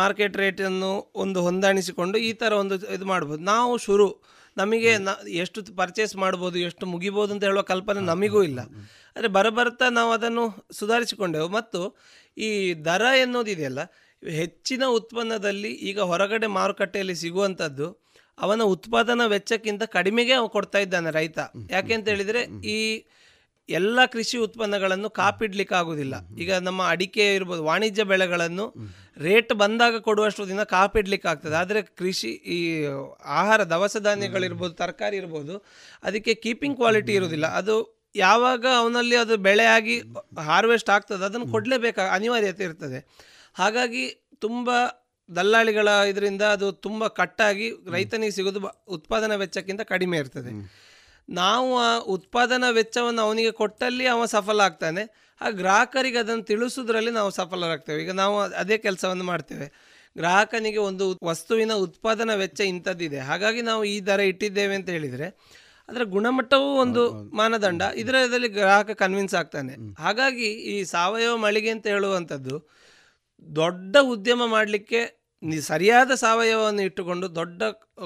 ಮಾರ್ಕೆಟ್ 0.00 0.38
ರೇಟನ್ನು 0.42 0.90
ಒಂದು 1.24 1.38
ಹೊಂದಾಣಿಸಿಕೊಂಡು 1.46 2.18
ಈ 2.28 2.32
ಥರ 2.42 2.52
ಒಂದು 2.62 2.76
ಇದು 2.96 3.06
ಮಾಡ್ಬೋದು. 3.12 3.40
ನಾವು 3.52 3.72
ಶುರು 3.86 4.08
ನಮಗೆ 4.56 4.92
ನ 5.06 5.10
ಎಷ್ಟು 5.42 5.60
ಪರ್ಚೇಸ್ 5.80 6.14
ಮಾಡ್ಬೋದು, 6.24 6.56
ಎಷ್ಟು 6.68 6.84
ಮುಗಿಬೋದು 6.92 7.32
ಅಂತ 7.34 7.44
ಹೇಳುವ 7.48 7.64
ಕಲ್ಪನೆ 7.72 8.00
ನಮಗೂ 8.12 8.42
ಇಲ್ಲ. 8.50 8.60
ಆದರೆ 9.16 9.28
ಬರಬರ್ತಾ 9.38 9.88
ನಾವು 9.98 10.10
ಅದನ್ನು 10.18 10.44
ಸುಧಾರಿಸಿಕೊಂಡೆವು. 10.80 11.48
ಮತ್ತು 11.58 11.82
ಈ 12.36 12.50
ದರ 12.88 13.02
ಎನ್ನುವುದಿದೆಯಲ್ಲ 13.24 13.80
ಹೆಚ್ಚಿನ 14.22 14.84
ಉತ್ಪನ್ನದಲ್ಲಿ 14.98 15.70
ಈಗ 15.88 15.98
ಹೊರಗಡೆ 16.12 16.46
ಮಾರುಕಟ್ಟೆಯಲ್ಲಿ 16.58 17.16
ಸಿಗುವಂಥದ್ದು 17.24 17.88
ಅವನ 18.42 18.62
ಉತ್ಪಾದನಾ 18.74 19.26
ವೆಚ್ಚಕ್ಕಿಂತ 19.26 19.84
ಕಡಿಮೆಗೆ 19.96 20.34
ಅವನು 20.38 20.50
ಕೊಡ್ತಾ 20.56 20.78
ಇದ್ದಾನೆ 20.78 21.10
ರೈತ. 21.10 21.38
ಯಾಕೆ 21.70 21.92
ಅಂತ 21.98 22.08
ಹೇಳಿದರೆ 22.08 22.42
ಈ 22.74 22.78
ಎಲ್ಲ 23.68 23.98
ಕೃಷಿ 24.12 24.36
ಉತ್ಪನ್ನಗಳನ್ನು 24.38 25.08
ಕಾಪಿಡ್ಲಿಕ್ಕೆ 25.10 25.74
ಆಗುದಿಲ್ಲ. 25.74 26.14
ಈಗ 26.42 26.52
ನಮ್ಮ 26.68 26.80
ಅಡಿಕೆ 26.88 27.24
ಇರ್ಬೋದು 27.34 27.62
ವಾಣಿಜ್ಯ 27.64 28.04
ಬೆಳೆಗಳನ್ನು 28.04 28.66
ರೇಟ್ 29.26 29.52
ಬಂದಾಗ 29.52 29.98
ಕೊಡುವಷ್ಟು 29.98 30.48
ದಿನ 30.48 30.62
ಕಾಪಿಡ್ಲಿಕ್ಕೆ 30.62 31.28
ಆಗ್ತದೆ. 31.28 31.56
ಆದರೆ 31.62 31.82
ಕೃಷಿ 32.00 32.30
ಈ 32.56 32.58
ಆಹಾರ 33.40 33.60
ದವಸ 33.64 33.96
ಧಾನ್ಯಗಳಿರ್ಬೋದು 33.96 34.74
ತರಕಾರಿ 34.74 35.16
ಇರ್ಬೋದು 35.16 35.56
ಅದಕ್ಕೆ 36.02 36.34
ಕೀಪಿಂಗ್ 36.44 36.76
ಕ್ವಾಲಿಟಿ 36.76 37.14
ಇರುವುದಿಲ್ಲ 37.14 37.46
ಅದು 37.60 37.76
ಯಾವಾಗ 38.16 38.64
ಅವನಲ್ಲಿ 38.78 39.16
ಅದು 39.16 39.36
ಬೆಳೆಯಾಗಿ 39.48 39.96
ಹಾರ್ವೆಸ್ಟ್ 40.50 40.90
ಆಗ್ತದೆ 40.90 41.24
ಅದನ್ನು 41.24 41.48
ಕೊಡಲೇಬೇಕಾಗ 41.52 42.08
ಅನಿವಾರ್ಯತೆ 42.10 42.64
ಇರ್ತದೆ. 42.64 43.00
ಹಾಗಾಗಿ 43.54 44.04
ತುಂಬ 44.40 44.70
ದಲ್ಲಾಳಿಗಳ 45.36 45.88
ಇದರಿಂದ 46.08 46.42
ಅದು 46.42 46.72
ತುಂಬ 46.72 47.06
ಕಟ್ಟಾಗಿ 47.06 47.72
ರೈತನಿಗೆ 47.90 48.32
ಸಿಗೋದು 48.32 48.60
ಬ- 48.60 48.84
ಉತ್ಪಾದನಾ 48.88 49.34
ವೆಚ್ಚಕ್ಕಿಂತ 49.34 49.80
ಕಡಿಮೆ 49.80 50.18
ಇರ್ತದೆ. 50.18 50.50
ನಾವು 51.28 51.78
ಆ 51.78 51.98
ಉತ್ಪಾದನಾ 51.98 52.70
ವೆಚ್ಚವನ್ನು 52.70 53.22
ಅವನಿಗೆ 53.22 53.50
ಕೊಟ್ಟಲ್ಲಿ 53.50 54.06
ಅವ 54.06 54.24
ಸಫಲ 54.24 54.60
ಆಗ್ತಾನೆ. 54.60 55.34
ಆ 55.40 55.50
ಗ್ರಾಹಕರಿಗೆ 55.50 56.18
ಅದನ್ನು 56.18 56.44
ತಿಳಿಸೋದ್ರಲ್ಲಿ 56.44 57.10
ನಾವು 57.10 57.30
ಸಫಲರಾಗ್ತೇವೆ. 57.30 58.02
ಈಗ 58.02 58.10
ನಾವು 58.10 58.40
ಅದೇ 58.40 58.78
ಕೆಲಸವನ್ನು 58.78 59.24
ಮಾಡ್ತೇವೆ. 59.24 59.72
ಗ್ರಾಹಕನಿಗೆ 60.16 60.78
ಒಂದು 60.78 61.18
ವಸ್ತುವಿನ 61.24 61.72
ಉತ್ಪಾದನಾ 61.72 62.34
ವೆಚ್ಚ 62.34 62.60
ಇಂಥದ್ದಿದೆ. 62.60 63.18
ಹಾಗಾಗಿ 63.18 63.62
ನಾವು 63.62 63.84
ಈ 63.84 64.00
ದರ 64.00 64.20
ಇಟ್ಟಿದ್ದೇವೆ 64.20 64.74
ಅಂತ 64.74 64.88
ಹೇಳಿದರೆ 64.88 65.26
ಅದರ 65.88 66.02
ಗುಣಮಟ್ಟವೂ 66.02 66.80
ಒಂದು 66.80 67.12
ಮಾನದಂಡ. 67.36 67.82
ಇದರಲ್ಲಿ 67.94 68.48
ಗ್ರಾಹಕ 68.48 68.90
ಕನ್ವಿನ್ಸ್ 68.90 69.34
ಆಗ್ತಾನೆ. 69.34 69.74
ಹಾಗಾಗಿ 69.94 70.44
ಈ 70.44 70.84
ಸಾವಯವ 70.84 71.36
ಮಳಿಗೆ 71.36 71.70
ಅಂತ 71.70 71.86
ಹೇಳುವಂಥದ್ದು 71.86 72.78
ದೊಡ್ಡ 73.56 73.96
ಉದ್ಯಮ 74.02 74.44
ಮಾಡಲಿಕ್ಕೆ 74.46 75.17
ಸರಿಯಾದ 75.62 76.12
ಸಾವಯವವನ್ನು 76.14 76.82
ಇಟ್ಟುಕೊಂಡು 76.82 77.34
ದೊಡ್ಡ 77.34 77.62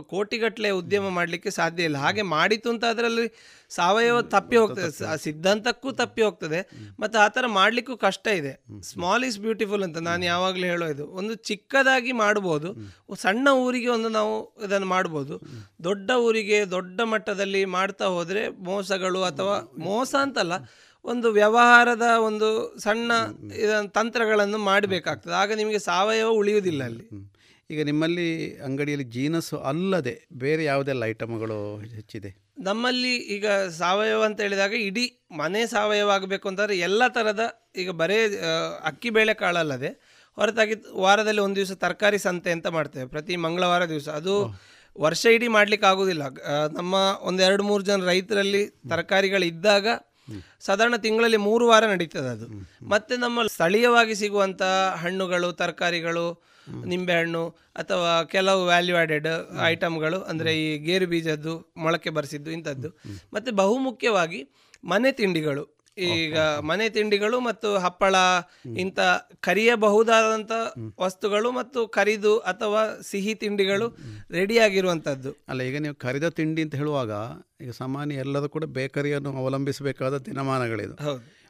ಕೋಟಿಗಟ್ಟಲೆ 0.07 0.70
ಉದ್ಯಮ 0.70 1.09
ಮಾಡಲಿಕ್ಕೆ 1.09 1.51
ಸಾಧ್ಯ 1.51 1.83
ಇಲ್ಲ. 1.83 1.97
ಹಾಗೆ 1.97 2.22
ಮಾಡಿತು 2.22 2.70
ಅಂತ 2.70 2.85
ಅದರಲ್ಲಿ 2.85 3.24
ಸಾವಯವ 3.70 4.20
ತಪ್ಪಿ 4.35 4.57
ಹೋಗ್ತದೆ. 4.57 4.91
ಸಿದ್ಧಾಂತಕ್ಕೂ 5.22 5.93
ತಪ್ಪಿ 5.93 6.22
ಹೋಗ್ತದೆ. 6.22 6.61
ಮತ್ತು 7.01 7.18
ಆ 7.18 7.28
ಥರ 7.28 7.45
ಮಾಡಲಿಕ್ಕೂ 7.47 7.97
ಕಷ್ಟ 7.97 8.26
ಇದೆ. 8.41 8.53
ಸ್ಮಾಲ್ 8.83 9.24
ಈಸ್ 9.24 9.39
ಬ್ಯೂಟಿಫುಲ್ 9.39 9.83
ಅಂತ 9.83 9.99
ನಾನು 9.99 10.24
ಯಾವಾಗಲೂ 10.24 10.64
ಹೇಳೋದು 10.64 11.07
ಒಂದು 11.07 11.35
ಚಿಕ್ಕದಾಗಿ 11.35 12.12
ಮಾಡ್ಬೋದು. 12.12 12.70
ಸಣ್ಣ 13.14 13.49
ಊರಿಗೆ 13.64 13.89
ಒಂದು 13.89 14.09
ನಾವು 14.09 14.35
ಇದನ್ನು 14.64 14.87
ಮಾಡ್ಬೋದು. 14.87 15.37
ದೊಡ್ಡ 15.85 16.11
ಊರಿಗೆ 16.28 16.70
ದೊಡ್ಡ 16.70 17.01
ಮಟ್ಟದಲ್ಲಿ 17.14 17.64
ಮಾಡ್ತಾ 17.64 18.05
ಹೋದರೆ 18.07 18.49
ಮೋಸಗಳು 18.49 19.22
ಅಥವಾ 19.22 19.57
ಮೋಸ 19.78 20.14
ಅಂತಲ್ಲ 20.20 20.53
ಒಂದು 21.05 21.29
ವ್ಯವಹಾರದ 21.33 22.07
ಒಂದು 22.29 22.49
ಸಣ್ಣ 22.79 23.13
ಇದನ್ನ 23.55 23.87
ತಂತ್ರಗಳನ್ನು 23.99 24.59
ಮಾಡಬೇಕಾಗ್ತದೆ. 24.71 25.35
ಆಗ 25.35 25.53
ನಿಮಗೆ 25.53 25.79
ಸಾವಯವ 25.79 26.31
ಉಳಿಯುವುದಿಲ್ಲ 26.41 26.83
ಅಲ್ಲಿ. 26.85 27.07
ಈಗ 27.71 27.81
ನಿಮ್ಮಲ್ಲಿ 27.85 28.29
ಅಂಗಡಿಯಲ್ಲಿ 28.59 29.07
ಜೀನಸ್ಸು 29.17 29.57
ಅಲ್ಲದೆ 29.71 30.15
ಬೇರೆ 30.33 30.65
ಯಾವುದೆಲ್ಲ 30.65 31.05
ಐಟಮ್ಗಳು 31.05 31.59
ಹೆಚ್ಚಿದೆ? 31.97 32.31
ನಮ್ಮಲ್ಲಿ 32.59 33.13
ಈಗ 33.37 33.47
ಸಾವಯವ 33.79 34.23
ಅಂತ 34.23 34.41
ಹೇಳಿದಾಗ 34.41 34.75
ಇಡೀ 34.89 35.05
ಮನೆ 35.33 35.67
ಸಾವಯವ 35.67 36.11
ಆಗಬೇಕು 36.11 36.47
ಅಂತಂದರೆ 36.49 36.77
ಎಲ್ಲ 36.79 37.03
ಥರದ 37.09 37.45
ಈಗ 37.77 37.91
ಬರೇ 38.03 38.19
ಅಕ್ಕಿ 38.85 39.11
ಬೇಳೆ 39.11 39.35
ಕಾಳಲ್ಲದೆ 39.35 39.91
ಹೊರತಾಗಿ 40.39 40.75
ವಾರದಲ್ಲಿ 41.05 41.41
ಒಂದು 41.41 41.57
ದಿವಸ 41.57 41.73
ತರಕಾರಿ 41.85 42.19
ಸಂತೆ 42.19 42.51
ಅಂತ 42.51 42.67
ಮಾಡ್ತೇವೆ. 42.67 43.07
ಪ್ರತಿ 43.09 43.35
ಮಂಗಳವಾರ 43.37 43.83
ದಿವಸ. 43.85 44.09
ಅದು 44.09 44.35
ವರ್ಷ 44.97 45.25
ಇಡೀ 45.27 45.49
ಮಾಡ್ಲಿಕ್ಕೆ 45.49 45.87
ಆಗೋದಿಲ್ಲ 45.87 46.25
ನಮ್ಮ 46.69 46.95
ಒಂದು 47.23 47.43
ಎರಡು 47.43 47.63
ಮೂರು 47.63 47.83
ಜನ 47.83 48.07
ರೈತರಲ್ಲಿ 48.07 48.63
ತರಕಾರಿಗಳು 48.89 49.45
ಇದ್ದಾಗ 49.45 49.87
ಸಾಧಾರಣ 50.61 50.97
ತಿಂಗಳಲ್ಲಿ 50.97 51.37
ಮೂರು 51.37 51.68
ವಾರ 51.68 51.87
ನಡೀತದೆ 51.87 52.29
ಅದು. 52.29 52.47
ಮತ್ತೆ 52.89 53.16
ನಮ್ಮ 53.16 53.47
ಸ್ಥಳೀಯವಾಗಿ 53.47 54.14
ಸಿಗುವಂಥ 54.14 54.62
ಹಣ್ಣುಗಳು 54.97 55.53
ತರಕಾರಿಗಳು 55.53 56.53
ನಿಂಬೆಹಣ್ಣು 56.85 57.49
ಅಥವಾ 57.77 58.23
ಕೆಲವು 58.25 58.66
ವ್ಯಾಲ್ಯೂ 58.66 58.97
ಆಡೆಡ್ 58.97 59.29
ಐಟಮ್ಗಳು 59.66 60.20
ಅಂದರೆ 60.20 60.59
ಈ 60.59 60.79
ಗೇರು 60.79 61.07
ಬೀಜದ್ದು 61.07 61.73
ಮೊಳಕೆ 61.77 62.11
ಬರಿಸಿದ್ದು 62.11 62.51
ಇಂಥದ್ದು. 62.51 62.89
ಮತ್ತು 63.33 63.53
ಬಹುಮುಖ್ಯವಾಗಿ 63.53 64.49
ಮನೆ 64.85 65.12
ತಿಂಡಿಗಳು. 65.12 65.82
ಈಗ 65.97 66.38
ಮನೆ 66.38 66.88
ತಿಂಡಿಗಳು 66.88 67.40
ಮತ್ತು 67.40 67.68
ಹಪ್ಪಳ 67.78 68.14
ಇಂಥ 68.82 69.01
ಕರಿಯಬಹುದಾದಂಥ 69.40 70.53
ವಸ್ತುಗಳು 71.01 71.51
ಮತ್ತು 71.51 71.86
ಕರಿದು 71.86 72.38
ಅಥವಾ 72.38 72.82
ಸಿಹಿ 73.03 73.34
ತಿಂಡಿಗಳು 73.34 73.86
ರೆಡಿಯಾಗಿರುವಂಥದ್ದು. 74.30 75.36
ಅಲ್ಲ 75.49 75.62
ಈಗ 75.62 75.76
ನೀವು 75.76 75.95
ಕರಿದ 75.95 76.28
ತಿಂಡಿ 76.28 76.62
ಅಂತ 76.62 76.74
ಹೇಳುವಾಗ 76.74 77.11
ಈಗ 77.61 77.70
ಸಾಮಾನ್ಯ 77.70 78.14
ಎಲ್ಲರೂ 78.14 78.49
ಕೂಡ 78.49 78.64
ಬೇಕರಿಯನ್ನು 78.64 79.32
ಅವಲಂಬಿಸಬೇಕಾದ 79.43 80.18
ದಿನಮಾನಗಳಿದು. 80.28 80.97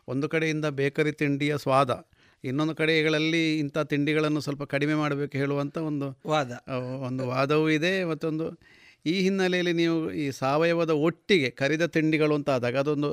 ಒಂದು 0.09 0.29
ಕಡೆಯಿಂದ 0.29 0.67
ಬೇಕರಿ 0.81 1.13
ತಿಂಡಿಯ 1.13 1.57
ಸ್ವಾದ 1.57 1.91
ಇನ್ನೊಂದು 2.45 2.75
ಕಡೆಗಳಲ್ಲಿ 2.75 3.59
ಇಂಥ 3.59 3.79
ತಿಂಡಿಗಳನ್ನು 3.79 4.41
ಸ್ವಲ್ಪ 4.41 4.63
ಕಡಿಮೆ 4.63 4.95
ಮಾಡಬೇಕು 4.95 5.39
ಹೇಳುವಂಥ 5.39 5.77
ಒಂದು 5.91 6.09
ವಾದ. 6.27 6.53
ಒಂದು 7.09 7.29
ವಾದವೂ 7.29 7.69
ಇದೆ. 7.69 7.93
ಮತ್ತೊಂದು 8.05 8.47
ಈ 9.07 9.15
ಹಿನ್ನೆಲೆಯಲ್ಲಿ 9.27 9.73
ನೀವು 9.73 10.11
ಈ 10.11 10.31
ಸಾವಯವದ 10.31 10.91
ಒಟ್ಟಿಗೆ 10.91 11.51
ಕರಿದ 11.51 11.87
ತಿಂಡಿಗಳು 11.87 12.35
ಅಂತ 12.35 12.51
ಆದಾಗ 12.51 12.77
ಅದೊಂದು 12.77 13.11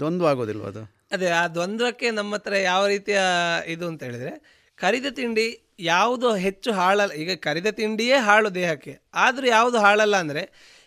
ದ್ವಂದ್ವ 0.00 0.26
ಆಗೋದಿಲ್ವ 0.26 0.66
ಅದು? 0.72 0.82
ಅದೇ 1.12 1.28
ಆ 1.40 1.42
ದ್ವಂದ್ವಕ್ಕೆ 1.56 2.08
ನಮ್ಮ 2.10 2.34
ಹತ್ರ 2.34 2.54
ಯಾವ 2.70 2.82
ರೀತಿಯ 2.86 3.20
ಇದು 3.66 3.84
ಅಂತ 3.90 4.02
ಹೇಳಿದ್ರೆ 4.02 4.32
ಕರಿದ 4.78 5.08
ತಿಂಡಿ 5.18 5.46
ಯಾವುದು 5.84 6.28
ಹೆಚ್ಚು 6.44 6.70
ಹಾಳಲ್ಲ 6.72 7.12
ಈಗ 7.22 7.32
ಕರಿದ 7.46 7.68
ತಿಂಡಿಯೇ 7.78 8.16
ಹಾಳು 8.28 8.48
ದೇಹಕ್ಕೆ. 8.54 8.92
ಆದರೂ 9.14 9.46
ಯಾವುದು 9.46 9.78
ಹಾಳಲ್ಲ 9.78 10.16
ಅಂದರೆ 10.16 10.42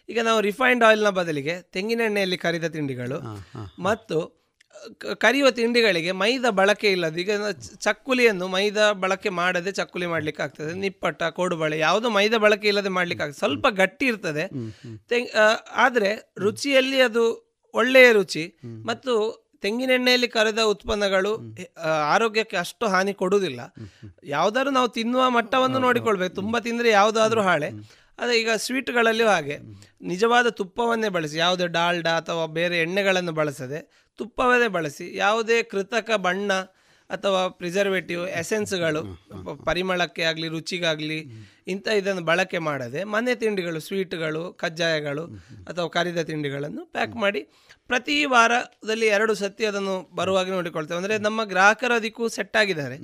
ಈಗ 0.09 0.19
ನಾವು 0.19 0.39
ರಿಫೈನ್ಡ್ 0.41 0.83
ಆಯಿಲ್ನ 0.87 1.09
ಬದಲಿಗೆ 1.19 1.53
ತೆಂಗಿನೆಣ್ಣೆಯಲ್ಲಿ 1.75 2.37
ಕರಿದ 2.37 2.67
ತಿಂಡಿಗಳು 2.67 3.17
ಮತ್ತು 3.79 4.17
ಕರಿಯುವ 5.23 5.49
ತಿಂಡಿಗಳಿಗೆ 5.57 6.11
ಮೈದಾ 6.21 6.49
ಬಳಕೆ 6.59 6.89
ಇಲ್ಲದು 6.91 7.17
ಈಗ 7.23 7.31
ಚಕ್ಕುಲಿಯನ್ನು 7.81 8.45
ಮೈದಾ 8.47 8.85
ಬಳಕೆ 9.03 9.29
ಮಾಡದೆ 9.39 9.71
ಚಕ್ಕುಲಿ 9.71 10.05
ಮಾಡ್ಲಿಕ್ಕೆ 10.05 10.41
ಆಗ್ತದೆ. 10.43 10.71
ನಿಪ್ಪಟ್ಟ 10.83 11.23
ಕೋಡುಬಳೆ 11.37 11.77
ಯಾವುದು 11.79 12.07
ಮೈದಾ 12.09 12.37
ಬಳಕೆ 12.45 12.67
ಇಲ್ಲದೆ 12.71 12.91
ಮಾಡ್ಲಿಕ್ಕೆ 12.97 13.23
ಆಗ್ತದೆ. 13.25 13.39
ಸ್ವಲ್ಪ 13.39 13.65
ಗಟ್ಟಿ 13.81 14.05
ಇರ್ತದೆ. 14.05 14.45
ತೆಂಗ್ 15.11 15.29
ಆದ್ರೆ 15.85 16.09
ರುಚಿಯಲ್ಲಿ 16.37 16.99
ಅದು 17.01 17.23
ಒಳ್ಳೆಯ 17.73 18.11
ರುಚಿ 18.11 18.43
ಮತ್ತು 18.85 19.13
ತೆಂಗಿನೆಣ್ಣೆಯಲ್ಲಿ 19.61 20.27
ಕರೆದ 20.27 20.59
ಉತ್ಪನ್ನಗಳು 20.59 21.31
ಆರೋಗ್ಯಕ್ಕೆ 21.85 22.57
ಅಷ್ಟು 22.57 22.87
ಹಾನಿ 22.87 23.13
ಕೊಡುವುದಿಲ್ಲ. 23.13 23.61
ಯಾವ್ದಾದ್ರು 24.23 24.71
ನಾವು 24.71 24.89
ತಿನ್ನುವ 24.89 25.29
ಮಟ್ಟವನ್ನು 25.29 25.79
ನೋಡಿಕೊಳ್ಬೇಕು. 25.79 26.35
ತುಂಬ 26.35 26.59
ತಿಂದರೆ 26.59 26.89
ಯಾವುದಾದ್ರೂ 26.89 27.41
ಹಾಳೆ. 27.41 27.69
ಅದೇ 28.19 28.39
ಈಗ 28.39 28.49
ಸ್ವೀಟ್ಗಳಲ್ಲಿಯೂ 28.57 29.29
ಹಾಗೆ. 29.29 29.57
ನಿಜವಾದ 30.01 30.47
ತುಪ್ಪವನ್ನೇ 30.49 31.09
ಬಳಸಿ 31.09 31.37
ಯಾವುದೇ 31.37 31.67
ಡಾಲ್ಡಾ 31.67 32.11
ಅಥವಾ 32.17 32.45
ಬೇರೆ 32.45 32.79
ಎಣ್ಣೆಗಳನ್ನು 32.79 33.31
ಬಳಸದೆ 33.31 34.09
ತುಪ್ಪವನ್ನೇ 34.17 34.67
ಬಳಸಿ 34.67 35.15
ಯಾವುದೇ 35.15 35.63
ಕೃತಕ 35.63 36.11
ಬಣ್ಣ 36.11 36.51
ಅಥವಾ 37.09 37.47
ಪ್ರಿಸರ್ವೇಟಿವ್ 37.47 38.27
ಎಸೆನ್ಸ್ಗಳು 38.27 39.01
ಪರಿಮಳಕ್ಕೆ 39.65 40.21
ಆಗಲಿ, 40.21 40.47
ರುಚಿಗಾಗಲಿ, 40.47 41.19
ಇಂಥ 41.67 41.87
ಇದನ್ನು 41.87 42.21
ಬಳಕೆ 42.21 42.57
ಮಾಡದೆ 42.57 43.03
ಮನೆ 43.03 43.35
ತಿಂಡಿಗಳು 43.35 43.79
ಸ್ವೀಟ್ಗಳು 43.79 44.53
ಕಜ್ಜಾಯಗಳು 44.53 45.25
ಅಥವಾ 45.67 45.87
ಕರಿದ 45.87 46.17
ತಿಂಡಿಗಳನ್ನು 46.17 46.85
ಪ್ಯಾಕ್ 46.85 47.15
ಮಾಡಿ 47.15 47.41
ಪ್ರತಿ 47.87 48.25
ವಾರದಲ್ಲಿ 48.25 49.05
ಎರಡು 49.05 49.33
ಸತಿ 49.33 49.65
ಅದನ್ನು 49.65 50.15
ಬರುವಾಗ 50.15 50.49
ನೋಡಿಕೊಳ್ತೇವೆ. 50.49 50.97
ಅಂದರೆ 50.97 51.17
ನಮ್ಮ 51.17 51.43
ಗ್ರಾಹಕರು 51.43 51.93
ಅದಕ್ಕೂ 51.93 52.27
ಸೆಟ್ 52.27 52.57
ಆಗಿದ್ದಾರೆ. 52.57 52.97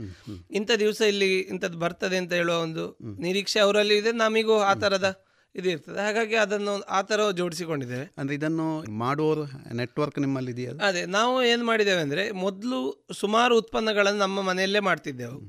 ಇಂಥ 0.51 0.71
ದಿವಸ 0.79 1.01
ಇಲ್ಲಿ 1.01 1.39
ಇಂಥದ್ದು 1.39 1.79
ಬರ್ತದೆ 1.79 2.17
ಅಂತ 2.17 2.33
ಹೇಳುವ 2.33 2.59
ಒಂದು 2.59 2.97
ನಿರೀಕ್ಷೆ 3.19 3.59
ಅವರಲ್ಲಿ 3.59 3.97
ಇದೆ. 3.97 4.11
ನಮಗೂ 4.11 4.59
ಆ 4.59 4.73
ಥರದ 4.73 5.28
ಇದು 5.55 5.69
ಇರ್ತದೆ 5.69 5.99
ಹಾಗಾಗಿ 6.01 6.35
ಅದನ್ನು 6.35 6.83
ಆ 6.83 7.01
ಥರ 7.01 7.31
ಜೋಡಿಸಿಕೊಂಡಿದ್ದೇವೆ. 7.31 8.11
ಅಂದರೆ 8.17 8.35
ಇದನ್ನು 8.35 8.67
ಮಾಡುವವರು 8.97 9.43
ನೆಟ್ವರ್ಕ್ 9.75 10.19
ನಿಮ್ಮಲ್ಲಿ 10.19 10.51
ಇದೆಯಾ 10.51 10.71
ಅದು? 10.89 11.07
ನಾವು 11.07 11.43
ಏನು 11.43 11.65
ಮಾಡಿದ್ದೇವೆ 11.65 12.01
ಅಂದರೆ 12.01 12.31
ಮೊದಲು 12.31 12.79
ಸುಮಾರು 13.13 13.57
ಉತ್ಪನ್ನಗಳನ್ನು 13.57 14.19
ನಮ್ಮ 14.19 14.41
ಮನೆಯಲ್ಲೇ 14.41 14.79
ಮಾಡ್ತಿದ್ದೆವು. 14.79 15.39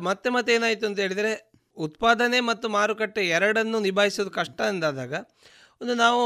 ಮತ್ತೆ 0.00 0.30
ಮತ್ತೆ 0.30 0.54
ಏನಾಯಿತು 0.54 0.86
ಅಂತ 0.86 1.00
ಹೇಳಿದರೆ 1.00 1.32
ಉತ್ಪಾದನೆ 1.76 2.40
ಮತ್ತು 2.40 2.68
ಮಾರುಕಟ್ಟೆ 2.68 3.28
ಎರಡನ್ನು 3.28 3.80
ನಿಭಾಯಿಸೋದು 3.80 4.30
ಕಷ್ಟ 4.30 4.60
ಎಂದಾದಾಗ 4.60 5.14
ಒಂದು 5.80 5.94
ನಾವು 5.94 6.22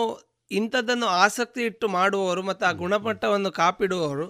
ಇಂಥದ್ದನ್ನು 0.50 1.06
ಆಸಕ್ತಿ 1.06 1.60
ಇಟ್ಟು 1.62 1.88
ಮಾಡುವವರು 1.88 2.42
ಮತ್ತು 2.42 2.66
ಆ 2.66 2.72
ಗುಣಮಟ್ಟವನ್ನು 2.72 3.50
ಕಾಪಿಡುವವರು 3.50 4.26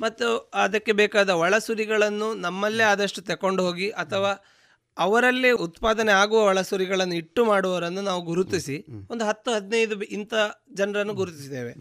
ಮತ್ತು 0.00 0.50
ಅದಕ್ಕೆ 0.54 0.92
ಬೇಕಾದ 0.92 1.30
ಒಳಸುರಿಗಳನ್ನು 1.30 2.34
ನಮ್ಮಲ್ಲೇ 2.34 2.84
ಆದಷ್ಟು 2.84 3.22
ತಕೊಂಡು 3.22 3.62
ಹೋಗಿ 3.66 3.90
ಅಥವಾ 3.90 4.32
ಅವರಲ್ಲೇ 4.96 5.50
ಉತ್ಪಾದನೆ 5.50 6.12
ಆಗುವ 6.12 6.40
ಒಳಸುರಿಗಳನ್ನು 6.44 7.14
ಇಟ್ಟು 7.14 7.44
ಮಾಡುವವರನ್ನು 7.44 8.02
ನಾವು 8.02 8.22
ಗುರುತಿಸಿ 8.22 8.76
ಒಂದು 9.10 9.24
ಹತ್ತು 9.24 9.50
ಹದಿನೈದು 9.54 10.02
ಇಂಥ 10.16 10.34
ಜನರನ್ನು 10.72 11.14
ಗುರುತಿಸಿದ್ದೇವೆ. 11.14 11.72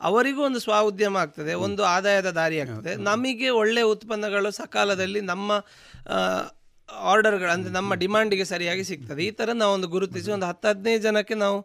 ಅವರಿಗೂ 0.00 0.42
ಒಂದು 0.42 0.60
ಸ್ವ 0.60 0.74
ಉದ್ಯಮ 0.90 1.16
ಆಗ್ತದೆ 1.16 1.54
ಒಂದು 1.54 1.82
ಆದಾಯದ 1.84 2.30
ದಾರಿ 2.30 2.60
ಆಗ್ತದೆ. 2.60 2.96
ನಮಗೆ 2.96 3.48
ಒಳ್ಳೆಯ 3.48 3.82
ಉತ್ಪನ್ನಗಳು 3.82 4.50
ಸಕಾಲದಲ್ಲಿ 4.50 5.20
ನಮ್ಮ 5.20 5.52
ಆರ್ಡರ್ಗಳು 6.88 7.50
ಅಂದರೆ 7.50 7.72
ನಮ್ಮ 7.72 7.94
ಡಿಮಾಂಡಿಗೆ 7.94 8.44
ಸರಿಯಾಗಿ 8.44 8.84
ಸಿಗ್ತದೆ. 8.84 9.20
ಈ 9.24 9.30
ಥರ 9.30 9.50
ನಾವು 9.52 9.72
ಒಂದು 9.72 9.88
ಗುರುತಿಸಿ 9.88 10.30
ಒಂದು 10.30 10.46
ಹತ್ತು 10.46 10.68
ಹದಿನೈದು 10.68 11.02
ಜನಕ್ಕೆ 11.02 11.34
ನಾವು 11.34 11.58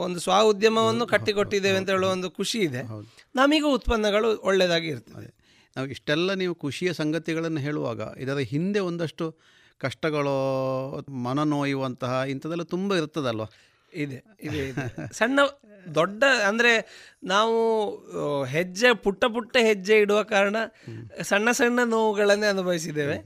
ಒಂದು 0.00 0.20
ಸ್ವ 0.20 0.32
ಉದ್ಯಮವನ್ನು 0.32 1.06
ಕಟ್ಟಿಕೊಟ್ಟಿದ್ದೇವೆ 1.06 1.76
ಅಂತ 1.76 1.90
ಹೇಳುವ 1.90 2.10
ಒಂದು 2.10 2.30
ಖುಷಿ 2.30 2.58
ಇದೆ. 2.58 2.82
ನಮಗೂ 3.34 3.68
ಉತ್ಪನ್ನಗಳು 3.72 4.30
ಒಳ್ಳೆಯದಾಗಿ 4.42 4.88
ಇರ್ತದೆ. 4.88 5.28
ನಾವು 5.76 5.86
ಇಷ್ಟೆಲ್ಲ 5.88 6.34
ನೀವು 6.34 6.54
ಖುಷಿಯ 6.54 6.92
ಸಂಗತಿಗಳನ್ನು 6.92 7.60
ಹೇಳುವಾಗ 7.60 8.00
ಇದರ 8.18 8.38
ಹಿಂದೆ 8.38 8.80
ಒಂದಷ್ಟು 8.80 9.26
ಕಷ್ಟಗಳು 9.80 10.34
ಮನನೋಯುವಂತಹ 11.24 12.12
ಇಂಥದ್ದೆಲ್ಲ 12.28 12.66
ತುಂಬ 12.74 12.94
ಇರ್ತದಲ್ವ? 12.94 13.46
ಇದೆ 13.92 14.18
ಇದೆ. 14.42 14.62
ಸಣ್ಣ, 15.12 15.40
ದೊಡ್ಡ 15.94 16.24
ಅಂದರೆ 16.48 16.72
ನಾವು 17.24 17.56
ಹೆಜ್ಜೆ, 18.44 18.90
ಪುಟ್ಟ 18.94 19.24
ಪುಟ್ಟ 19.24 19.56
ಹೆಜ್ಜೆ 19.60 19.96
ಇಡುವ 19.98 20.20
ಕಾರಣ 20.22 20.56
ಸಣ್ಣ 21.22 21.48
ಸಣ್ಣ 21.50 21.80
ನೋವುಗಳನ್ನೇ 21.84 22.46
ಅನುಭವಿಸಿದ್ದೇವೆ. 22.46 23.16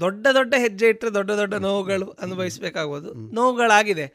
ದೊಡ್ಡ 0.00 0.26
ದೊಡ್ಡ 0.34 0.54
ಹೆಜ್ಜೆ 0.58 0.86
ಇಟ್ಟರೆ 0.88 1.10
ದೊಡ್ಡ 1.14 1.30
ದೊಡ್ಡ 1.30 1.54
ನೋವುಗಳು 1.54 2.08
ಅನುಭವಿಸಬೇಕಾಗ್ಬೋದು. 2.22 3.10
ನೋವುಗಳಾಗಿದೆ. 3.34 4.06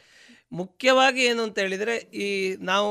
ಮುಖ್ಯವಾಗಿ 0.52 1.22
ಏನು 1.24 1.42
ಅಂತ 1.44 1.58
ಹೇಳಿದರೆ, 1.60 1.96
ಈ 2.26 2.56
ನಾವು 2.62 2.90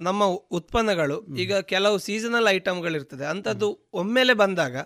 ನಮ್ಮ 0.00 0.24
ಉತ್ಪನ್ನಗಳು, 0.50 1.16
ಈಗ 1.36 1.54
ಕೆಲವು 1.72 1.98
ಸೀಸನಲ್ 1.98 2.48
ಐಟಮ್ಗಳಿರ್ತದೆ 2.48 3.24
ಅಂಥದ್ದು 3.24 3.68
ಒಮ್ಮೆಲೆ 3.94 4.34
ಬಂದಾಗ 4.34 4.76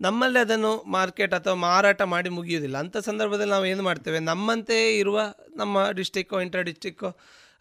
ನಮ್ಮಲ್ಲಿ 0.00 0.38
ಅದನ್ನು 0.38 0.84
ಮಾರ್ಕೆಟ್ 0.86 1.34
ಅಥವಾ 1.34 1.54
ಮಾರಾಟ 1.54 2.02
ಮಾಡಿ 2.02 2.28
ಮುಗಿಯುವುದಿಲ್ಲ. 2.28 2.76
ಅಂಥ 2.78 2.96
ಸಂದರ್ಭದಲ್ಲಿ 2.96 3.50
ನಾವು 3.50 3.66
ಏನು 3.66 3.82
ಮಾಡ್ತೇವೆ? 3.82 4.18
ನಮ್ಮಂತೆ 4.18 4.98
ಇರುವ 4.98 5.20
ನಮ್ಮ 5.56 5.90
ಡಿಸ್ಟಿಕ್ಕೋ 5.90 6.40
ಇಂಟರ್ 6.40 6.64
ಡಿಸ್ಟಿಕ್ಕೋ 6.64 7.08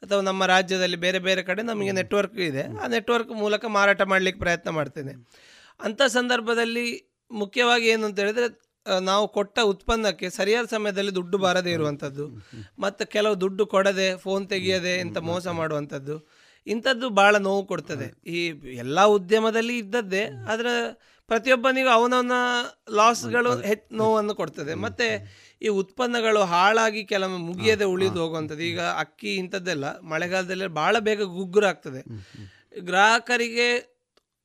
ಅಥವಾ 0.02 0.22
ನಮ್ಮ 0.22 0.46
ರಾಜ್ಯದಲ್ಲಿ 0.46 0.98
ಬೇರೆ 0.98 1.20
ಬೇರೆ 1.20 1.44
ಕಡೆ 1.44 1.62
ನಮಗೆ 1.62 1.92
ನೆಟ್ವರ್ಕ್ 1.92 2.36
ಇದೆ. 2.36 2.78
ಆ 2.78 2.88
ನೆಟ್ವರ್ಕ್ 2.88 3.30
ಮೂಲಕ 3.30 3.66
ಮಾರಾಟ 3.66 4.02
ಮಾಡಲಿಕ್ಕೆ 4.02 4.40
ಪ್ರಯತ್ನ 4.40 4.70
ಮಾಡ್ತೇನೆ. 4.70 5.14
ಅಂಥ 5.84 6.02
ಸಂದರ್ಭದಲ್ಲಿ 6.02 6.86
ಮುಖ್ಯವಾಗಿ 7.32 7.88
ಏನು 7.88 8.06
ಅಂತ 8.06 8.20
ಹೇಳಿದರೆ 8.20 8.74
ನಾವು 9.02 9.28
ಕೊಟ್ಟ 9.28 9.60
ಉತ್ಪನ್ನಕ್ಕೆ 9.60 10.30
ಸರಿಯಾದ 10.30 10.66
ಸಮಯದಲ್ಲಿ 10.66 11.16
ದುಡ್ಡು 11.16 11.38
ಬಾರದೇ 11.38 11.72
ಇರುವಂಥದ್ದು. 11.72 12.28
ಮತ್ತು 12.80 13.08
ಕೆಲವು 13.08 13.42
ದುಡ್ಡು 13.42 13.66
ಕೊಡದೆ 13.66 14.18
ಫೋನ್ 14.18 14.50
ತೆಗೆಯದೆ 14.50 14.96
ಇಂಥ 14.96 15.18
ಮೋಸ 15.18 15.48
ಮಾಡುವಂಥದ್ದು. 15.48 16.30
ಇಂಥದ್ದು 16.68 17.10
ಭಾಳ 17.10 17.38
ನೋವು 17.38 17.66
ಕೊಡ್ತದೆ. 17.66 18.30
ಈ 18.30 18.46
ಎಲ್ಲ 18.74 19.02
ಉದ್ಯಮದಲ್ಲಿ 19.04 19.78
ಇದ್ದದ್ದೇ 19.78 20.30
ಆದರೆ 20.52 20.74
ಪ್ರತಿಯೊಬ್ಬನಿಗೂ 21.30 21.90
ಅವನವನ 21.90 22.36
ಲಾಸ್ಗಳು 22.96 23.52
ಹೆಚ್ಚು 23.62 23.96
ನೋವನ್ನು 23.96 24.34
ಕೊಡ್ತದೆ. 24.36 24.74
ಮತ್ತು 24.86 25.08
ಈ 25.62 25.68
ಉತ್ಪನ್ನಗಳು 25.68 26.44
ಹಾಳಾಗಿ 26.44 27.04
ಕೆಲವೊಮ್ಮೆ 27.04 27.42
ಮುಗಿಯದೆ 27.50 27.86
ಉಳಿದು 27.86 28.20
ಹೋಗುವಂಥದ್ದು. 28.22 28.64
ಈಗ 28.64 28.82
ಅಕ್ಕಿ 29.04 29.36
ಇಂಥದ್ದೆಲ್ಲ 29.36 29.86
ಮಳೆಗಾಲದಲ್ಲಿ 30.02 30.68
ಭಾಳ 30.68 30.96
ಬೇಗ 31.00 31.22
ಗುಗ್ಗುರಾಗ್ತದೆ 31.22 32.04
ಗ್ರಾಹಕರಿಗೆ 32.80 33.68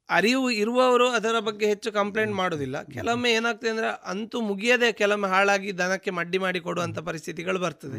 ಅರಿವು 0.09 0.51
ಇರುವವರು 0.51 1.07
ಅದರ 1.09 1.39
ಬಗ್ಗೆ 1.39 1.67
ಹೆಚ್ಚು 1.67 1.93
ಕಂಪ್ಲೇಂಟ್ 1.93 2.35
ಮಾಡೋದಿಲ್ಲ. 2.35 2.77
ಕೆಲವೊಮ್ಮೆ 2.83 3.31
ಏನಾಗ್ತದೆ 3.33 3.71
ಅಂದರೆ 3.71 3.89
ಅಂತೂ 4.13 4.41
ಮುಗಿಯದೆ 4.41 4.93
ಕೆಲವೊಮ್ಮೆ 4.93 5.29
ಹಾಳಾಗಿ 5.29 5.79
ದನಕ್ಕೆ 5.79 6.11
ಮಡ್ಡಿ 6.11 6.39
ಮಾಡಿ 6.39 6.61
ಕೊಡುವಂಥ 6.61 6.99
ಪರಿಸ್ಥಿತಿಗಳು 6.99 7.59
ಬರ್ತದೆ. 7.59 7.99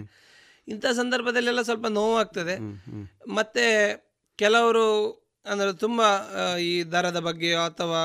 ಇಂಥ 0.67 0.85
ಸಂದರ್ಭದಲ್ಲೆಲ್ಲ 0.85 1.61
ಸ್ವಲ್ಪ 1.61 1.87
ನೋವಾಗ್ತದೆ. 1.87 2.55
ಮತ್ತು 3.27 3.65
ಕೆಲವರು 4.39 4.85
ಅಂದರೆ 5.49 5.71
ತುಂಬ 5.73 6.01
ಈ 6.61 6.83
ದರದ 6.93 7.19
ಬಗ್ಗೆ 7.19 7.51
ಅಥವಾ 7.65 8.01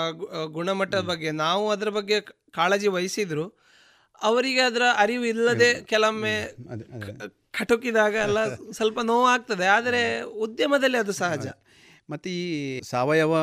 ಗುಣಮಟ್ಟದ 0.46 1.00
ಬಗ್ಗೆ 1.00 1.30
ನಾವು 1.30 1.64
ಅದರ 1.70 1.88
ಬಗ್ಗೆ 1.88 2.18
ಕಾಳಜಿ 2.50 2.88
ವಹಿಸಿದ್ರು. 2.88 3.46
ಅವರಿಗೆ 4.22 4.60
ಅದರ 4.60 4.82
ಅರಿವು 4.96 5.24
ಇಲ್ಲದೆ 5.24 5.68
ಕೆಲವೊಮ್ಮೆ 5.84 6.34
ಕಟುಕಿದಾಗ 7.50 8.14
ಎಲ್ಲ 8.26 8.40
ಸ್ವಲ್ಪ 8.70 9.00
ನೋವಾಗ್ತದೆ. 9.00 9.66
ಆದರೆ 9.66 10.02
ಉದ್ಯಮದಲ್ಲಿ 10.38 10.98
ಅದು 10.98 11.12
ಸಹಜ. 11.12 11.46
ಮತ್ತು 12.10 12.28
ಈ 12.30 12.80
ಸಾವಯವ 12.84 13.34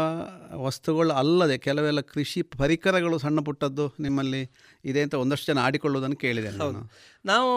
ವಸ್ತುಗಳು 0.63 1.13
ಅಲ್ಲದೆ 1.13 1.55
ಕೆಲವೆಲ್ಲ 1.57 2.01
ಕೃಷಿ 2.01 2.41
ಪರಿಕರಗಳು 2.57 3.17
ಸಣ್ಣ 3.17 3.39
ಪುಟ್ಟದ್ದು 3.39 3.85
ನಿಮ್ಮಲ್ಲಿ 3.99 4.41
ಇದೆ 4.85 5.01
ಅಂತ 5.01 5.13
ಒಂದಷ್ಟು 5.13 5.47
ಜನ 5.51 5.59
ಆಡಿಕೊಳ್ಳೋದನ್ನು 5.59 6.15
ಕೇಳಿದೆ 6.15 6.51
ನಾನು. 6.57 6.81
ನಾವು 7.25 7.51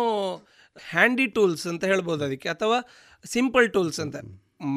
ಹ್ಯಾಂಡಿ 0.76 1.26
ಟೂಲ್ಸ್ 1.26 1.66
ಅಂತ 1.66 1.84
ಹೇಳ್ಬೋದು 1.84 2.22
ಅದಕ್ಕೆ 2.24 2.48
ಅಥವಾ 2.48 2.78
ಸಿಂಪಲ್ 3.24 3.68
ಟೂಲ್ಸ್ 3.72 4.00
ಅಂತ. 4.00 4.16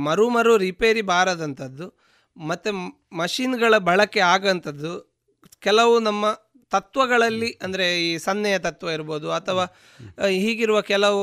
ಮರು 0.04 0.26
ಮರು 0.30 0.54
ರಿಪೇರಿ 0.58 1.02
ಬಾರದಂಥದ್ದು 1.02 1.88
ಮತ್ತು 2.36 2.72
ಮಷಿನ್ಗಳ 3.14 3.74
ಬಳಕೆ 3.84 4.22
ಆಗಂಥದ್ದು 4.34 4.92
ಕೆಲವು 5.62 5.94
ನಮ್ಮ 6.00 6.26
ತತ್ವಗಳಲ್ಲಿ 6.72 7.50
ಅಂದರೆ 7.62 7.86
ಈ 8.02 8.10
ಸನ್ನೆಯ 8.18 8.56
ತತ್ವ 8.60 8.90
ಇರ್ಬೋದು 8.90 9.28
ಅಥವಾ 9.32 9.66
ಹೀಗಿರುವ 10.38 10.80
ಕೆಲವು 10.82 11.22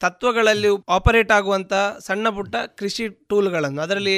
ತತ್ವಗಳಲ್ಲಿ 0.00 0.70
ಆಪರೇಟ್ 0.88 1.32
ಆಗುವಂಥ 1.32 1.72
ಸಣ್ಣ 1.98 2.28
ಪುಟ್ಟ 2.28 2.56
ಕೃಷಿ 2.78 3.04
ಟೂಲ್ಗಳನ್ನು 3.28 3.80
ಅದರಲ್ಲಿ 3.82 4.16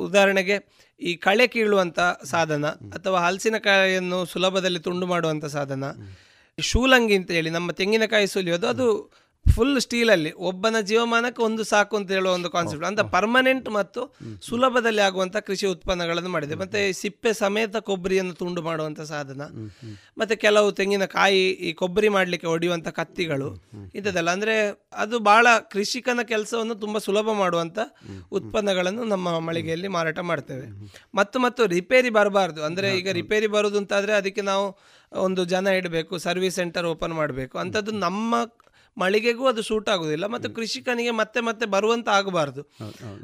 ಉದಾಹರಣೆಗೆ 0.00 0.56
ಈ 1.00 1.12
ಕಳೆ 1.16 1.46
ಕೀಳುವಂಥ 1.46 1.98
ಸಾಧನ 2.30 2.66
ಅಥವಾ 2.92 3.18
ಹಲಸಿನಕಾಯಿಯನ್ನು 3.20 4.18
ಸುಲಭದಲ್ಲಿ 4.26 4.78
ತುಂಡು 4.78 5.06
ಮಾಡುವಂಥ 5.06 5.46
ಸಾಧನ 5.52 5.84
ಶೂಲಂಗಿ 6.58 7.14
ಅಂತ 7.14 7.30
ಹೇಳಿ 7.30 7.50
ನಮ್ಮ 7.50 7.70
ತೆಂಗಿನಕಾಯಿ 7.70 8.26
ಸುಲಿಯೋದು 8.26 8.66
ಅದು 8.66 8.86
ಫುಲ್ 9.54 9.78
ಸ್ಟೀಲಲ್ಲಿ 9.84 10.30
ಒಬ್ಬನ 10.48 10.76
ಜೀವಮಾನಕ್ಕೆ 10.90 11.40
ಒಂದು 11.46 11.62
ಸಾಕು 11.70 11.94
ಅಂತ 11.98 12.10
ಹೇಳುವ 12.16 12.32
ಒಂದು 12.38 12.48
ಕಾನ್ಸೆಪ್ಟ್ 12.54 12.86
ಅಂತ 12.88 13.02
ಪರ್ಮನೆಂಟ್ 13.14 13.68
ಮತ್ತು 13.78 14.00
ಸುಲಭದಲ್ಲಿ 14.48 15.02
ಆಗುವಂಥ 15.06 15.36
ಕೃಷಿ 15.48 15.66
ಉತ್ಪನ್ನಗಳನ್ನು 15.74 16.30
ಮಾಡಿದೆ. 16.34 16.54
ಮತ್ತು 16.62 16.80
ಸಿಪ್ಪೆ 17.00 17.30
ಸಮೇತ 17.40 17.76
ಕೊಬ್ಬರಿಯನ್ನು 17.88 18.34
ತುಂಡು 18.42 18.62
ಮಾಡುವಂಥ 18.68 19.00
ಸಾಧನ. 19.12 19.40
ಮತ್ತು 20.20 20.36
ಕೆಲವು 20.44 20.68
ತೆಂಗಿನಕಾಯಿ 20.80 21.44
ಈ 21.68 21.72
ಕೊಬ್ಬರಿ 21.80 22.10
ಮಾಡಲಿಕ್ಕೆ 22.16 22.48
ಹೊಡೆಯುವಂಥ 22.52 22.88
ಕತ್ತಿಗಳು 23.00 23.48
ಇಂಥದ್ದೆಲ್ಲ. 23.98 24.30
ಅಂದರೆ 24.38 24.56
ಅದು 25.04 25.18
ಭಾಳ 25.30 25.46
ಕೃಷಿಕನ 25.74 26.22
ಕೆಲಸವನ್ನು 26.32 26.76
ತುಂಬ 26.84 26.98
ಸುಲಭ 27.08 27.28
ಮಾಡುವಂಥ 27.42 27.78
ಉತ್ಪನ್ನಗಳನ್ನು 28.40 29.04
ನಮ್ಮ 29.14 29.38
ಮಳಿಗೆಯಲ್ಲಿ 29.48 29.90
ಮಾರಾಟ 29.98 30.18
ಮಾಡ್ತೇವೆ. 30.30 30.68
ಮತ್ತು 31.20 31.38
ಮತ್ತು 31.46 31.64
ರಿಪೇರಿ 31.76 32.12
ಬರಬಾರ್ದು. 32.18 32.62
ಅಂದರೆ 32.70 32.90
ಈಗ 33.00 33.08
ರಿಪೇರಿ 33.20 33.50
ಬರೋದು 33.56 33.78
ಅಂತಾದರೆ 33.82 34.14
ಅದಕ್ಕೆ 34.20 34.44
ನಾವು 34.52 34.66
ಒಂದು 35.12 35.42
ಜನ 35.52 35.66
ಇಡಬೇಕು 35.80 36.14
ಸರ್ವಿಸ್ 36.24 36.56
ಸೆಂಟರ್ 36.60 36.86
ಓಪನ್ 36.94 37.14
ಮಾಡಬೇಕು. 37.18 37.54
ಅಂಥದ್ದು 37.64 37.92
ನಮ್ಮ 38.06 38.34
ಮಳಿಗೆಗೂ 38.98 39.46
ಅದು 39.46 39.62
ಸೂಟ್ 39.62 39.88
ಆಗೋದಿಲ್ಲ 39.88 40.26
ಮತ್ತು 40.26 40.50
ಕೃಷಿಕನಿಗೆ 40.50 41.10
ಮತ್ತೆ 41.10 41.40
ಮತ್ತೆ 41.40 41.66
ಬರುವಂತ 41.66 42.08
ಆಗಬಾರ್ದು. 42.08 42.62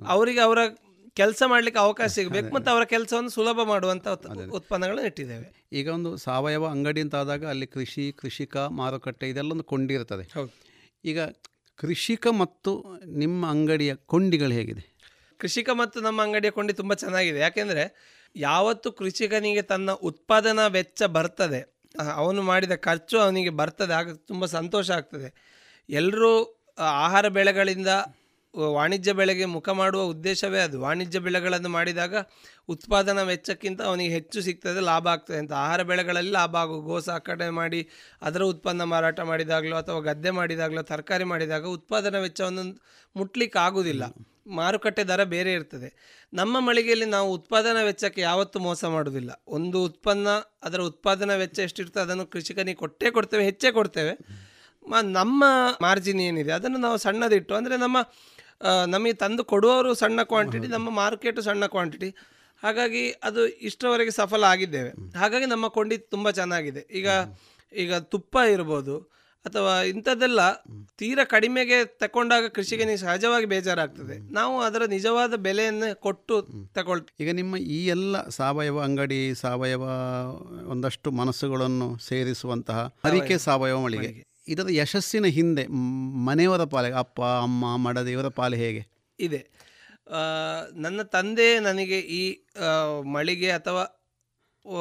ಅವರಿಗೆ 0.07 0.41
ಅವರ 0.41 0.59
ಕೆಲಸ 1.15 1.43
ಮಾಡಲಿಕ್ಕೆ 1.47 1.81
ಅವಕಾಶ 1.81 2.11
ಸಿಗಬೇಕು 2.11 2.55
ಮತ್ತು 2.55 2.71
ಅವರ 2.71 2.85
ಕೆಲಸವನ್ನು 2.85 3.31
ಸುಲಭ 3.31 3.61
ಮಾಡುವಂಥ 3.63 4.09
ಉತ್- 4.09 4.51
ಉತ್ಪನ್ನಗಳನ್ನು 4.51 5.07
ಇಟ್ಟಿದ್ದೇವೆ 5.07 5.65
ಈಗ 5.73 5.89
ಒಂದು 5.89 6.17
ಸಾವಯವ 6.17 6.67
ಅಂಗಡಿ 6.67 7.01
ಅಂತ 7.01 7.15
ಆದಾಗ 7.15 7.47
ಅಲ್ಲಿ 7.47 7.67
ಕೃಷಿ 7.67 8.13
ಕೃಷಿಕ 8.13 8.57
ಮಾರುಕಟ್ಟೆ 8.57 9.29
ಇದೆಲ್ಲ 9.29 9.53
ಒಂದು 9.53 9.65
ಕೊಂಡಿರ್ತದೆ. 9.65 10.33
ಹೌದು. 10.35 10.53
ಈಗ 11.05 11.21
ಕೃಷಿಕ 11.77 12.27
ಮತ್ತು 12.29 12.85
ನಿಮ್ಮ 13.07 13.47
ಅಂಗಡಿಯ 13.47 13.95
ಕೊಂಡಿಗಳು 13.95 14.53
ಹೇಗಿದೆ? 14.53 14.95
ಕೃಷಿಕ 15.39 15.71
ಮತ್ತು 15.71 16.01
ನಮ್ಮ 16.01 16.23
ಅಂಗಡಿಯ 16.23 16.51
ಕೊಂಡಿ 16.51 16.73
ತುಂಬ 16.73 16.95
ಚೆನ್ನಾಗಿದೆ. 16.95 17.39
ಯಾಕೆಂದರೆ 17.39 18.15
ಯಾವತ್ತು 18.37 18.93
ಕೃಷಿಕನಿಗೆ 18.93 19.63
ತನ್ನ 19.63 19.91
ಉತ್ಪಾದನಾ 19.91 20.67
ವೆಚ್ಚ 20.67 21.03
ಬರ್ತದೆ. 21.03 21.75
ಅವನು 22.15 22.43
ಮಾಡಿದ 22.43 22.73
ಖರ್ಚು 22.75 23.19
ಅವನಿಗೆ 23.19 23.51
ಬರ್ತದೆ. 23.51 23.93
ಆಗ 23.93 24.15
ತುಂಬ 24.15 24.47
ಸಂತೋಷ 24.47 24.91
ಆಗ್ತದೆ. 24.91 25.54
ಎಲ್ಲರೂ 25.89 26.61
ಆಹಾರ 26.79 27.29
ಬೆಳೆಗಳಿಂದ 27.29 27.87
ವಾಣಿಜ್ಯ 28.59 29.13
ಬೆಳೆಗೆ 29.13 29.45
ಮುಖ 29.45 29.69
ಮಾಡುವ 29.69 30.03
ಉದ್ದೇಶವೇ 30.03 30.59
ಅದು. 30.59 30.81
ವಾಣಿಜ್ಯ 30.81 31.19
ಬೆಳೆಗಳನ್ನು 31.19 31.69
ಮಾಡಿದಾಗ 31.69 32.15
ಉತ್ಪಾದನಾ 32.69 33.23
ವೆಚ್ಚಕ್ಕಿಂತ 33.23 33.83
ಅವನಿಗೆ 33.83 34.15
ಹೆಚ್ಚು 34.15 34.43
ಸಿಗ್ತದೆ, 34.43 34.81
ಲಾಭ 34.81 35.09
ಆಗ್ತದೆ. 35.09 35.37
ಅಂತ 35.37 35.53
ಆಹಾರ 35.53 35.83
ಬೆಳೆಗಳಲ್ಲಿ 35.83 36.33
ಲಾಭ 36.33 36.57
ಆಗೋ 36.57 36.81
ಗೋ 36.81 37.01
ಸಾಕಣೆ 37.01 37.51
ಮಾಡಿ, 37.51 37.89
ಅದರ 38.23 38.43
ಉತ್ಪನ್ನ 38.43 38.83
ಮಾರಾಟ 38.83 39.21
ಮಾಡಿದಾಗಲೋ 39.21 39.77
ಅಥವಾ 39.77 40.01
ಗದ್ದೆ 40.01 40.31
ಮಾಡಿದಾಗಲೋ, 40.31 40.83
ತರಕಾರಿ 40.83 41.25
ಮಾಡಿದಾಗ 41.25 41.65
ಉತ್ಪಾದನಾ 41.65 42.19
ವೆಚ್ಚವನ್ನು 42.19 42.83
ಮುಟ್ಲಿಕ್ಕೆ 43.17 43.59
ಆಗುವುದಿಲ್ಲ. 43.59 44.03
ಮಾರುಕಟ್ಟೆ 44.47 45.05
ದರ 45.05 45.25
ಬೇರೆ 45.25 45.53
ಇರ್ತದೆ. 45.53 46.23
ನಮ್ಮ 46.35 46.61
ಮಳಿಗೆಯಲ್ಲಿ 46.61 47.05
ನಾವು 47.05 47.33
ಉತ್ಪಾದನಾ 47.33 47.83
ವೆಚ್ಚಕ್ಕೆ 47.83 48.21
ಯಾವತ್ತೂ 48.21 48.59
ಮೋಸ 48.59 48.85
ಮಾಡುವುದಿಲ್ಲ. 48.85 49.43
ಒಂದು 49.47 49.85
ಉತ್ಪನ್ನ, 49.85 50.29
ಅದರ 50.63 50.81
ಉತ್ಪಾದನಾ 50.81 51.35
ವೆಚ್ಚ 51.35 51.59
ಎಷ್ಟಿರ್ತದೆ, 51.59 52.03
ಅದನ್ನು 52.03 52.27
ಕೃಷಿಕನಿಗೆ 52.27 52.77
ಕೊಟ್ಟೇ 52.77 53.11
ಕೊಡ್ತೇವೆ, 53.11 53.45
ಹೆಚ್ಚೇ 53.45 53.73
ಕೊಡ್ತೇವೆ. 53.73 54.45
ನಮ್ಮ 54.91 55.45
ಮಾರ್ಜಿನ್ 55.81 56.21
ಏನಿದೆ? 56.21 56.53
ಅದನ್ನು 56.53 56.79
ನಾವು 56.79 56.97
ಸಣ್ಣದಿಟ್ಟು 56.97 57.55
ಅಂದರೆ 57.55 57.77
ನಮ್ಮ 57.77 57.99
ನಮಗೆ 58.87 59.13
ತಂದು 59.13 59.45
ಕೊಡುವವರು 59.45 59.95
ಸಣ್ಣ 59.95 60.23
ಕ್ವಾಂಟಿಟಿ 60.23 60.67
ನಮ್ಮ 60.67 60.91
ಮಾರ್ಕೆಟು 60.91 61.43
ಸಣ್ಣ 61.43 61.67
ಕ್ವಾಂಟಿಟಿ 61.67 62.15
ಹಾಗಾಗಿ 62.63 63.11
ಅದು 63.23 63.47
ಇಷ್ಟರವರೆಗೆ 63.47 64.11
ಸಫಲ 64.11 64.45
ಆಗಿದ್ದೇವೆ. 64.45 64.93
ಹಾಗಾಗಿ 65.19 65.47
ನಮ್ಮ 65.47 65.69
ಕೊಂಡಿ 65.69 65.99
ತುಂಬ 65.99 66.31
ಚೆನ್ನಾಗಿದೆ. 66.31 66.87
ಈಗ 66.91 67.09
ಈಗ 67.73 67.95
ತುಪ್ಪ 67.95 68.37
ಇರ್ಬೋದು 68.37 69.15
ಅಥವಾ 69.47 69.83
ಇಂಥದ್ದೆಲ್ಲ 69.83 70.41
ತೀರ 70.99 71.19
ಕಡಿಮೆಗೆ 71.25 71.85
ತಕೊಂಡಾಗ 71.85 72.45
ಕೃಷಿಗೆ 72.49 72.85
ನೀವು 72.85 72.99
ಸಹಜವಾಗಿ 72.99 73.47
ಬೇಜಾರಾಗ್ತದೆ. 73.47 74.33
ನಾವು 74.33 74.61
ಅದರ 74.61 74.83
ನಿಜವಾದ 74.85 75.35
ಬೆಲೆಯನ್ನು 75.37 76.01
ಕೊಟ್ಟು 76.01 76.37
ತಗೊಳ್ತೀವಿ. 76.75 77.25
ಈಗ 77.25 77.35
ನಿಮ್ಮ 77.35 77.57
ಈ 77.57 77.87
ಎಲ್ಲ 77.87 78.29
ಸಾವಯವ 78.29 78.81
ಅಂಗಡಿ 78.81 79.35
ಸಾವಯವ 79.35 79.83
ಒಂದಷ್ಟು 80.71 81.11
ಮನಸ್ಸುಗಳನ್ನು 81.11 81.99
ಸೇರಿಸುವಂತಹ 81.99 82.95
ಅರಿಕೆ 83.05 83.39
ಸಾವಯವ 83.39 83.81
ಮಳಿಗೆ. 83.81 84.34
ಇದರ 84.49 84.67
ಯಶಸ್ಸಿನ 84.71 85.25
ಹಿಂದೆ 85.25 85.67
ಮನೆಯವರ 86.27 86.65
ಪಾಲೆ 86.65 86.93
ಅಪ್ಪ 86.93 87.23
ಅಮ್ಮ 87.23 87.77
ಮಡದ 87.77 88.07
ಇವರ 88.07 88.29
ಪಾಲು 88.29 88.57
ಹೇಗೆ? 88.57 88.87
ಇದೆ. 89.21 89.47
ನನ್ನ 90.73 91.03
ತಂದೆ 91.03 91.59
ನನಗೆ 91.59 91.99
ಈ 91.99 92.45
ಮಳಿಗೆ 93.03 93.51
ಅಥವಾ 93.51 94.01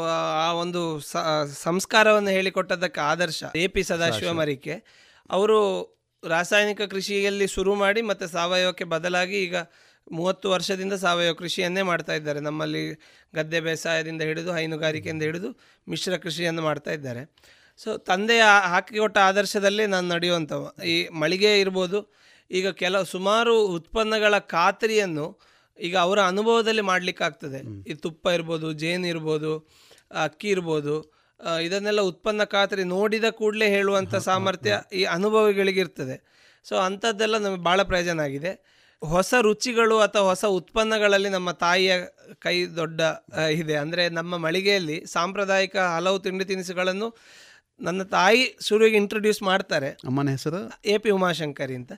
ಆ, 0.09 0.51
ಒಂದು 0.51 0.99
ಸ- 0.99 1.18
ಸಂಸ್ಕಾರವನ್ನು 1.53 2.30
ಹೇಳಿಕೊಟ್ಟದ್ದಕ್ಕೆ 2.30 3.01
ಆದರ್ಶ. 3.01 3.43
A 3.55 3.68
P 3.68 3.84
Sadashiva. 3.84 4.34
ಮರಿಕೆ. 4.34 4.84
ಅವರು 5.30 5.84
ರಾಸಾಯನಿಕ 6.28 6.82
ಕೃಷಿಯಲ್ಲಿ 6.82 7.47
ಶುರು 7.47 7.76
ಮಾಡಿ 7.76 8.01
ಮತ್ತು 8.01 8.28
ಸಾವಯವಕ್ಕೆ 8.28 8.84
ಬದಲಾಗಿ 8.84 9.43
ಈಗ 9.43 9.55
ಮೂವತ್ತು 10.11 10.49
ವರ್ಷದಿಂದ 10.49 10.93
ಸಾವಯವ 10.93 11.34
ಕೃಷಿಯನ್ನೇ 11.34 11.82
ಮಾಡ್ತಾ 11.82 12.14
ಇದ್ದಾರೆ. 12.14 12.39
ನಮ್ಮಲ್ಲಿ 12.39 12.93
ಗದ್ದೆ 13.36 13.59
ಬೇಸಾಯದಿಂದ 13.59 14.22
ಹಿಡಿದು 14.22 14.53
ಹೈನುಗಾರಿಕೆಯಿಂದ 14.53 15.24
ಹಿಡಿದು 15.24 15.57
ಮಿಶ್ರ 15.89 16.18
ಕೃಷಿಯನ್ನು 16.18 16.61
ಮಾಡ್ತಾ 16.61 16.91
ಇದ್ದಾರೆ. 16.91 17.36
ಸೊ 17.80 17.89
ತಂದೆಯ 18.09 18.43
ಹಾಕಿಕೊಟ್ಟ 18.74 19.17
ಆದರ್ಶದಲ್ಲೇ 19.30 19.86
ನಾನು 19.93 20.07
ನಡೆಯುವಂಥವ. 20.15 20.63
ಈ 20.93 20.95
ಮಳಿಗೆ 21.21 21.51
ಇರ್ಬೋದು 21.63 21.99
ಈಗ 22.51 22.67
ಕೆಲವು 22.84 23.05
ಸುಮಾರು 23.15 23.53
ಉತ್ಪನ್ನಗಳ 23.78 24.36
ಖಾತರಿಯನ್ನು 24.55 25.26
ಈಗ 25.80 25.95
ಅವರ 26.05 26.19
ಅನುಭವದಲ್ಲಿ 26.32 26.84
ಮಾಡಲಿಕ್ಕಾಗ್ತದೆ. 26.91 27.59
ಈ 27.89 27.93
ತುಪ್ಪ 28.05 28.26
ಇರ್ಬೋದು 28.38 28.67
ಜೇನು 28.82 29.07
ಇರ್ಬೋದು 29.13 29.51
ಅಕ್ಕಿ 30.28 30.49
ಇರ್ಬೋದು 30.55 30.95
ಇದನ್ನೆಲ್ಲ 31.65 32.01
ಉತ್ಪನ್ನ 32.11 32.43
ಖಾತರಿ 32.53 32.84
ನೋಡಿದ 32.95 33.28
ಕೂಡಲೇ 33.39 33.67
ಹೇಳುವಂಥ 33.76 34.15
ಸಾಮರ್ಥ್ಯ 34.28 34.74
ಈ 34.99 35.01
ಅನುಭವಿಗಳಿಗೆ 35.15 35.82
ಇರ್ತದೆ 35.86 36.15
ಸೊ 36.65 36.76
ಅಂಥದ್ದೆಲ್ಲ 36.88 37.38
ನಮಗೆ 37.45 37.63
ಭಾಳ 37.63 37.82
ಪ್ರಯೋಜನ 37.89 38.21
ಆಗಿದೆ 38.28 38.51
ಹೊಸ 39.01 39.34
ರುಚಿಗಳು 39.47 39.95
ಅಥವಾ 39.99 40.26
ಹೊಸ 40.32 40.43
ಉತ್ಪನ್ನಗಳಲ್ಲಿ 40.59 41.30
ನಮ್ಮ 41.30 41.49
ತಾಯಿಯ 41.63 41.93
ಕೈ 42.45 42.53
ದೊಡ್ಡ 42.78 43.01
ಇದೆ. 43.61 43.76
ಅಂದರೆ 43.84 44.03
ನಮ್ಮ 44.19 44.38
ಮಳಿಗೆಯಲ್ಲಿ 44.38 44.97
ಸಾಂಪ್ರದಾಯಿಕ 45.15 45.76
ಹಲವು 45.95 46.19
ತಿಂಡಿ 46.19 46.45
ತಿನಿಸುಗಳನ್ನು 46.51 47.09
ನನ್ನ 47.80 48.03
ತಾಯಿ 48.03 48.57
ಶುರುವಿಗೆ 48.61 48.97
ಇಂಟ್ರೊಡ್ಯೂಸ್ 48.97 49.43
ಮಾಡ್ತಾರೆ. 49.43 49.89
ಅಮ್ಮನ 49.89 50.30
ಹೆಸರು? 50.30 50.80
ಎ 50.86 50.97
ಪಿ 50.97 51.09
ಉಮಾಶಂಕರಿ 51.09 51.76
ಅಂತ. 51.76 51.91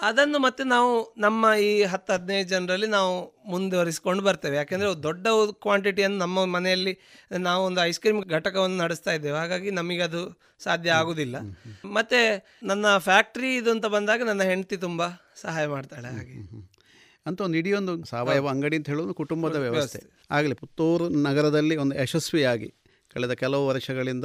ಅದನ್ನು 0.00 0.38
ಮತ್ತೆ 0.38 0.64
ನಾವು 0.64 1.14
ನಮ್ಮ 1.18 1.46
ಈ 1.60 1.82
ಹತ್ತು 1.82 2.12
ಹದಿನೈದು 2.12 2.48
ಜನರಲ್ಲಿ 2.48 2.86
ನಾವು 2.86 3.34
ಮುಂದುವರಿಸ್ಕೊಂಡು 3.50 4.22
ಬರ್ತೇವೆ. 4.22 4.56
ಯಾಕೆಂದರೆ 4.56 5.02
ದೊಡ್ಡ 5.02 5.26
ಕ್ವಾಂಟಿಟಿಯನ್ನು 5.52 6.18
ನಮ್ಮ 6.18 6.44
ಮನೆಯಲ್ಲಿ 6.44 6.98
ನಾವು 7.38 7.64
ಒಂದು 7.64 7.80
ಐಸ್ 7.84 8.00
ಕ್ರೀಮ್ 8.00 8.24
ಘಟಕವನ್ನು 8.24 8.76
ನಡೆಸ್ತಾ 8.76 9.12
ಇದ್ದೇವೆ. 9.12 9.38
ಹಾಗಾಗಿ 9.38 9.70
ನಮಗೆ 9.70 10.02
ಅದು 10.02 10.40
ಸಾಧ್ಯ 10.58 10.90
ಆಗುವುದಿಲ್ಲ 10.90 11.36
ಮತ್ತು 11.84 12.46
ನನ್ನ 12.66 12.96
ಫ್ಯಾಕ್ಟ್ರಿ 12.98 13.56
ಇದು 13.56 13.70
ಅಂತ 13.70 13.86
ಬಂದಾಗ 13.86 14.22
ನನ್ನ 14.22 14.42
ಹೆಂಡತಿ 14.42 14.76
ತುಂಬ 14.76 15.06
ಸಹಾಯ 15.40 15.66
ಮಾಡ್ತಾಳೆ 15.66 16.08
ಹಾಗೆ. 16.08 16.64
ಅಂತ 17.26 17.40
ಒಂದು 17.40 17.58
ಇಡೀ 17.58 17.72
ಒಂದು 17.72 18.04
ಸಾವಯವ 18.04 18.48
ಅಂಗಡಿ 18.48 18.76
ಅಂತ 18.76 18.88
ಹೇಳೋದು 18.88 19.14
ಕುಟುಂಬದ 19.14 19.56
ವ್ಯವಸ್ಥೆ. 19.56 20.26
ಆಗಲಿ 20.30 20.54
ಪುತ್ತೂರು 20.54 21.08
ನಗರದಲ್ಲಿ 21.08 21.76
ಒಂದು 21.76 21.96
ಯಶಸ್ವಿಯಾಗಿ 21.96 22.74
ಕಳೆದ 23.14 23.32
ಕೆಲವು 23.32 23.66
ವರ್ಷಗಳಿಂದ 23.66 24.24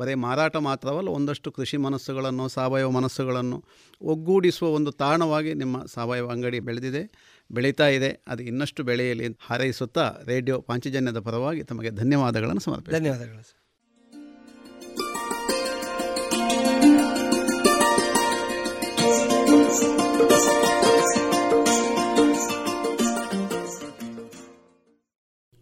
ಬರೀ 0.00 0.14
ಮಾರಾಟ 0.14 0.56
ಮಾತ್ರವಲ್ಲ 0.56 1.08
ಒಂದಷ್ಟು 1.08 1.52
ಕೃಷಿ 1.52 1.76
ಮನಸ್ಸುಗಳನ್ನು 1.76 2.48
ಸಾವಯವ 2.48 2.90
ಮನಸ್ಸುಗಳನ್ನು 2.90 3.64
ಒಗ್ಗೂಡಿಸುವ 4.00 4.68
ಒಂದು 4.68 4.92
ತಾಣವಾಗಿ 4.92 5.54
ನಿಮ್ಮ 5.54 5.84
ಸಾವಯವ 5.84 6.30
ಅಂಗಡಿ 6.30 6.60
ಬೆಳೆದಿದೆ 6.60 7.02
ಬೆಳೀತಾ 7.50 7.88
ಇದೆ. 7.88 8.10
ಅದು 8.28 8.42
ಇನ್ನಷ್ಟು 8.42 8.82
ಬೆಳೆಯಲಿ 8.82 9.26
ಅಂತ 9.26 9.38
ಹಾರೈಸುತ್ತಾ 9.46 10.14
ರೇಡಿಯೋ 10.24 10.60
ಪಾಂಚಜನ್ಯದ 10.60 11.20
ಪರವಾಗಿ 11.20 11.64
ತಮಗೆ 11.64 11.90
ಧನ್ಯವಾದಗಳನ್ನು 11.90 12.60
ಸಮರ್ಪಿಸಿ 12.60 12.98
ಧನ್ಯವಾದಗಳು 12.98 13.42
ಸರ್. 13.42 13.56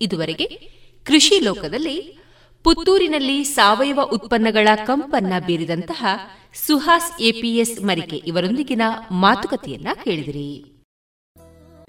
ಇದುವರೆಗೆ 0.01 0.47
ಕೃಷಿ 1.05 1.41
ಲೋಕದಲ್ಲಿ 1.41 1.95
ಪುತ್ತೂರಿನಲ್ಲಿ 2.65 3.45
ಸಾವಯವ 3.45 4.01
ಉತ್ಪನ್ನಗಳ 4.13 4.69
ಕಂಪನ್ನ 4.87 5.33
ಬೀರಿದಂತಹ 5.47 6.05
ಸುಹಾಸ್ 6.67 7.23
ಎಪಿಎಸ್ 7.23 7.83
ಮರಿಕೆ 7.83 8.17
ಇವರೊಂದಿಗಿನ 8.17 8.83
ಮಾತುಕತೆಯನ್ನ 9.11 9.89
ಕೇಳಿದಿರಿ. 10.05 10.79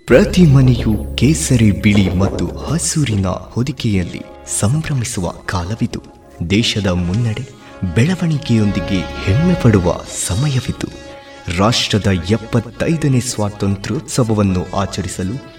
ಪ್ರತಿ 0.06 0.42
ಮನೆಯು 0.42 1.16
ಕೇಸರಿ 1.16 1.72
ಬಿಳಿ 1.72 2.14
ಮತ್ತು 2.14 2.58
ಹಸೂರಿನ 2.58 3.28
ಹೊದಿಕೆಯಲ್ಲಿ 3.28 4.22
ಸಂಭ್ರಮಿಸುವ 4.60 5.30
ಕಾಲವಿದು. 5.30 6.02
ದೇಶದ 6.50 6.88
ಮುನ್ನಡೆ 6.88 7.50
ಬೆಳವಣಿಗೆಯೊಂದಿಗೆ 7.96 9.00
ಹೆಮ್ಮೆ 9.24 9.54
ಪಡುವ 9.64 10.02
ಸಮಯವಿದು. 10.28 11.10
ರಾಷ್ಟ್ರದ 11.58 12.08
ಎಪ್ಪತ್ತೈದನೇ 12.08 13.20
ಸ್ವಾತಂತ್ರ್ಯೋತ್ಸವವನ್ನು 13.20 14.78
ಆಚರಿಸಲು 14.78 15.59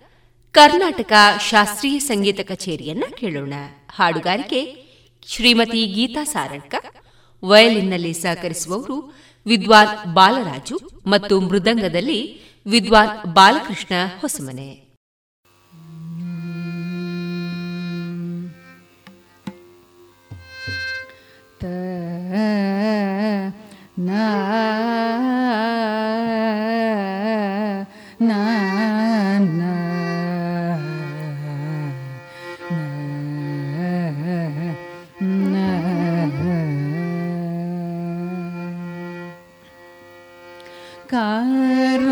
ಕರ್ನಾಟಕ 0.51 1.13
ಶಾಸ್ತ್ರೀಯ 1.49 1.99
ಸಂಗೀತ 1.99 2.39
ಕಚೇರಿಯನ್ನ 2.39 3.03
ಕೇಳೋಣ. 3.19 3.53
ಹಾಡುಗಾರಿಕೆ 3.95 4.85
ಶ್ರೀಮತಿ 5.27 5.85
ಗೀತಾ 5.85 6.23
ಸಾರಣ್ಕ, 6.23 6.75
ವಯಲಿನ್ನಲ್ಲಿ 7.45 8.13
ಸಹಕರಿಸುವವರು 8.13 9.13
ವಿದ್ವಾನ್ 9.45 10.13
ಬಾಲರಾಜು 10.13 10.79
ಮತ್ತು 11.07 11.41
ಮೃದಂಗದಲ್ಲಿ 11.41 12.41
ವಿದ್ವಾನ್ 12.67 13.33
ಬಾಲಕೃಷ್ಣ 13.33 13.93
ಹೊಸಮನೆ. 14.21 14.91
na 23.99 24.21
na 29.59 29.70
കാരുണ്യം 41.13 42.07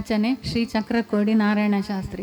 ರಚನೆ 0.00 0.30
ಶ್ರೀ 0.48 0.60
ಚಕ್ರಕೋಡಿ 0.66 1.32
ನಾರಾಯಣ 1.40 1.76
ಶಾಸ್ತ್ರಿಗಳು 1.88 2.19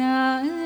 na 0.00 0.59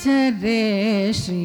अक्षरे 0.00 1.12
श्री 1.14 1.39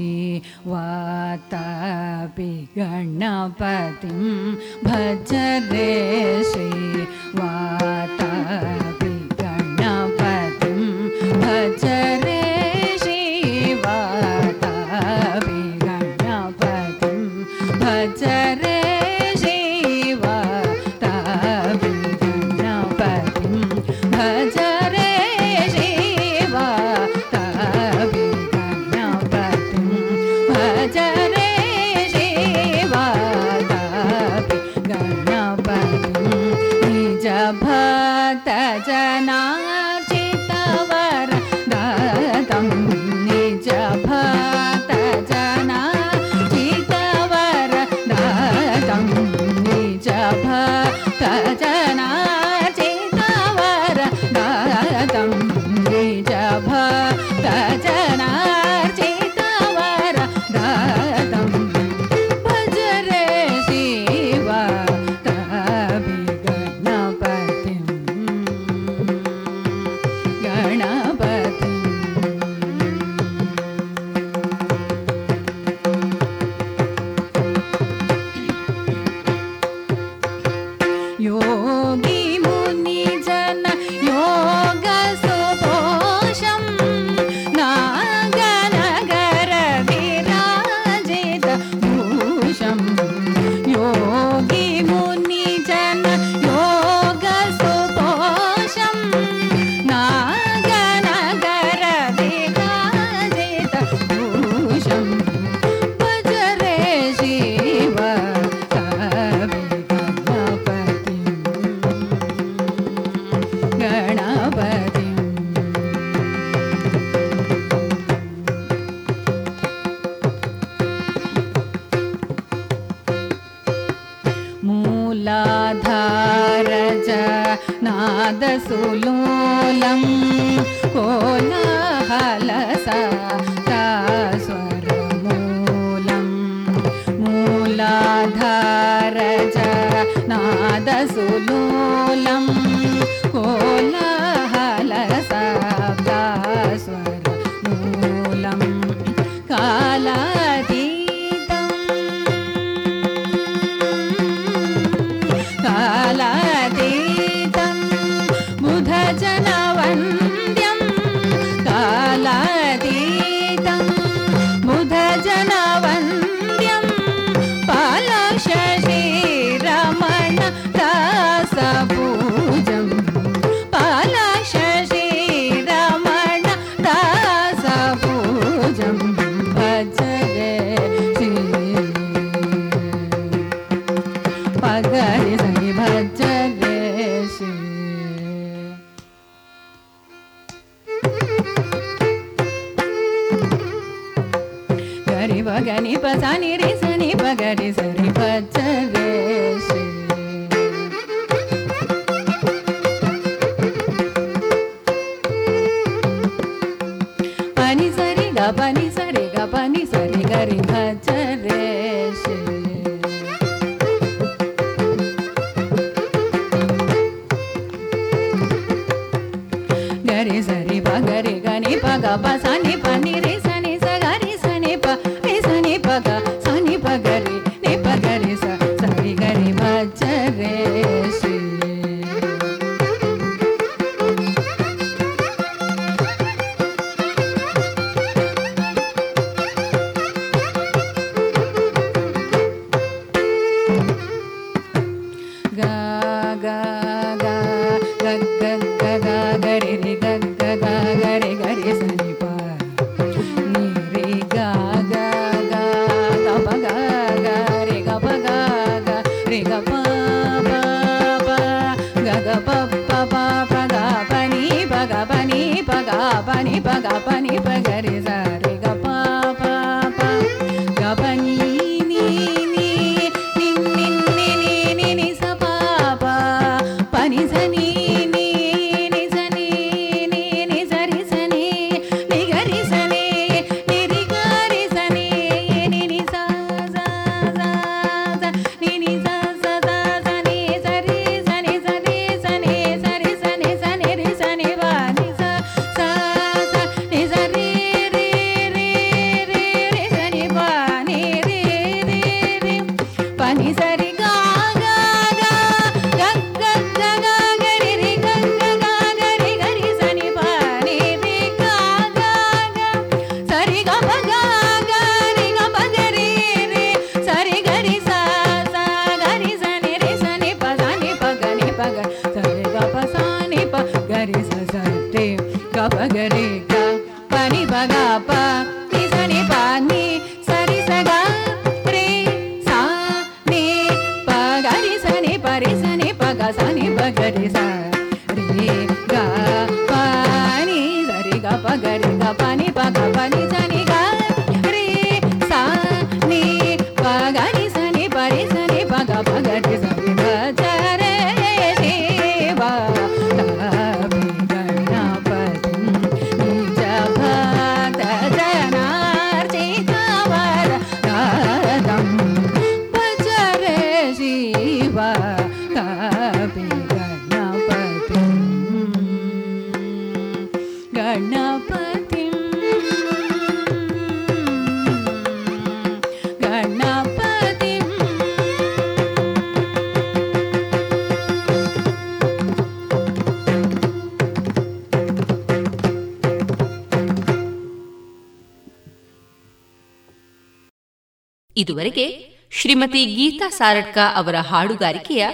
ಶ್ರೀಮತಿ 392.65 392.95
ಗೀತಾ 392.95 393.29
ಸಾರಡ್ಕ 393.29 393.77
ಅವರ 393.95 394.15
ಹಾಡುಗಾರಿಕೆಯ 394.15 395.07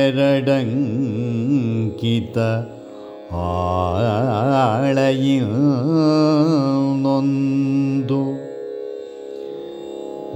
ಎರಡಂಕಿತ 0.02 0.68
ಆಳಯಿನೊಂದು 6.48 8.20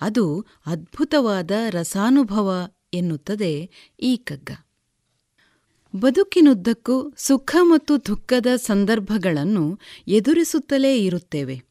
ಅದು 0.00 0.46
ಅದ್ಭುತವಾದ 0.66 1.50
ರಸಾನುಭವ 1.70 2.68
ಎನ್ನುತ್ತದೆ 2.94 3.70
ಈ 4.00 4.16
ಕಗ್ಗ. 4.16 4.50
ಬದುಕಿನುದ್ದಕ್ಕೂ 5.96 7.12
ಸುಖ 7.16 7.56
ಮತ್ತು 7.62 7.98
ದುಃಖದ 7.98 8.46
ಸಂದರ್ಭಗಳನ್ನು 8.56 9.78
ಎದುರಿಸುತ್ತಲೇ 10.08 11.04
ಇರುತ್ತೇವೆ. 11.04 11.64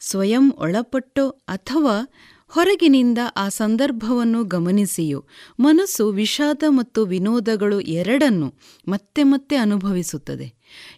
ಸ್ವಯಂ 0.00 0.52
ಒಳಪಟ್ಟೋ 0.58 1.28
ಅಥವಾ 1.28 2.08
ಹೊರಗಿನಿಂದ 2.48 3.18
ಆ 3.36 3.48
ಸಂದರ್ಭವನ್ನು 3.48 4.44
ಗಮನಿಸಿಯು. 4.44 5.24
ಮನಸ್ಸು 5.60 6.08
ವಿಷಾದ 6.10 6.62
ಮತ್ತು 6.68 7.04
ವಿನೋದಗಳು 7.04 7.80
ಎರಡನ್ನು 7.80 8.54
ಮತ್ತೆ 8.88 9.22
ಮತ್ತೆ 9.22 9.56
ಅನುಭವಿಸುತ್ತದೆ. 9.56 10.54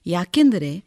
ಯಾಕೆಂದರೆ 0.06 0.84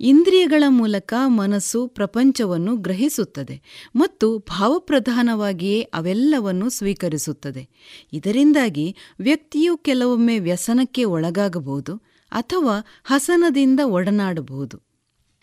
ಇಂದ್ರಿಯಗಳ 0.00 0.62
ಮೂಲಕ 0.68 1.14
ಮನಸ್ಸು 1.26 1.86
ಪ್ರಪಂಚವನ್ನು 1.86 2.76
ಗ್ರಹಿಸುತ್ತದೆ 2.76 3.62
ಮತ್ತು 3.96 4.38
ಭಾವಪ್ರಧಾನವಾಗಿಯೇ 4.38 5.80
ಅವೆಲ್ಲವನ್ನು 5.82 6.70
ಸ್ವೀಕರಿಸುತ್ತದೆ. 6.70 7.68
ಇದರಿಂದಾಗಿ 8.12 8.96
ವ್ಯಕ್ತಿಯು 9.20 9.76
ಕೆಲವೊಮ್ಮೆ 9.76 10.38
ವ್ಯಸನಕ್ಕೆ 10.38 11.04
ಒಳಗಾಗಬಹುದು 11.04 11.96
ಅಥವಾ 12.32 12.84
ಹಸನದಿಂದ 13.04 13.80
ಒಡನಾಡಬಹುದು. 13.84 14.95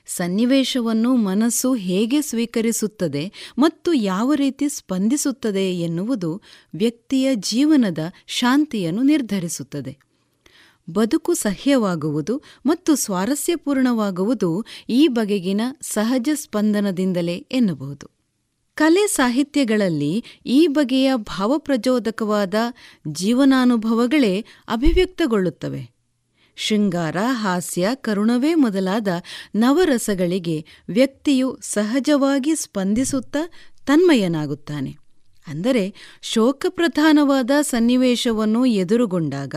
ಸನ್ನಿವೇಶವನ್ನು 0.06 1.16
ಮನಸ್ಸು 1.16 1.74
ಹೇಗೆ 1.74 2.22
ಸ್ವೀಕರಿಸುತ್ತದೆ 2.22 3.32
ಮತ್ತು 3.58 3.94
ಯಾವ 3.94 4.34
ರೀತಿ 4.34 4.70
ಸ್ಪಂದಿಸುತ್ತದೆ 4.70 5.80
ಎನ್ನುವುದು 5.80 6.42
ವ್ಯಕ್ತಿಯ 6.76 7.30
ಜೀವನದ 7.36 7.98
ಶಾಂತಿಯನ್ನು 8.28 9.04
ನಿರ್ಧರಿಸುತ್ತದೆ. 9.04 9.98
ಬದುಕು 10.90 11.34
ಸಹ್ಯವಾಗುವುದು 11.34 12.42
ಮತ್ತು 12.66 12.96
ಸ್ವಾರಸ್ಯಪೂರ್ಣವಾಗುವುದು 12.96 14.66
ಈ 14.90 15.08
ಬಗೆಗಿನ 15.08 15.62
ಸಹಜ 15.82 16.30
ಸ್ಪಂದನದಿಂದಲೇ 16.34 17.36
ಎನ್ನಬಹುದು. 17.36 18.12
ಕಲೆ 18.76 19.08
ಸಾಹಿತ್ಯಗಳಲ್ಲಿ 19.08 20.24
ಈ 20.46 20.68
ಬಗೆಯ 20.68 21.12
ಭಾವಪ್ರಚೋದಕವಾದ 21.16 22.54
ಜೀವನಾನುಭವಗಳೇ 23.08 24.46
ಅಭಿವ್ಯಕ್ತಗೊಳ್ಳುತ್ತವೆ. 24.68 25.93
ಶೃಂಗಾರ, 26.56 27.18
ಹಾಸ್ಯ, 27.32 27.90
ಕರುಣವೇ 27.94 28.54
ಮೊದಲಾದ 28.54 29.08
ನವರಸಗಳಿಗೆ 29.56 30.66
ವ್ಯಕ್ತಿಯು 30.90 31.58
ಸಹಜವಾಗಿ 31.62 32.56
ಸ್ಪಂದಿಸುತ್ತಾ 32.56 33.52
ತನ್ಮಯನಾಗುತ್ತಾನೆ. 33.86 34.98
ಅಂದರೆ 35.48 35.94
ಶೋಕಪ್ರಧಾನವಾದ 36.22 37.52
ಸನ್ನಿವೇಶವನ್ನು 37.62 38.66
ಎದುರುಗೊಂಡಾಗ 38.66 39.56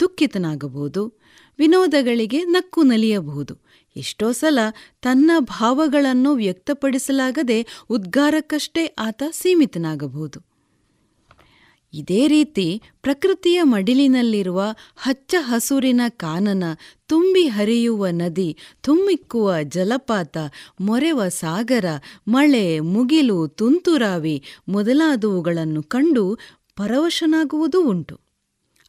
ದುಃಖಿತನಾಗಬಹುದು, 0.00 1.20
ವಿನೋದಗಳಿಗೆ 1.58 2.44
ನಕ್ಕು 2.44 2.82
ನಲಿಯಬಹುದು. 2.82 3.58
ಎಷ್ಟೋ 3.96 4.32
ಸಲ 4.32 4.58
ತನ್ನ 5.02 5.30
ಭಾವಗಳನ್ನು 5.38 6.34
ವ್ಯಕ್ತಪಡಿಸಲಾಗದೆ 6.34 7.66
ಉದ್ಗಾರಕ್ಕಷ್ಟೇ 7.90 8.86
ಆತ 8.86 9.22
ಸೀಮಿತನಾಗಬಹುದು. 9.30 10.53
ಇದೇ 11.94 12.28
ರೀತಿ 12.28 12.82
ಪ್ರಕೃತಿಯ 13.02 13.62
ಮಡಿಲಿನಲ್ಲಿರುವ 13.62 14.62
ಹಚ್ಚ 14.96 15.34
ಹಸುರಿನ 15.38 16.00
ಕಾನನ 16.08 16.64
ತುಂಬಿ 17.06 17.46
ಹರಿಯುವ 17.46 18.06
ನದಿ 18.10 18.56
ತುಮ್ಮಿಕ್ಕುವ 18.80 19.54
ಜಲಪಾತ, 19.62 20.36
ಮೊರೆವ 20.80 21.28
ಸಾಗರ, 21.28 21.84
ಮಳೆ, 22.28 22.80
ಮುಗಿಲು, 22.80 23.48
ತುಂತುರಾವಿ 23.48 24.42
ಮೊದಲಾದವುಗಳನ್ನು 24.68 25.82
ಕಂಡು 25.82 26.38
ಪರವಶನಾಗುವುದೂ 26.76 27.88
ಉಂಟು. 27.88 28.20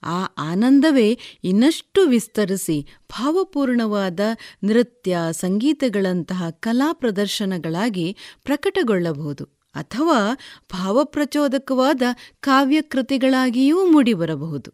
ಆ 0.04 0.24
ಆನಂದವೇ 0.38 1.20
ಇನ್ನಷ್ಟು 1.44 2.08
ವಿಸ್ತರಿಸಿ 2.08 2.88
ಭಾವಪೂರ್ಣವಾದ 3.10 4.20
ನೃತ್ಯ, 4.64 5.18
ಸಂಗೀತಗಳಂತಹ 5.32 6.50
ಕಲಾ 6.50 6.94
ಪ್ರದರ್ಶನಗಳಾಗಿ 6.94 8.18
ಪ್ರಕಟಗೊಳ್ಳಬಹುದು. 8.44 9.56
ಅಥವಾ 9.76 10.34
ಭಾವಪ್ರಚೋದಕವಾದ 10.74 12.02
ಕಾವ್ಯಕೃತಿಗಳಾಗಿಯೂ 12.40 13.86
ಮೂಡಿಬರಬಹುದು. 13.86 14.74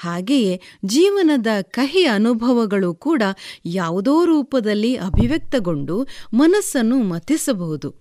ಹಾಗೆಯೇ 0.00 0.60
ಜೀವನದ 0.84 1.46
ಕಹಿ 1.60 2.04
ಅನುಭವಗಳು 2.04 2.94
ಕೂಡ 2.94 3.22
ಯಾವುದೋ 3.64 4.24
ರೂಪದಲ್ಲಿ 4.24 4.96
ಅಭಿವ್ಯಕ್ತಗೊಂಡು 4.96 6.06
ಮನಸ್ಸನ್ನು 6.34 7.02
ಮತಿಸಬಹುದು. 7.02 7.94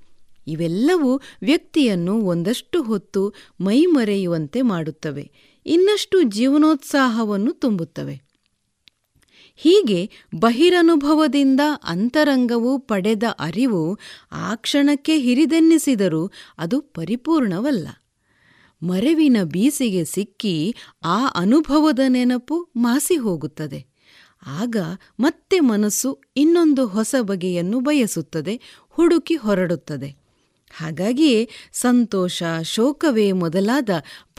ಇವೆಲ್ಲವೂ 0.47 1.21
ವ್ಯಕ್ತಿಯನ್ನು 1.41 2.21
ಒಂದಷ್ಟು 2.21 2.83
ಹೊತ್ತು 2.83 3.33
ಮೈಮರೆಯುವಂತೆ 3.61 4.61
ಮಾಡುತ್ತವೆ. 4.61 5.31
ಇನ್ನಷ್ಟು 5.65 6.21
ಜೀವನೋತ್ಸಾಹವನ್ನು 6.21 7.53
ತುಂಬುತ್ತವೆ. 7.53 8.32
ಹೀಗೆ 9.55 10.09
ಬಹಿರನುಭವದಿಂದ 10.35 11.59
ಅಂತರಂಗವು 11.83 12.79
ಪಡೆದ 12.79 13.23
ಅರಿವು 13.39 13.99
ಆ 14.31 14.55
ಕ್ಷಣಕ್ಕೆ 14.55 15.17
ಹಿರಿದೆನ್ನಿಸಿದರೂ 15.17 16.31
ಅದು 16.57 16.81
ಪರಿಪೂರ್ಣವಲ್ಲ. 16.81 17.87
ಮರೆವಿನ 18.83 19.37
ಬೀಸಿಗೆ 19.43 20.05
ಸಿಕ್ಕಿ 20.05 20.75
ಆ 21.03 21.27
ಅನುಭವದ 21.27 21.99
ನೆನಪು 22.07 22.69
ಮಾಸಿ 22.75 23.17
ಹೋಗುತ್ತದೆ. 23.17 23.85
ಆಗ 24.47 24.75
ಮತ್ತೆ 25.19 25.59
ಮನಸ್ಸು 25.59 26.21
ಇನ್ನೊಂದು 26.37 26.87
ಹೊಸ 26.87 27.15
ಬಗೆಯನ್ನು 27.21 27.79
ಬಯಸುತ್ತದೆ, 27.79 28.61
ಹುಡುಕಿ 28.89 29.35
ಹೊರಡುತ್ತದೆ. 29.35 30.15
ಹಾಗಾಗಿಯೇ 30.75 31.49
ಸಂತೋಷ, 31.73 32.43
ಶೋಕವೇ 32.61 33.31
ಮೊದಲಾದ 33.31 33.89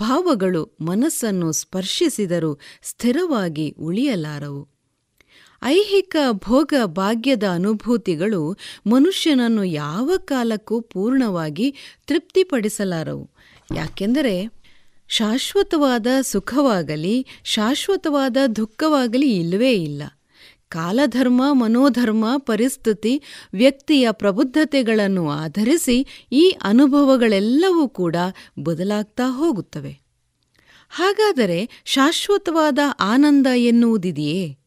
ಭಾವಗಳು 0.00 0.76
ಮನಸ್ಸನ್ನು 0.80 1.52
ಸ್ಪರ್ಶಿಸಿದರೂ 1.52 2.58
ಸ್ಥಿರವಾಗಿ 2.82 3.70
ಉಳಿಯಲಾರವು. 3.70 4.73
ಐಹಿಕ 5.66 6.16
ಭೋಗ 6.30 6.74
ಭಾಗ್ಯದ 6.84 7.42
ಅನುಭೂತಿಗಳು 7.52 8.56
ಮನುಷ್ಯನನ್ನು 8.86 9.64
ಯಾವ 9.64 10.12
ಕಾಲಕ್ಕೂ 10.16 10.80
ಪೂರ್ಣವಾಗಿ 10.80 11.74
ತೃಪ್ತಿಪಡಿಸಲಾರವು. 12.06 13.30
ಯಾಕೆಂದರೆ 13.76 14.50
ಶಾಶ್ವತವಾದ 15.08 16.06
ಸುಖವಾಗಲಿ, 16.22 17.26
ಶಾಶ್ವತವಾದ 17.44 18.36
ದುಃಖವಾಗಲಿ 18.56 19.36
ಇಲ್ಲವೇ 19.36 19.72
ಇಲ್ಲ. 19.72 20.02
ಕಾಲಧರ್ಮ, 20.68 21.42
ಮನೋಧರ್ಮ, 21.52 22.24
ಪರಿಸ್ಥಿತಿ, 22.36 23.22
ವ್ಯಕ್ತಿಯ 23.52 24.08
ಪ್ರಬುದ್ಧತೆಗಳನ್ನು 24.12 25.30
ಆಧರಿಸಿ 25.30 26.26
ಈ 26.32 26.56
ಅನುಭವಗಳೆಲ್ಲವೂ 26.62 27.88
ಕೂಡ 27.88 28.16
ಬದಲಾಗ್ತಾ 28.62 29.22
ಹೋಗುತ್ತವೆ. 29.30 30.00
ಹಾಗಾದರೆ 30.90 31.82
ಶಾಶ್ವತವಾದ 31.84 32.78
ಆನಂದ 33.00 33.46
ಎನ್ನುವುದಿದೆಯೇ? 33.56 34.63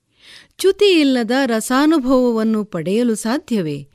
ಚ್ಯುತಿಯಿಲ್ಲದ 0.57 1.31
ರಸಾನುಭವವನ್ನು 1.45 2.63
ಪಡೆಯಲು 2.63 3.15
ಸಾಧ್ಯವೇ? 3.15 3.87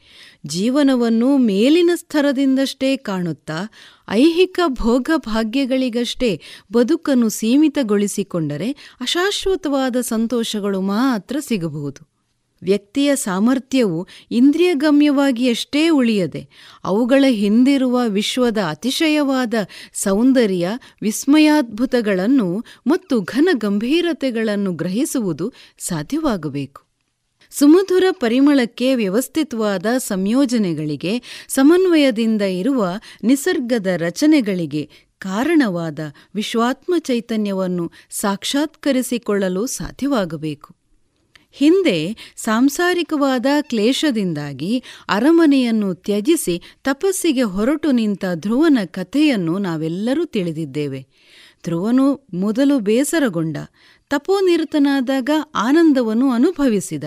ಜೀವನವನ್ನು 0.46 1.36
ಮೇಲಿನ 1.36 1.90
ಸ್ತರದಿಂದಷ್ಟೇ 1.94 2.96
ಕಾಣುತ್ತಾ, 2.96 3.72
ಐಹಿಕ 4.10 4.60
ಭೋಗ 4.66 5.10
ಭಾಗ್ಯಗಳಿಗಷ್ಟೇ 5.16 6.40
ಬದುಕನ್ನು 6.72 7.28
ಸೀಮಿತಗೊಳಿಸಿಕೊಂಡರೆ 7.28 8.72
ಅಶಾಶ್ವತವಾದ 9.00 9.96
ಸಂತೋಷಗಳು 10.00 10.80
ಮಾತ್ರ 10.80 11.36
ಸಿಗಬಹುದು. 11.40 12.11
ವ್ಯಕ್ತಿಯ 12.62 13.16
ಸಾಮರ್ಥ್ಯವು 13.16 14.06
ಇಂದ್ರಿಯಗಮ್ಯವಾಗಿಯಷ್ಟೇ 14.30 15.88
ಉಳಿಯದೆ, 15.88 16.48
ಅವುಗಳ 16.84 17.24
ಹಿಂದಿರುವ 17.28 18.00
ವಿಶ್ವದ 18.06 18.58
ಅತಿಶಯವಾದ 18.68 19.54
ಸೌಂದರ್ಯ, 19.92 20.68
ವಿಸ್ಮಯಾದ್ಭುತಗಳನ್ನು 21.02 22.64
ಮತ್ತು 22.86 23.20
ಘನ 23.20 23.48
ಗಂಭೀರತೆಗಳನ್ನು 23.52 24.72
ಗ್ರಹಿಸುವುದು 24.72 25.52
ಸಾಧ್ಯವಾಗಬೇಕು. 25.78 26.82
ಸುಮಧುರ 27.50 28.04
ಪರಿಮಳಕ್ಕೆ 28.10 28.94
ವ್ಯವಸ್ಥಿತವಾದ 28.94 29.86
ಸಂಯೋಜನೆಗಳಿಗೆ, 29.98 31.22
ಸಮನ್ವಯದಿಂದ 31.48 32.42
ಇರುವ 32.42 32.86
ನಿಸರ್ಗದ 33.24 33.86
ರಚನೆಗಳಿಗೆ 33.96 34.90
ಕಾರಣವಾದ 35.18 36.00
ವಿಶ್ವಾತ್ಮ 36.34 36.94
ಚೈತನ್ಯವನ್ನು 36.98 37.92
ಸಾಕ್ಷಾತ್ಕರಿಸಿಕೊಳ್ಳಲು 38.10 39.66
ಸಾಧ್ಯವಾಗಬೇಕು. 39.66 40.81
ಹಿಂದೆ 41.52 42.16
ಸಾಂಸಾರಿಕವಾದ 42.36 43.46
ಕ್ಲೇಶದಿಂದಾಗಿ 43.60 44.82
ಅರಮನೆಯನ್ನು 45.08 45.94
ತ್ಯಜಿಸಿ 45.94 46.62
ತಪಸ್ಸಿಗೆ 46.84 47.42
ಹೊರಟು 47.42 47.90
ನಿಂತ 47.90 48.24
ಧ್ರುವನ 48.34 48.78
ಕಥೆಯನ್ನು 48.84 49.58
ನಾವೆಲ್ಲರೂ 49.58 50.24
ತಿಳಿದಿದ್ದೇವೆ. 50.24 51.06
ಧ್ರುವನು 51.64 52.26
ಮೊದಲು 52.34 52.78
ಬೇಸರಗೊಂಡ, 52.78 53.56
ತಪೋನಿರತನಾದಾಗ 54.10 55.30
ಆನಂದವನ್ನು 55.54 56.30
ಅನುಭವಿಸಿದ, 56.30 57.04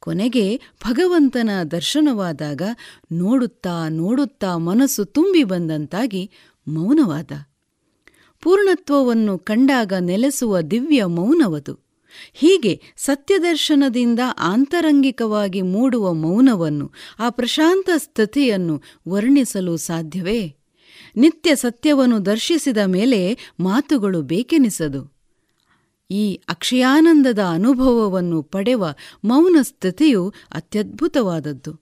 ಕೊನೆಗೆ 0.00 0.56
ಭಗವಂತನ 0.56 1.50
ದರ್ಶನವಾದಾಗ 1.70 2.62
ನೋಡುತ್ತಾ 3.12 3.88
ನೋಡುತ್ತಾ 3.88 4.56
ಮನಸ್ಸು 4.56 5.04
ತುಂಬಿ 5.04 5.44
ಬಂದಂತಾಗಿ 5.44 6.30
ಮೌನವಾದ. 6.68 7.32
ಪೂರ್ಣತ್ವವನ್ನು 8.40 9.38
ಕಂಡಾಗ 9.38 9.92
ನೆಲೆಸುವ 10.00 10.60
ದಿವ್ಯ 10.60 11.04
ಮೌನವದು. 11.04 11.85
ಹೀಗೆ 12.34 12.82
ಸತ್ಯದರ್ಶನದಿಂದ 12.96 14.20
ಆಂತರಂಗಿಕವಾಗಿ 14.38 15.62
ಮೂಡುವ 15.62 16.12
ಮೌನವನ್ನು, 16.12 16.92
ಆ 17.18 17.30
ಪ್ರಶಾಂತ 17.30 17.90
ಸ್ಥಿತಿಯನ್ನು 17.96 18.82
ವರ್ಣಿಸಲು 19.08 19.76
ಸಾಧ್ಯವೇ? 19.76 20.56
ನಿತ್ಯ 21.16 21.56
ಸತ್ಯವನ್ನು 21.56 22.26
ದರ್ಶಿಸಿದ 22.26 22.76
ಮೇಲೆ 22.86 23.38
ಮಾತುಗಳು 23.60 24.22
ಬೇಕೆನಿಸದು? 24.22 25.16
ಈ 26.10 26.40
ಅಕ್ಷಯಾನಂದದ 26.48 27.38
ಅನುಭವವನ್ನು 27.38 28.42
ಪಡೆವ 28.42 28.84
ಮೌನ 29.24 29.56
ಸ್ಥಿತಿಯು 29.62 30.34
ಅತ್ಯದ್ಭುತವಾದದ್ದು. 30.52 31.80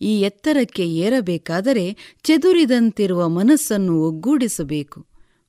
ಈ 0.00 0.20
ಎತ್ತರಕ್ಕೆ 0.20 0.88
ಏರಬೇಕಾದರೆ 0.88 1.96
ಚೆದುರಿದಂತಿರುವ 2.22 3.28
ಮನಸ್ಸನ್ನು 3.28 4.02
ಒಗ್ಗೂಡಿಸಬೇಕು. 4.02 5.06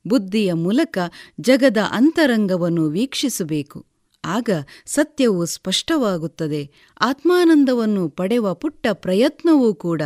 ಬುದ್ಧಿಯ 0.08 0.54
ಮೂಲಕ 0.54 0.98
ಜಗದ 1.42 1.78
ಅಂತರಂಗವನ್ನು 1.92 2.90
ವೀಕ್ಷಿಸಬೇಕು. 2.90 3.86
ಆಗ 4.26 4.50
ಸತ್ಯವು 4.86 5.46
ಸ್ಪಷ್ಟವಾಗುತ್ತದೆ. 5.46 6.72
ಆತ್ಮಾನಂದವನ್ನು 7.02 8.10
ಪಡೆವ 8.10 8.54
ಪುಟ್ಟ 8.54 8.88
ಪ್ರಯತ್ನವೂ 8.94 9.74
ಕೂಡ 9.74 10.02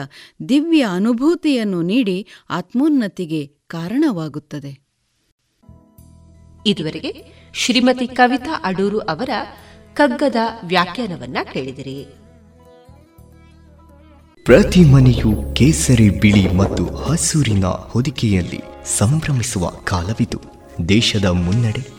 ದಿವ್ಯ 0.49 0.85
ಅನುಭೂತಿಯನ್ನು 0.93 1.81
ನೀಡಿ 1.81 2.27
ಆತ್ಮೋನ್ನತಿಗೆ 2.49 3.47
ಕಾರಣವಾಗುತ್ತದೆ. 3.67 4.89
ಇದುವರೆಗೆ 6.67 7.25
ಶ್ರೀಮತಿ 7.53 8.07
ಕವಿತಾ 8.07 8.61
ಅಡೂರು 8.63 8.99
ಅವರ 8.99 9.29
ಕಗ್ಗದ 9.93 10.35
ವ್ಯಾಖ್ಯಾನವನ್ನ 10.63 11.37
ಕೇಳಿದಿರಿ. 11.53 12.05
ಪ್ರತಿ 14.45 14.83
ಮನೆಯು 14.83 15.55
ಕೇಸರಿ 15.55 16.09
ಬಿಳಿ 16.09 16.53
ಮತ್ತು 16.53 16.95
ಹಸೂರಿನ 16.95 17.65
ಹೊದಿಕೆಯಲ್ಲಿ 17.65 18.61
ಸಂಭ್ರಮಿಸುವ 18.97 19.69
ಕಾಲವಿದು. 19.69 20.39
ದೇಶದ 20.89 21.25
ಮುನ್ನಡೆ 21.25 21.98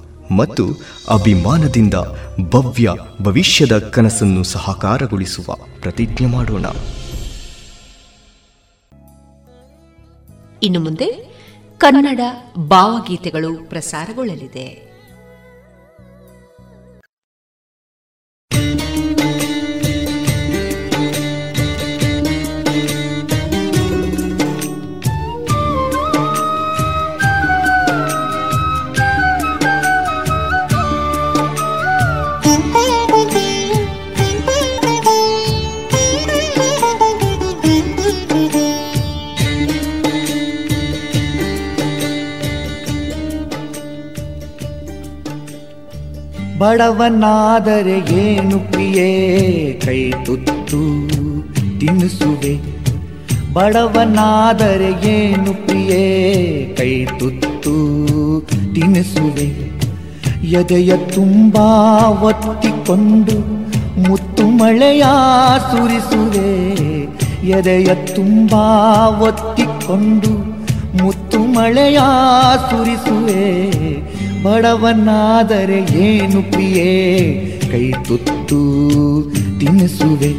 ಮತ್ತು 0.31 0.67
ಅಭಿಮಾನದಿಂದ 1.09 1.93
ಭವ್ಯ 2.49 2.89
ಭವಿಷ್ಯದ 3.21 3.77
ಕನಸನ್ನು 3.77 4.43
ಸಹಕಾರಗೊಳಿಸುವ 4.43 5.55
ಪ್ರತಿಜ್ಞೆ 5.81 6.27
ಮಾಡೋಣ. 6.27 6.65
ಇನ್ನು 10.63 10.79
ಮುಂದೆ 10.79 11.31
ಕನ್ನಡ 11.77 12.19
ಭಾವಗೀತೆಗಳು 12.67 13.69
ಪ್ರಸಾರಗೊಳ್ಳಲಿದೆ. 13.69 14.90
ಬಡವನಾದರೆ 46.61 48.13
ಏನು 48.13 48.71
ಪ್ರಿಯೇ? 48.71 49.09
ಕೈ 49.85 50.11
ತುತ್ತು 50.11 51.01
ತಿನ್ನಿಸುವೆ. 51.79 52.59
ಬಡವನಾದರೆ 53.53 55.09
ಏನು 55.09 55.67
ಪ್ರಿಯೇ? 55.67 56.03
ಕೈ 56.77 57.05
ತುತ್ತು 57.05 57.75
ತಿನ್ನಿಸುವೆ. 58.75 59.47
ಎದೆಯ 60.45 60.97
ತುಂಬ 60.97 61.55
ಒತ್ತಿಕೊಂಡು 62.23 63.39
ಮುತ್ತು 64.09 64.47
ಮಳೆಯ 64.47 65.03
ಸುರಿಸುವೆ. 65.71 66.63
ಎದೆಯ 67.49 67.95
ತುಂಬ 67.95 68.53
ಒತ್ತಿಕೊಂಡು 69.21 70.31
ಮುತ್ತು 71.03 71.39
ಮಳೆಯ 71.39 71.99
ಸುರಿಸುವೆ. 72.71 73.61
ಬಡವನಾದರೆ 74.43 75.79
ಏನು 76.03 76.41
ಪ್ರಿಯೇ? 76.51 76.89
ಕೈ 77.71 77.85
ತುತ್ತು 78.07 78.61
ತಿನ್ನಿಸುವೆ 79.59 80.31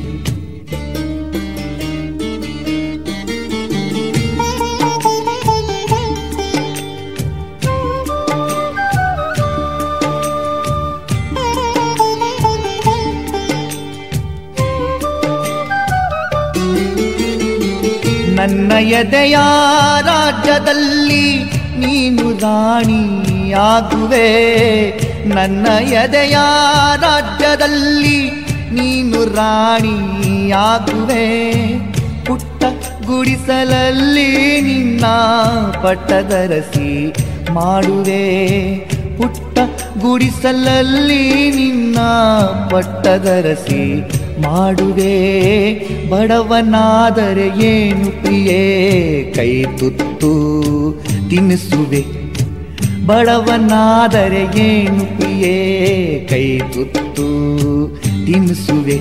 ನನ್ನ 18.35 18.73
ಎದೆಯ 18.93 19.37
ರಾಜ್ಯದಲ್ಲಿ 20.03 21.24
ನೀನು 21.79 22.27
ರಾಣಿಯಾಗುವೆ 23.53 24.91
ನನ್ನ 25.29 25.66
ಎದೆಯ 25.83 26.37
ರಾಜ್ಯದಲ್ಲಿ 27.01 28.31
ನೀನು 28.73 29.35
ರಾಣಿಯಾಗುವೆ. 29.35 30.03
ಪುಟ್ಟ 32.27 32.65
ಗುಡಿಸಲಲ್ಲಿ 33.07 34.61
ನಿನ್ನ 34.61 35.07
ಪಟ್ಟದರಸಿ 35.83 37.15
ಮಾಡುವೆ. 37.53 38.77
ಪುಟ್ಟ 39.16 39.59
ಗುಡಿಸಲಲ್ಲಿ 40.01 41.51
ನಿನ್ನ 41.51 41.99
ಪಟ್ಟದರಸಿ 42.70 44.01
ಮಾಡುವೆ. 44.43 45.19
ಬಡವನಾದರೆ 46.11 47.65
ಏನು 47.65 48.23
ಪ್ರಿಯೇ? 48.23 49.33
ಕೈ 49.37 49.65
ತುತ್ತು 49.65 50.33
ತಿನ್ನಿಸುವೆ 51.31 52.22
ಬಡವನಾದರೆ 53.07 54.43
ಏನು 54.62 55.05
ಪ್ರಿಯೇ? 55.16 55.55
ಕೈ 56.31 56.61
ತುತ್ತು 56.74 57.27
ತಿನ್ನಿಸುವೆ 58.27 58.97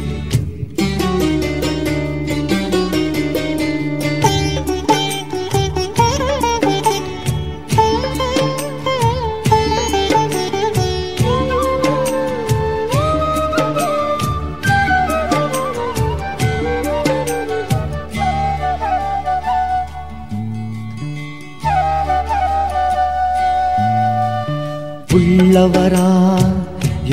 ಉಳ್ಳವರ 25.42 25.94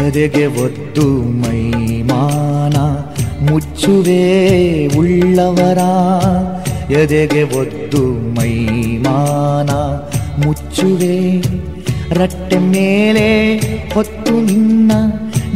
ಎದೆಗೆ 0.07 0.47
ಒದ್ದು 0.47 1.23
ಮೈಮಾನ, 1.23 2.77
ಮುಚ್ಚುವೆ 3.51 4.23
ಉಳ್ಳವರ 4.97 5.79
ಎದೆಗೆ 6.93 7.43
ಒದ್ದು 7.43 8.03
ಮೈಮಾನ, 8.35 9.71
ಮುಚ್ಚುವೆ 10.47 11.41
ರಟ್ಟೆ 12.15 12.59
ಮೇಲೆ 12.59 13.57
ಹೊತ್ತು 13.95 14.41
ನಿನ್ನ 14.41 14.93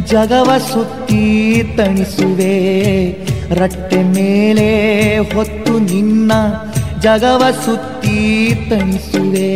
ಜಗವ 0.05 0.57
ಸುತ್ತಿ 0.73 1.63
ತಣಿಸುವೆ 1.77 2.55
ರಟ್ಟೆ 3.51 4.03
ಮೇಲೆ 4.03 5.17
ಹೊತ್ತು 5.17 5.79
ನಿನ್ನ 5.79 6.31
ಜಗವ 7.01 7.43
ಸುತ್ತಿ 7.65 8.17
ತಣಿಸುವೆ. 8.69 9.53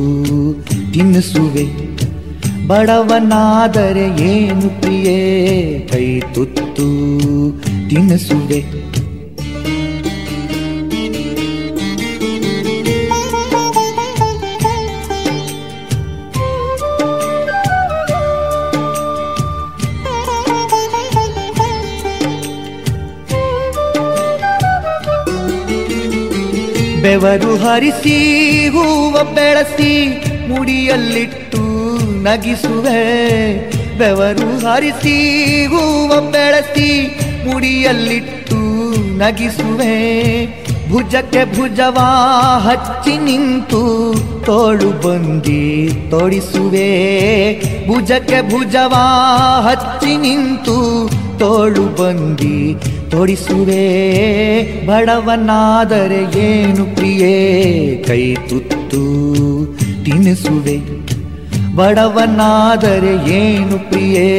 ತಿನ್ನಿಸುವೆ. 0.94 1.66
ಬಡವನಾದರೆ 2.68 4.22
ಏನು 4.22 4.82
ಪ್ರಿಯೇ? 4.82 5.80
ಕೈ 5.92 6.20
ತುತ್ತು 6.34 6.88
ತಿನ್ನಿಸುವೆ. 7.90 8.89
ಬೆವರು 27.10 27.58
ಹರಿಸಿ, 27.58 28.18
ಹೂವ 28.68 29.24
ಬೆಳಸಿ, 29.24 30.08
ಮುಡಿಯಲ್ಲಿಟ್ಟು 30.48 31.62
ನಗಿಸುವೆ. 32.24 33.00
ಬೆವರು 33.98 34.60
ಹರಿಸಿ, 34.60 35.18
ಹೂವ 35.66 36.22
ಬೆಳಸಿ, 36.30 37.20
ಮುಡಿಯಲ್ಲಿಟ್ಟು 37.48 38.56
ನಗಿಸುವೆ. 39.18 39.96
ಭುಜಕ್ಕೆ 40.90 41.58
ಭುಜವಾ 41.58 42.10
ಹಚ್ಚಿ 42.60 43.18
ನಿಂತು 43.18 44.14
ತೋಳು 44.46 45.08
ಬಂದಿ 45.08 45.92
ತೊಡಿಸುವೆ. 46.10 46.90
ಭುಜಕ್ಕೆ 47.88 48.52
ಭುಜವಾ 48.52 49.06
ಹಚ್ಚಿ 49.62 50.18
ನಿಂತು 50.18 51.10
ತೋಳು 51.40 51.84
ಬಂದಿ 51.84 52.76
ತೊಡಿಸುವೆ 53.10 54.86
ಬಡವನಾದರೆ 54.86 56.40
ಏನು 56.40 56.96
ಪ್ರಿಯೇ? 56.96 58.04
ಕೈ 58.08 58.36
ತುತ್ತು 58.36 59.04
ತಿನಿಸುವೆ. 60.06 60.78
ಬಡವನಾದರೆ 61.76 63.32
ಏನು 63.34 63.90
ಪ್ರಿಯೇ? 63.90 64.30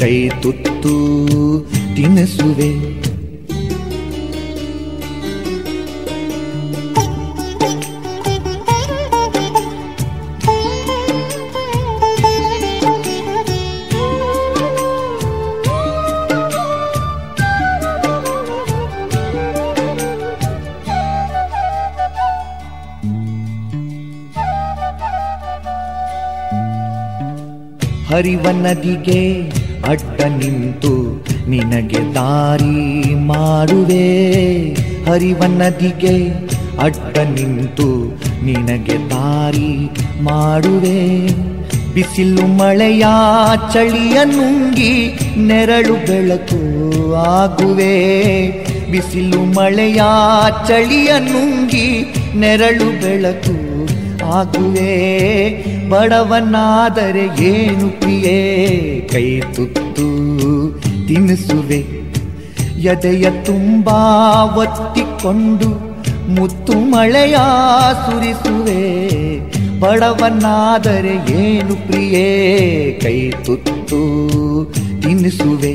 ಕೈ 0.00 0.28
ತುತ್ತು 0.42 0.94
ತಿನ್ನಿಸುವೆ 1.96 2.98
ಹರಿವ 28.18 28.46
ನದಿಗೆ 28.50 29.50
ಅಡ್ಡ 29.88 30.20
ನಿಂತು 30.20 31.24
ನಿನಗೆ 31.48 32.14
ದಾರಿ 32.14 33.14
ಮಾಡುವೆ 33.14 34.06
ಹರಿವ 35.04 35.42
ನದಿಗೆ 35.46 36.28
ಅಡ್ಡ 36.78 37.18
ನಿಂತು 37.18 38.16
ನಿನಗೆ 38.44 39.10
ದಾರಿ 39.10 39.90
ಮಾಡುವೆ 40.22 41.28
ಬಿಸಿಲು 41.94 42.46
ಮಳೆಯ 42.46 43.04
ಚಳಿಯ 43.72 44.24
ನುಂಗಿ 44.24 45.18
ನೆರಳು 45.36 45.94
ಬೆಳಕು 45.94 46.60
ಆಗುವೆ. 47.14 47.94
ಬಿಸಿಲು 48.90 49.42
ಮಳೆಯ 49.42 50.02
ಚಳಿಯ 50.68 51.12
ನುಂಗಿ 51.18 52.14
ನೆರಳು 52.34 53.02
ಬೆಳಕು 53.02 53.56
ಆಗುವೆ. 54.32 55.77
ಬಡವನಾದರೆ 55.90 57.44
ಏನು 57.44 58.00
ಪ್ರಿಯೇ? 58.00 59.00
ಕೈ 59.12 59.40
ತುತ್ತು 59.40 60.06
ತಿನಿಸುವೆ. 61.08 61.78
ಎದೆಯ 62.78 63.30
ತುಂಬಾ 63.44 64.00
ಒತ್ತಿಕೊಂಡು 64.58 65.68
ಮುತ್ತು 66.28 66.72
ಮಳೆಯ 66.72 67.36
ಸುರಿಸುವೆ. 68.06 68.80
ಬಡವನಾದರೆ 69.80 71.32
ಏನು 71.42 71.86
ಪ್ರಿಯೇ? 71.86 72.26
ಕೈ 73.02 73.30
ತುತ್ತು 73.30 74.00
ತಿನ್ನಿಸುವೆ 75.02 75.74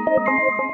ನಿನ್ನೊಳಗೆ 0.00 0.68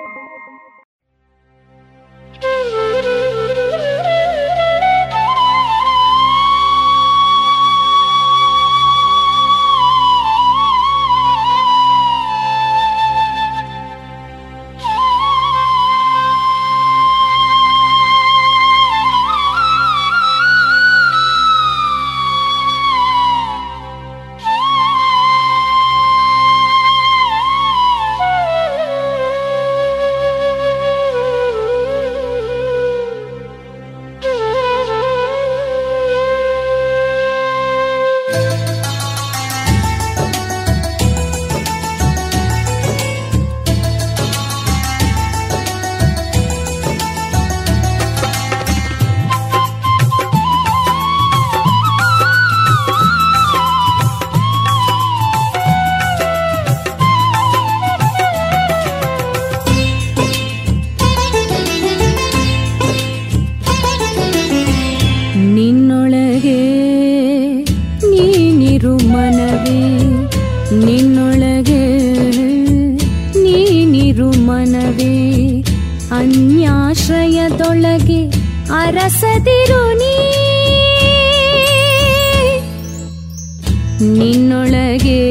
ಅನ್ಯಾಶ್ರಯದೊಳಗೆ 76.11 78.23
ಅರಸದಿರು 78.71 79.83
ನಿನ್ನೊಳಗೆ 84.01 85.23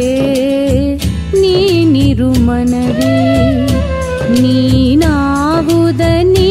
ನೀನಿರು 1.42 2.28
ಮನವೇ. 2.28 3.16
ನೀನಾವುದ 4.42 6.02
ನೀ 6.24 6.50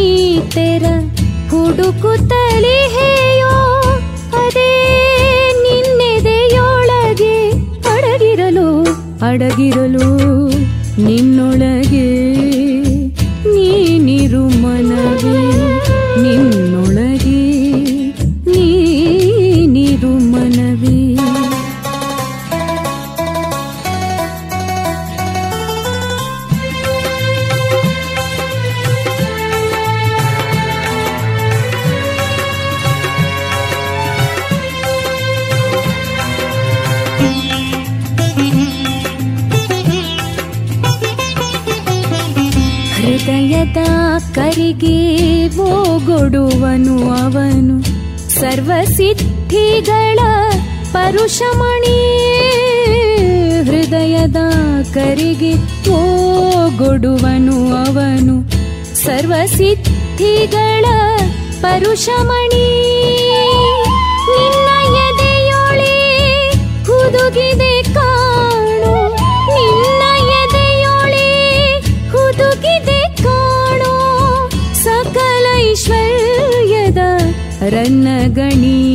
ತೆರ 0.54 0.84
ಹುಡುಕುತ್ತಲೇ 1.50 2.78
ಅದೇ 4.36 4.70
ನಿನ್ನೆದೆಯೊಳಗೆ 5.62 7.34
ಅಡಗಿರಲು 7.94 8.68
ಅಡಗಿರಲು 9.26 10.08
ನಿನ್ನೊಳಗೆ 11.02 12.08
ಕರಿಗೆ 44.64 45.56
ಓಗೊಡುವನು 45.56 47.10
ಅವನು. 47.10 47.82
ಸರ್ವಸಿದ್ಧಿಗಳ 48.40 50.18
ಪರುಷಮಣಿ 50.92 52.00
ಹೃದಯದ 53.62 54.36
ಕರಿಗೆ 54.94 55.54
ಓಗೊಡುವನು 55.90 57.74
ಅವನು. 57.76 58.50
ಸರ್ವಸಿದ್ಧಿಗಳ 58.94 60.84
ಪರುಷಮಣಿ 61.60 63.03
नगणि 77.94 78.93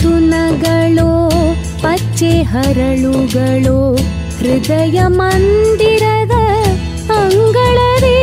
ಮುತ್ತು 0.00 0.18
ರತುನಗಳೋ 0.18 1.08
ಪಚ್ಚೆ 1.82 2.42
ಹರಳುಗಳೋ 2.42 3.94
ಹೃದಯ 4.38 5.00
ಮಂದಿರದ 5.06 6.34
ಅಂಗಳವೇ. 7.12 8.16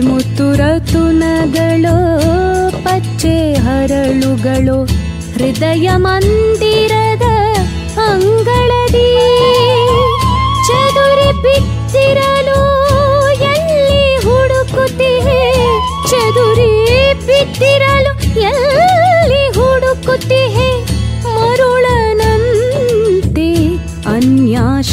ಮುತ್ತುರ 0.00 0.60
ತುನಗಳೋ 0.92 1.96
ಪಚ್ಚೆ 2.84 3.54
ಹರಳುಗಳೋ 3.54 4.78
ಹೃದಯ 5.34 5.90
ಮಂದಿರದ 5.96 6.93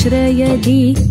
श्रयधि 0.01 1.10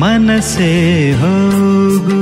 ಮನಸೆ 0.00 1.12
ಹೋಗು 1.12 2.20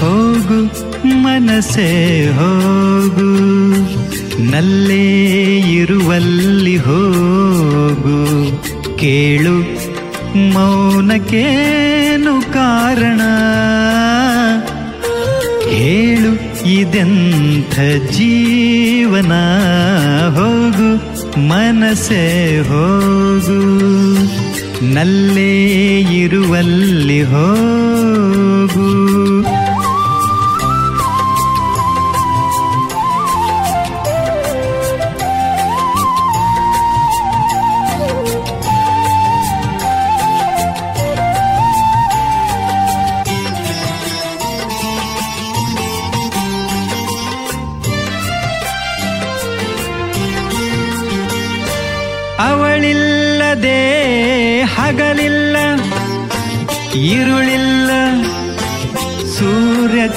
ಹೋಗು 0.00 0.58
ಮನಸೆ 1.04 2.30
ಹೋಗು. 2.30 3.28
ನಲ್ಲೇ 4.50 5.58
ಇರುವಲ್ಲಿ 5.58 6.76
ಹೋಗು. 6.76 8.18
ಕೇಳು, 8.96 9.56
ಮೌನಕ್ಕೇನು 10.52 12.52
ಕಾರಣ? 12.52 13.20
ಹೇಳು, 15.68 16.32
ಇದೆಂಥ 16.68 17.80
ಜೀವನ? 18.12 19.32
ಹೋಗು 20.34 20.90
ಮನಸೆ 21.40 22.60
ಹೋಗು. 22.60 24.37
ನಲ್ಲೇ 24.82 26.00
ಇರುವಲ್ಲಿ 26.00 27.22
ಹೋಗು. 27.22 29.07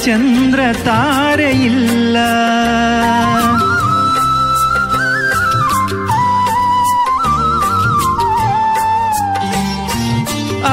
ಚಂದ್ರ 0.05 0.59
ತಾರೆ 0.85 1.51
ಇಲ್ಲ. 1.51 2.17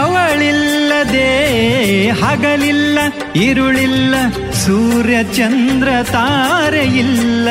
ಅವಳಿಲ್ಲದೆ 0.02 1.30
ಹಗಲಿಲ್ಲ, 2.10 2.98
ಇರುಳಿಲ್ಲ, 3.36 4.14
ಸೂರ್ಯ 4.52 5.24
ಚಂದ್ರ 5.24 5.88
ತಾರೆ 6.02 6.84
ಇಲ್ಲ. 6.84 7.48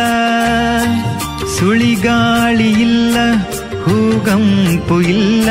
ಸುಳಿಗಾಳಿ 1.58 2.72
ಇಲ್ಲ, 2.72 3.18
ಹೂಗಂಪು 3.86 5.02
ಇಲ್ಲ. 5.02 5.50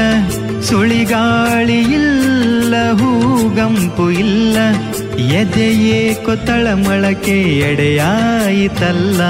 ಸುಳಿಗಾಳಿ 0.63 1.81
ಇಲ್ಲ, 1.81 2.75
ಹೂಗಂಪು 2.93 4.11
ಇಲ್ಲ. 4.11 4.57
ಎದೆಯೇ 5.31 6.15
ಕೊತ್ತಳ 6.15 6.67
ಮೊಳಕೆ 6.75 7.43
ಎಡೆಯಾಯಿತಲ್ಲ 7.43 9.21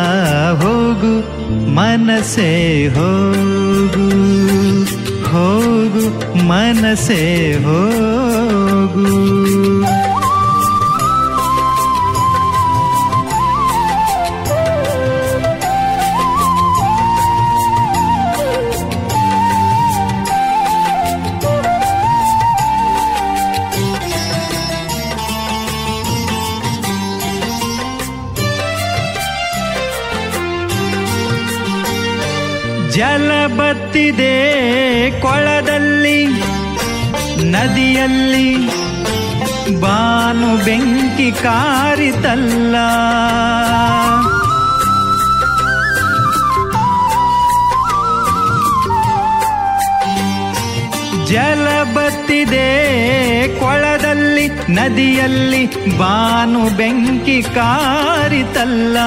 ಹೋಗು 0.54 1.12
ಮನಸೆ 1.74 2.86
ಹೋಗು 2.88 4.08
ಹೋಗು 5.30 6.04
ಮನಸೆ 6.46 7.52
ಹೋಗು. 7.64 9.06
ಬತ್ತಿದೆ 33.58 34.36
ಕೊಳದಲ್ಲಿ, 35.20 36.26
ನದಿಯಲ್ಲಿ. 37.50 38.54
ಬಾನು 39.80 40.64
ಬೆಂಕಿ 40.64 41.32
ಕಾರಿತಲ್ಲ. 41.32 42.76
ಜಲ 51.26 51.82
ಬತ್ತಿದೆ 51.94 52.66
ಕೊಳದಲ್ಲಿ, 53.60 54.48
ನದಿಯಲ್ಲಿ. 54.72 55.66
ಬಾನು 55.98 56.76
ಬೆಂಕಿ 56.76 57.42
ಕಾರಿತಲ್ಲ. 57.42 58.98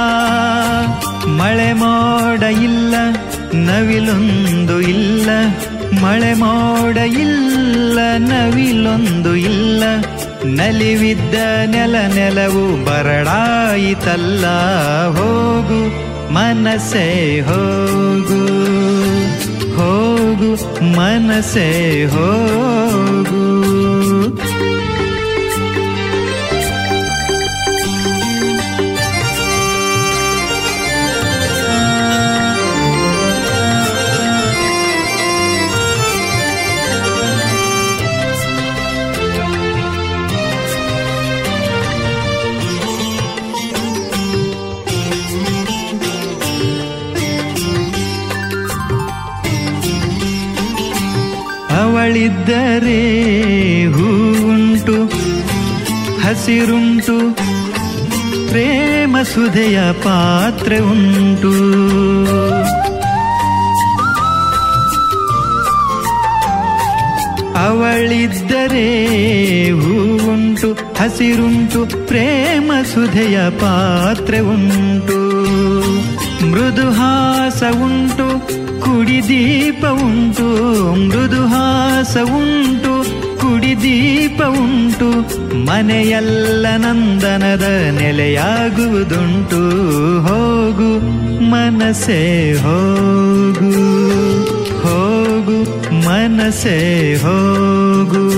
ಮಳೆ 1.27 1.73
ಮೋಡ 1.73 2.43
ಇಲ್ಲ. 2.43 2.95
ನವಿಲೊಂದು 3.53 4.79
ಇಲ್ಲ, 4.79 5.29
ಮಳೆ 6.01 6.33
ಮೋಡ 6.33 6.97
ಇಲ್ಲ, 6.97 7.99
ನವಿಲೊಂದು 8.17 9.35
ಇಲ್ಲ. 9.35 9.83
ನಲಿವಿದ್ದ 10.45 11.33
ನೆಲ 11.65 11.95
ನೆಲವು 12.15 12.85
ಬರಡಾಯಿತಲ್ಲ, 12.85 14.45
ಹೋಗು 15.07 16.09
ಮನಸೆ 16.33 17.39
ಹೋಗು. 17.41 18.39
ಹೋಗು 19.77 20.55
ಮನಸೆ 20.95 22.05
ಹೋಗು. 22.05 23.59
ಅವಳಿದ್ದರೆ 51.99 52.99
ಹೂವುಂಟು 53.95 54.95
ಹಸಿರುಂಟು 56.23 57.15
ಪ್ರೇಮ 58.49 59.15
ಸುಧೆಯ 59.23 59.79
ಪಾತ್ರೆ 60.03 60.77
ಉಂಟು 60.91 61.51
ಅವಳಿದ್ದರೆ 67.61 68.87
ಹೂವುಂಟು 69.81 70.69
ಹಸಿರುಂಟು 70.99 71.79
ಪ್ರೇಮ 72.07 72.71
ಸುಧೆಯ 72.93 73.37
ಪಾತ್ರೆ 73.59 74.39
ಉಂಟು 74.53 75.18
ಮೃದುಹಾಸ 76.51 77.63
ಉಂಟು 77.83 78.47
ಕುಡಿ 78.81 79.27
ದೀಪ 79.27 79.85
ಉಂಟು 79.85 80.43
ಮೃದುಹಾಸ 80.95 82.17
ಉಂಟು 82.17 83.03
ಕುಡಿ 83.39 83.81
ದೀಪ 83.81 84.41
ಉಂಟು 84.43 85.39
ಮನೆಯಲ್ಲ 85.65 86.65
ನಂದನದ 86.77 87.63
ನೆಲೆಯಾಗುವುದುಂಟು. 87.99 89.57
ಹೋಗು 90.21 90.99
ಮನಸೆ 91.49 92.53
ಹೋಗು. 92.53 93.71
ಹೋಗು 94.79 95.63
ಮನಸೆ 96.07 97.15
ಹೋಗು. 97.15 98.29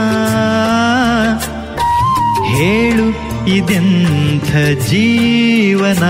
ಹೇಳು 2.46 3.30
ಇದೆಂಥ 3.50 4.80
ಜೀವನ? 4.90 6.04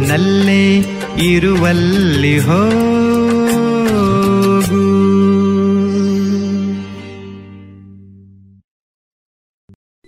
ನಲ್ಲೇ 0.08 0.78
ಇರುವಲ್ಲಿ 1.22 2.38
ಹೋಗು. 2.38 3.13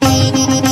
ಎಲ್ಲಿ 0.00 0.71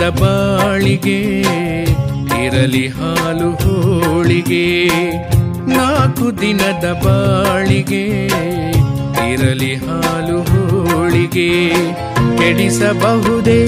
ದಿನದ 0.00 0.20
ಬಾಳಿಗೆ 0.20 1.16
ಇರಲಿ 2.44 2.84
ಹಾಲು 2.88 3.48
ಹೋಳಿಗೆ, 3.62 4.62
ನಾಲ್ಕು 5.72 6.26
ದಿನದ 6.40 6.86
ಬಾಳಿಗೆ 7.02 8.00
ಇರಲಿ 9.32 9.72
ಹಾಲು 9.82 10.38
ಹೋಳಿಗೆ. 10.50 11.48
ಕೆಡಿಸಬಹುದೇ 12.38 13.58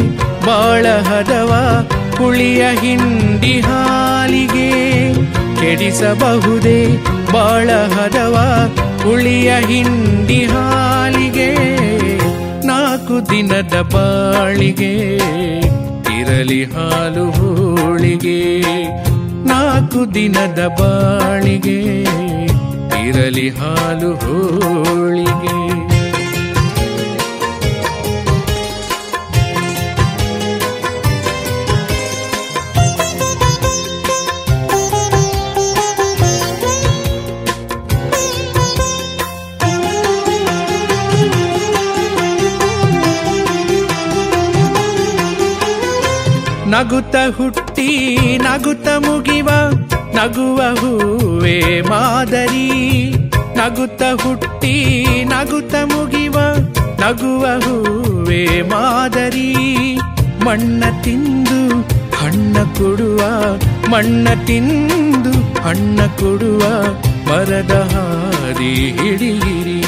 ಬಾಳ 0.46 0.86
ಹದವ 1.08 1.50
ಹುಳಿಯ 2.16 2.62
ಹಿಂಡಿ 2.80 3.54
ಹಾಲಿಗೆ, 3.68 4.70
ಕೆಡಿಸಬಹುದೇ 5.60 6.80
ಬಾಳ 7.34 7.68
ಹದವ 7.94 8.36
ಹುಳಿಯ 9.04 9.50
ಹಿಂಡಿ 9.68 10.40
ಹಾಲಿಗೆ, 10.54 11.50
ನಾಲ್ಕು 12.64 13.18
ದಿನದ 13.30 13.76
ಬಾಳಿಗೆ. 13.94 14.92
ಇರಲಿ 16.22 16.58
ಹಾಲು 16.64 17.24
ಹೋಳಿಗೆ 17.30 18.38
ನಾಲ್ಕು 19.46 20.00
ದಿನದ 20.14 20.60
ಬಾಳಿಗೆ 20.80 21.78
ಇರಲಿ 23.06 23.48
ಹಾಲು 23.50 24.10
ಹೋಳಿಗೆ. 24.14 25.61
ನಗುತ್ತ 46.92 47.16
ಹುಟ್ಟಿ 47.36 47.86
ನಗುತ್ತ 48.36 48.88
ಮುಗಿವ, 48.88 49.48
ನಗುವ 50.14 50.60
ಹೂವೇ 50.60 51.80
ಮಾದರಿ. 51.80 52.68
ನಗುತ್ತ 53.56 54.02
ಹುಟ್ಟಿ 54.22 54.74
ನಗುತ್ತ 55.24 55.74
ಮುಗಿವ, 55.74 56.36
ನಗುವ 57.00 57.44
ಹೂವೇ 57.44 58.62
ಮಾದರಿ. 58.62 59.54
ಮಣ್ಣ 60.44 60.84
ತಿಂದು 61.02 61.80
ಹಣ್ಣ 62.16 62.56
ಕೊಡುವ, 62.62 63.20
ಮಣ್ಣ 63.90 64.28
ತಿಂದು 64.46 65.62
ಹಣ್ಣ 65.62 66.00
ಕೊಡುವ, 66.06 66.60
ಮರದ 67.30 67.72
ಹಾರಿ 67.72 68.74
ಹಿಡಿಯಿರಿ. 68.74 69.80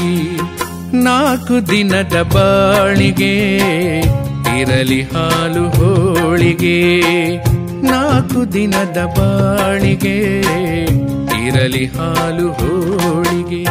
ನಾಲ್ಕು 1.02 1.68
ದಿನದ 1.68 2.22
ಬಾಳಿಗೆ 2.22 3.34
ಇರಲಿ 4.58 5.02
ಹಾಲು 5.02 5.64
ಹೋಳಿಗೆ 5.68 6.76
ನಾಲ್ಕು 7.82 8.52
ದಿನದ 8.52 8.98
ಬಾಳಿಗೆ 9.16 10.16
ಇರಲಿ 11.46 11.84
ಹಾಲು 11.86 12.48
ಹೋಳಿಗೆ. 12.52 13.62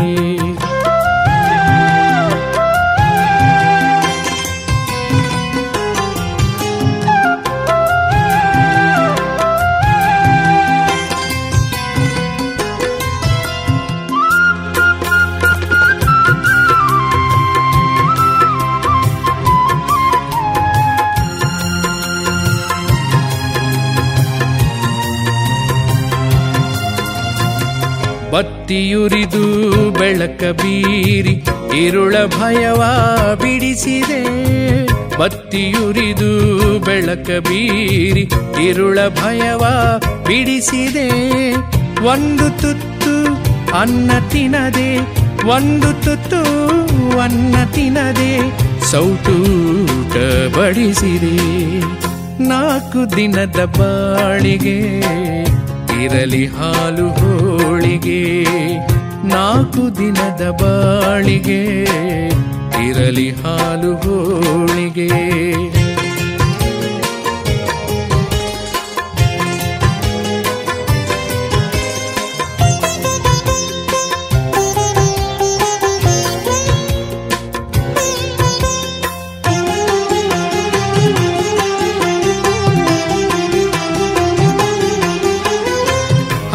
ಬತ್ತಿಯುರಿದು 28.64 29.46
ಬೆಳಕ 29.92 30.44
ಬೀರಿ 30.52 31.44
ಇರುಳ 31.86 32.16
ಭಯವ 32.26 32.82
ಬಿಡಿಸಿದೆ. 33.42 34.22
ಬತ್ತಿಯುರಿದು 35.18 36.30
ಬೆಳಕ 36.80 37.30
ಬೀರಿ 37.40 38.32
ಇರುಳ 38.64 39.00
ಭಯವ 39.10 39.60
ಬಿಡಿಸಿದೆ. 40.28 41.10
ಒಂದು 42.06 42.62
ತುತ್ತು 42.62 43.16
ಅನ್ನ 43.78 44.12
ತಿನ್ನದೆ 44.30 44.98
ಒಂದು 45.48 46.06
ತುತ್ತು 46.06 46.42
ಅನ್ನ 47.20 47.56
ತಿನ್ನದೆ 47.74 48.32
ಸೌಟೂಟ 48.92 50.16
ಬಡಿಸಿದೆ. 50.58 51.36
ನಾಲ್ಕು 52.44 53.16
ದಿನದ 53.16 53.66
ಬಾಳಿಗೆ 53.66 54.80
ಇರಲಿ 56.02 56.46
ಹಾಲು 56.46 57.08
ಹೋಳಿಗೆ 57.10 58.44
ನಾಲ್ಕು 59.28 59.98
ದಿನದ 59.98 60.58
ಬಾಳಿಗೆ. 60.62 61.84
ಇರಲಿ 62.90 63.30
ಹಾಲು 63.32 63.96
ಹೋಳಿಗೆ. 63.96 65.10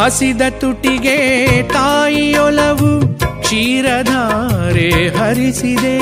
ಹಸಿದ 0.09 0.41
ತುಟಿಗೆ 0.49 1.17
ತಾಯಿಯೊಲವು 1.63 3.17
ಕ್ಷೀರಧಾರೆ 3.41 4.89
ಹರಿಸಿದೆ. 5.07 5.97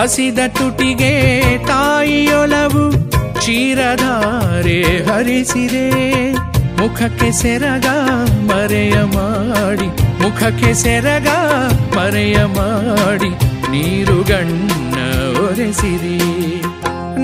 ಹಸಿದ 0.00 0.38
ತುಟಿಗೆ 0.48 1.12
ತಾಯಿಯೊಲವು 1.66 2.82
ಕ್ಷೀರಧಾರೆ 3.34 4.82
ಹರಿಸಿದೆ. 5.04 5.86
ಮುಖಕ್ಕೆ 6.76 7.32
ಸೆರಗ 7.32 7.86
ಮರೆಯ 8.44 8.92
ಮಾಡಿ, 8.92 9.86
ಮುಖಕ್ಕೆ 10.22 10.74
ಸೆರಗ 10.74 11.28
ಮರೆಯ 11.96 12.44
ಮಾಡಿ 12.44 13.28
ನೀರುಗಣ್ಣ 13.70 14.94
ಒರೆಸಿರಿ. 15.38 16.18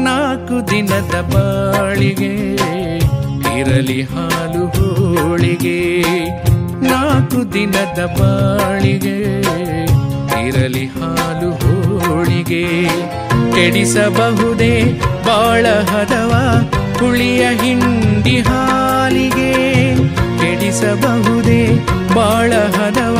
ನಾಲ್ಕು 0.05 0.70
ದಿನದ 0.70 1.14
ಬಾಳಿಗೆ 1.35 2.35
ಇರಲಿ 3.63 4.03
ಹಾಲು 4.03 4.63
ಹೋಳಿಗೆ, 4.77 5.79
ನಾಲ್ಕು 6.83 7.39
ದಿನದ 7.55 7.99
ಬಾಳಿಗೆ 8.17 9.19
ಇರಲಿ 10.47 10.85
ಹಾಲು 10.95 11.51
ಹೋಳಿಗೆ, 11.63 12.63
ಕೆಡಿಸಬಹುದೇ 13.55 14.73
ಬಾಳ 15.27 15.65
ಹದವ 15.91 16.33
ಹುಳಿಯ 16.99 17.43
ಹಿಂಡಿ 17.63 18.37
ಹಾಲಿಗೆ. 18.49 19.53
ಕೆಡಿಸಬಹುದೇ 20.41 21.63
ಬಾಳ 22.15 22.53
ಹದವ 22.77 23.19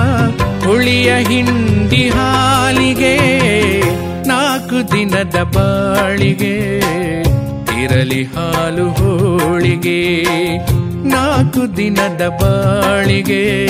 ಹುಳಿಯ 0.67 1.13
ಹಿಂಡಿ 1.31 2.05
ಹಾಲಿಗೆ, 2.09 3.17
ನಾಲ್ಕು 4.27 4.79
ದಿನದ 4.93 5.37
ಬಾಳಿಗೆ 5.57 6.57
ಇರಲಿ 7.83 8.25
ಹಾಲು 8.25 8.91
ಹೋಳಿಗೆ, 8.91 10.13
ನಾಲ್ಕು 11.09 11.77
ದಿನದ 11.77 12.29
ಬಾಳಿಗೆ 12.29 13.65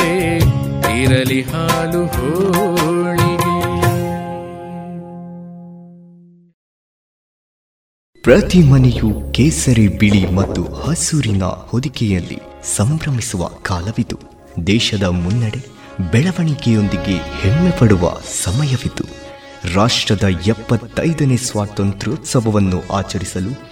ಇರಲಿ 1.03 1.43
ಹಾಲು 1.43 2.07
ಹೋಳಿಗೆ. 2.07 3.43
ಪ್ರತಿ 8.23 8.59
ಮನೆಯು 8.59 9.33
ಕೇಸರಿ 9.33 9.89
ಬಿಳಿ 9.89 10.31
ಮತ್ತು 10.31 10.65
ಹಸೂರಿನ 10.65 11.43
ಹೊದಿಕೆಯಲ್ಲಿ 11.43 12.39
ಸಂಭ್ರಮಿಸುವ 12.77 13.49
ಕಾಲವಿದು. 13.49 14.19
ದೇಶದ 14.67 15.03
ಮುನ್ನಡೆ 15.03 15.67
ಬೆಳವಣಿಗೆಯೊಂದಿಗೆ 16.13 17.17
ಹೆಮ್ಮೆ 17.41 17.71
ಪಡುವ 17.79 18.17
ಸಮಯವಿದು. 18.45 19.33
ರಾಷ್ಟ್ರದ 19.75 20.25
ಎಪ್ಪತ್ತೈದನೇ 20.47 21.37
ಸ್ವಾತಂತ್ರ್ಯೋತ್ಸವವನ್ನು 21.37 22.93
ಆಚರಿಸಲು 22.93 23.72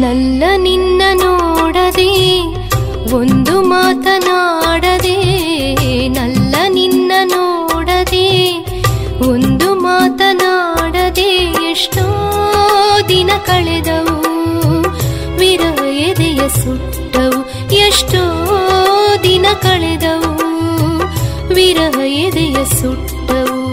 ನಲ್ಲ 0.00 0.42
ನಿನ್ನ 0.56 1.02
ನೋಡದೆ, 1.14 2.10
ಒಂದು 3.14 3.62
ಮಾತನಾಡದೆ 3.62 5.16
ನಲ್ಲ 6.08 6.54
ನಿನ್ನ 6.68 7.12
ನೋಡದೆ, 7.24 8.26
ಒಂದು 9.28 9.68
ಮಾತನಾಡದೆ 9.74 11.30
ಎಷ್ಟೋ 11.70 12.06
ದಿನ 13.08 13.30
ಕಳೆದವು, 13.46 14.16
ವಿರಹ 15.38 15.80
ಎದೆಯ 16.08 16.40
ಸುಟ್ಟವು, 16.48 17.40
ಎಷ್ಟೋ 17.76 18.24
ದಿನ 19.22 19.46
ಕಳೆದವು. 19.62 20.23
ವಿರಹ 21.64 21.98
ಎದೆಯ 22.22 22.58
ಸುಟ್ಟವು 22.72 23.63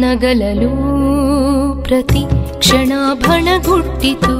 ನಗಲಲು 0.04 0.68
ಪ್ರತಿ 1.82 2.20
ಕ್ಷಣ 2.58 2.92
ಭಣಗುಟ್ಟಿತು 3.24 4.34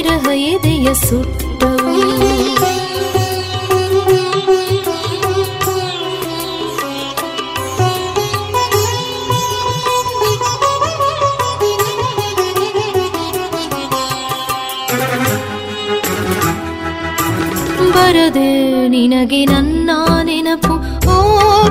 ವಿರಹ 0.00 0.26
ಎದೆಯ 0.50 0.88
ಸುಟ್ಟವು. 0.94 1.94
ಬರದೆ 17.94 18.50
ನಿನಗೆ 18.88 19.44
ನನ್ನ 19.44 19.90
ನೆನಪು, 20.22 20.74
ಓ 21.10 21.18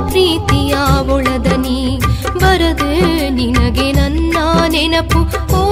ಪ್ರೀತಿಯ 0.08 0.74
ಒಳದನಿ. 1.14 1.98
ಬರದೆ 2.42 2.94
ನಿನಗೆ 3.30 3.92
ನನ್ನ 3.92 4.36
ನೆನಪು, 4.68 5.20
ಓ 5.56 5.62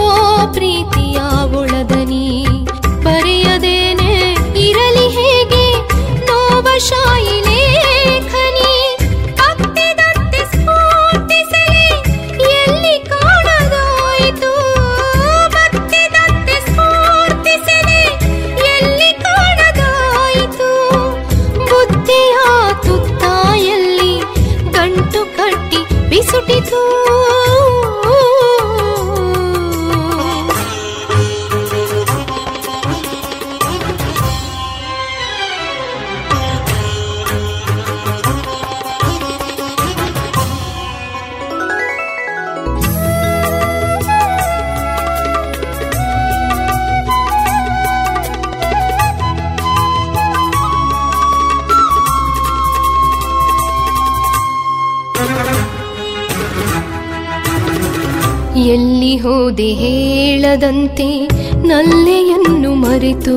ಪ್ರೀತಿಯ 0.52 1.18
ಒಳದನಿ. 1.60 2.47
বসাই 6.78 7.47
ಎಲ್ಲಿ 59.58 59.70
ಹೇಳದಂತೆ 59.80 61.06
ನಲ್ಲೆಯನ್ನು 61.68 62.70
ಮರೆತು 62.74 63.34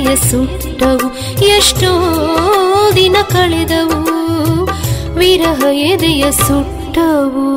ಎದೆಯ 0.00 0.16
ಸುಟ್ಟವು. 0.16 1.38
ಎಷ್ಟೋ 1.38 1.88
ದಿನ 2.96 3.16
ಕಳೆದವು. 3.28 4.64
ವಿರಹ 5.18 5.64
ಎದೆಯ 5.72 6.32
ಸುಟ್ಟವು. 6.32 7.50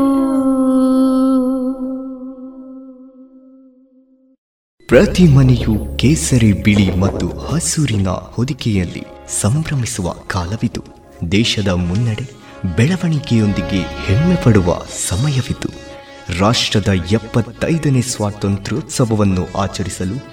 ಪ್ರತಿ 4.87 5.27
ಮನೆಯು 5.27 5.97
ಕೇಸರಿ 5.97 6.53
ಬಿಳಿ 6.53 6.95
ಮತ್ತು 6.95 7.27
ಹಸೂರಿನ 7.27 8.07
ಹೊದಿಕೆಯಲ್ಲಿ 8.07 9.03
ಸಂಭ್ರಮಿಸುವ 9.41 10.09
ಕಾಲವಿದು. 10.11 10.83
ದೇಶದ 11.31 11.67
ಮುನ್ನಡೆ 11.67 12.31
ಬೆಳವಣಿಗೆಯೊಂದಿಗೆ 12.77 13.81
ಹೆಮ್ಮೆ 13.81 14.35
ಪಡುವ 14.35 14.81
ಸಮಯವಿದು. 15.07 15.93
ರಾಷ್ಟ್ರದ 16.39 16.87
ಎಪ್ಪತ್ತೈದನೇ 16.87 18.01
ಸ್ವಾತಂತ್ರ್ಯೋತ್ಸವವನ್ನು 18.01 19.61
ಆಚರಿಸಲು 19.61 20.32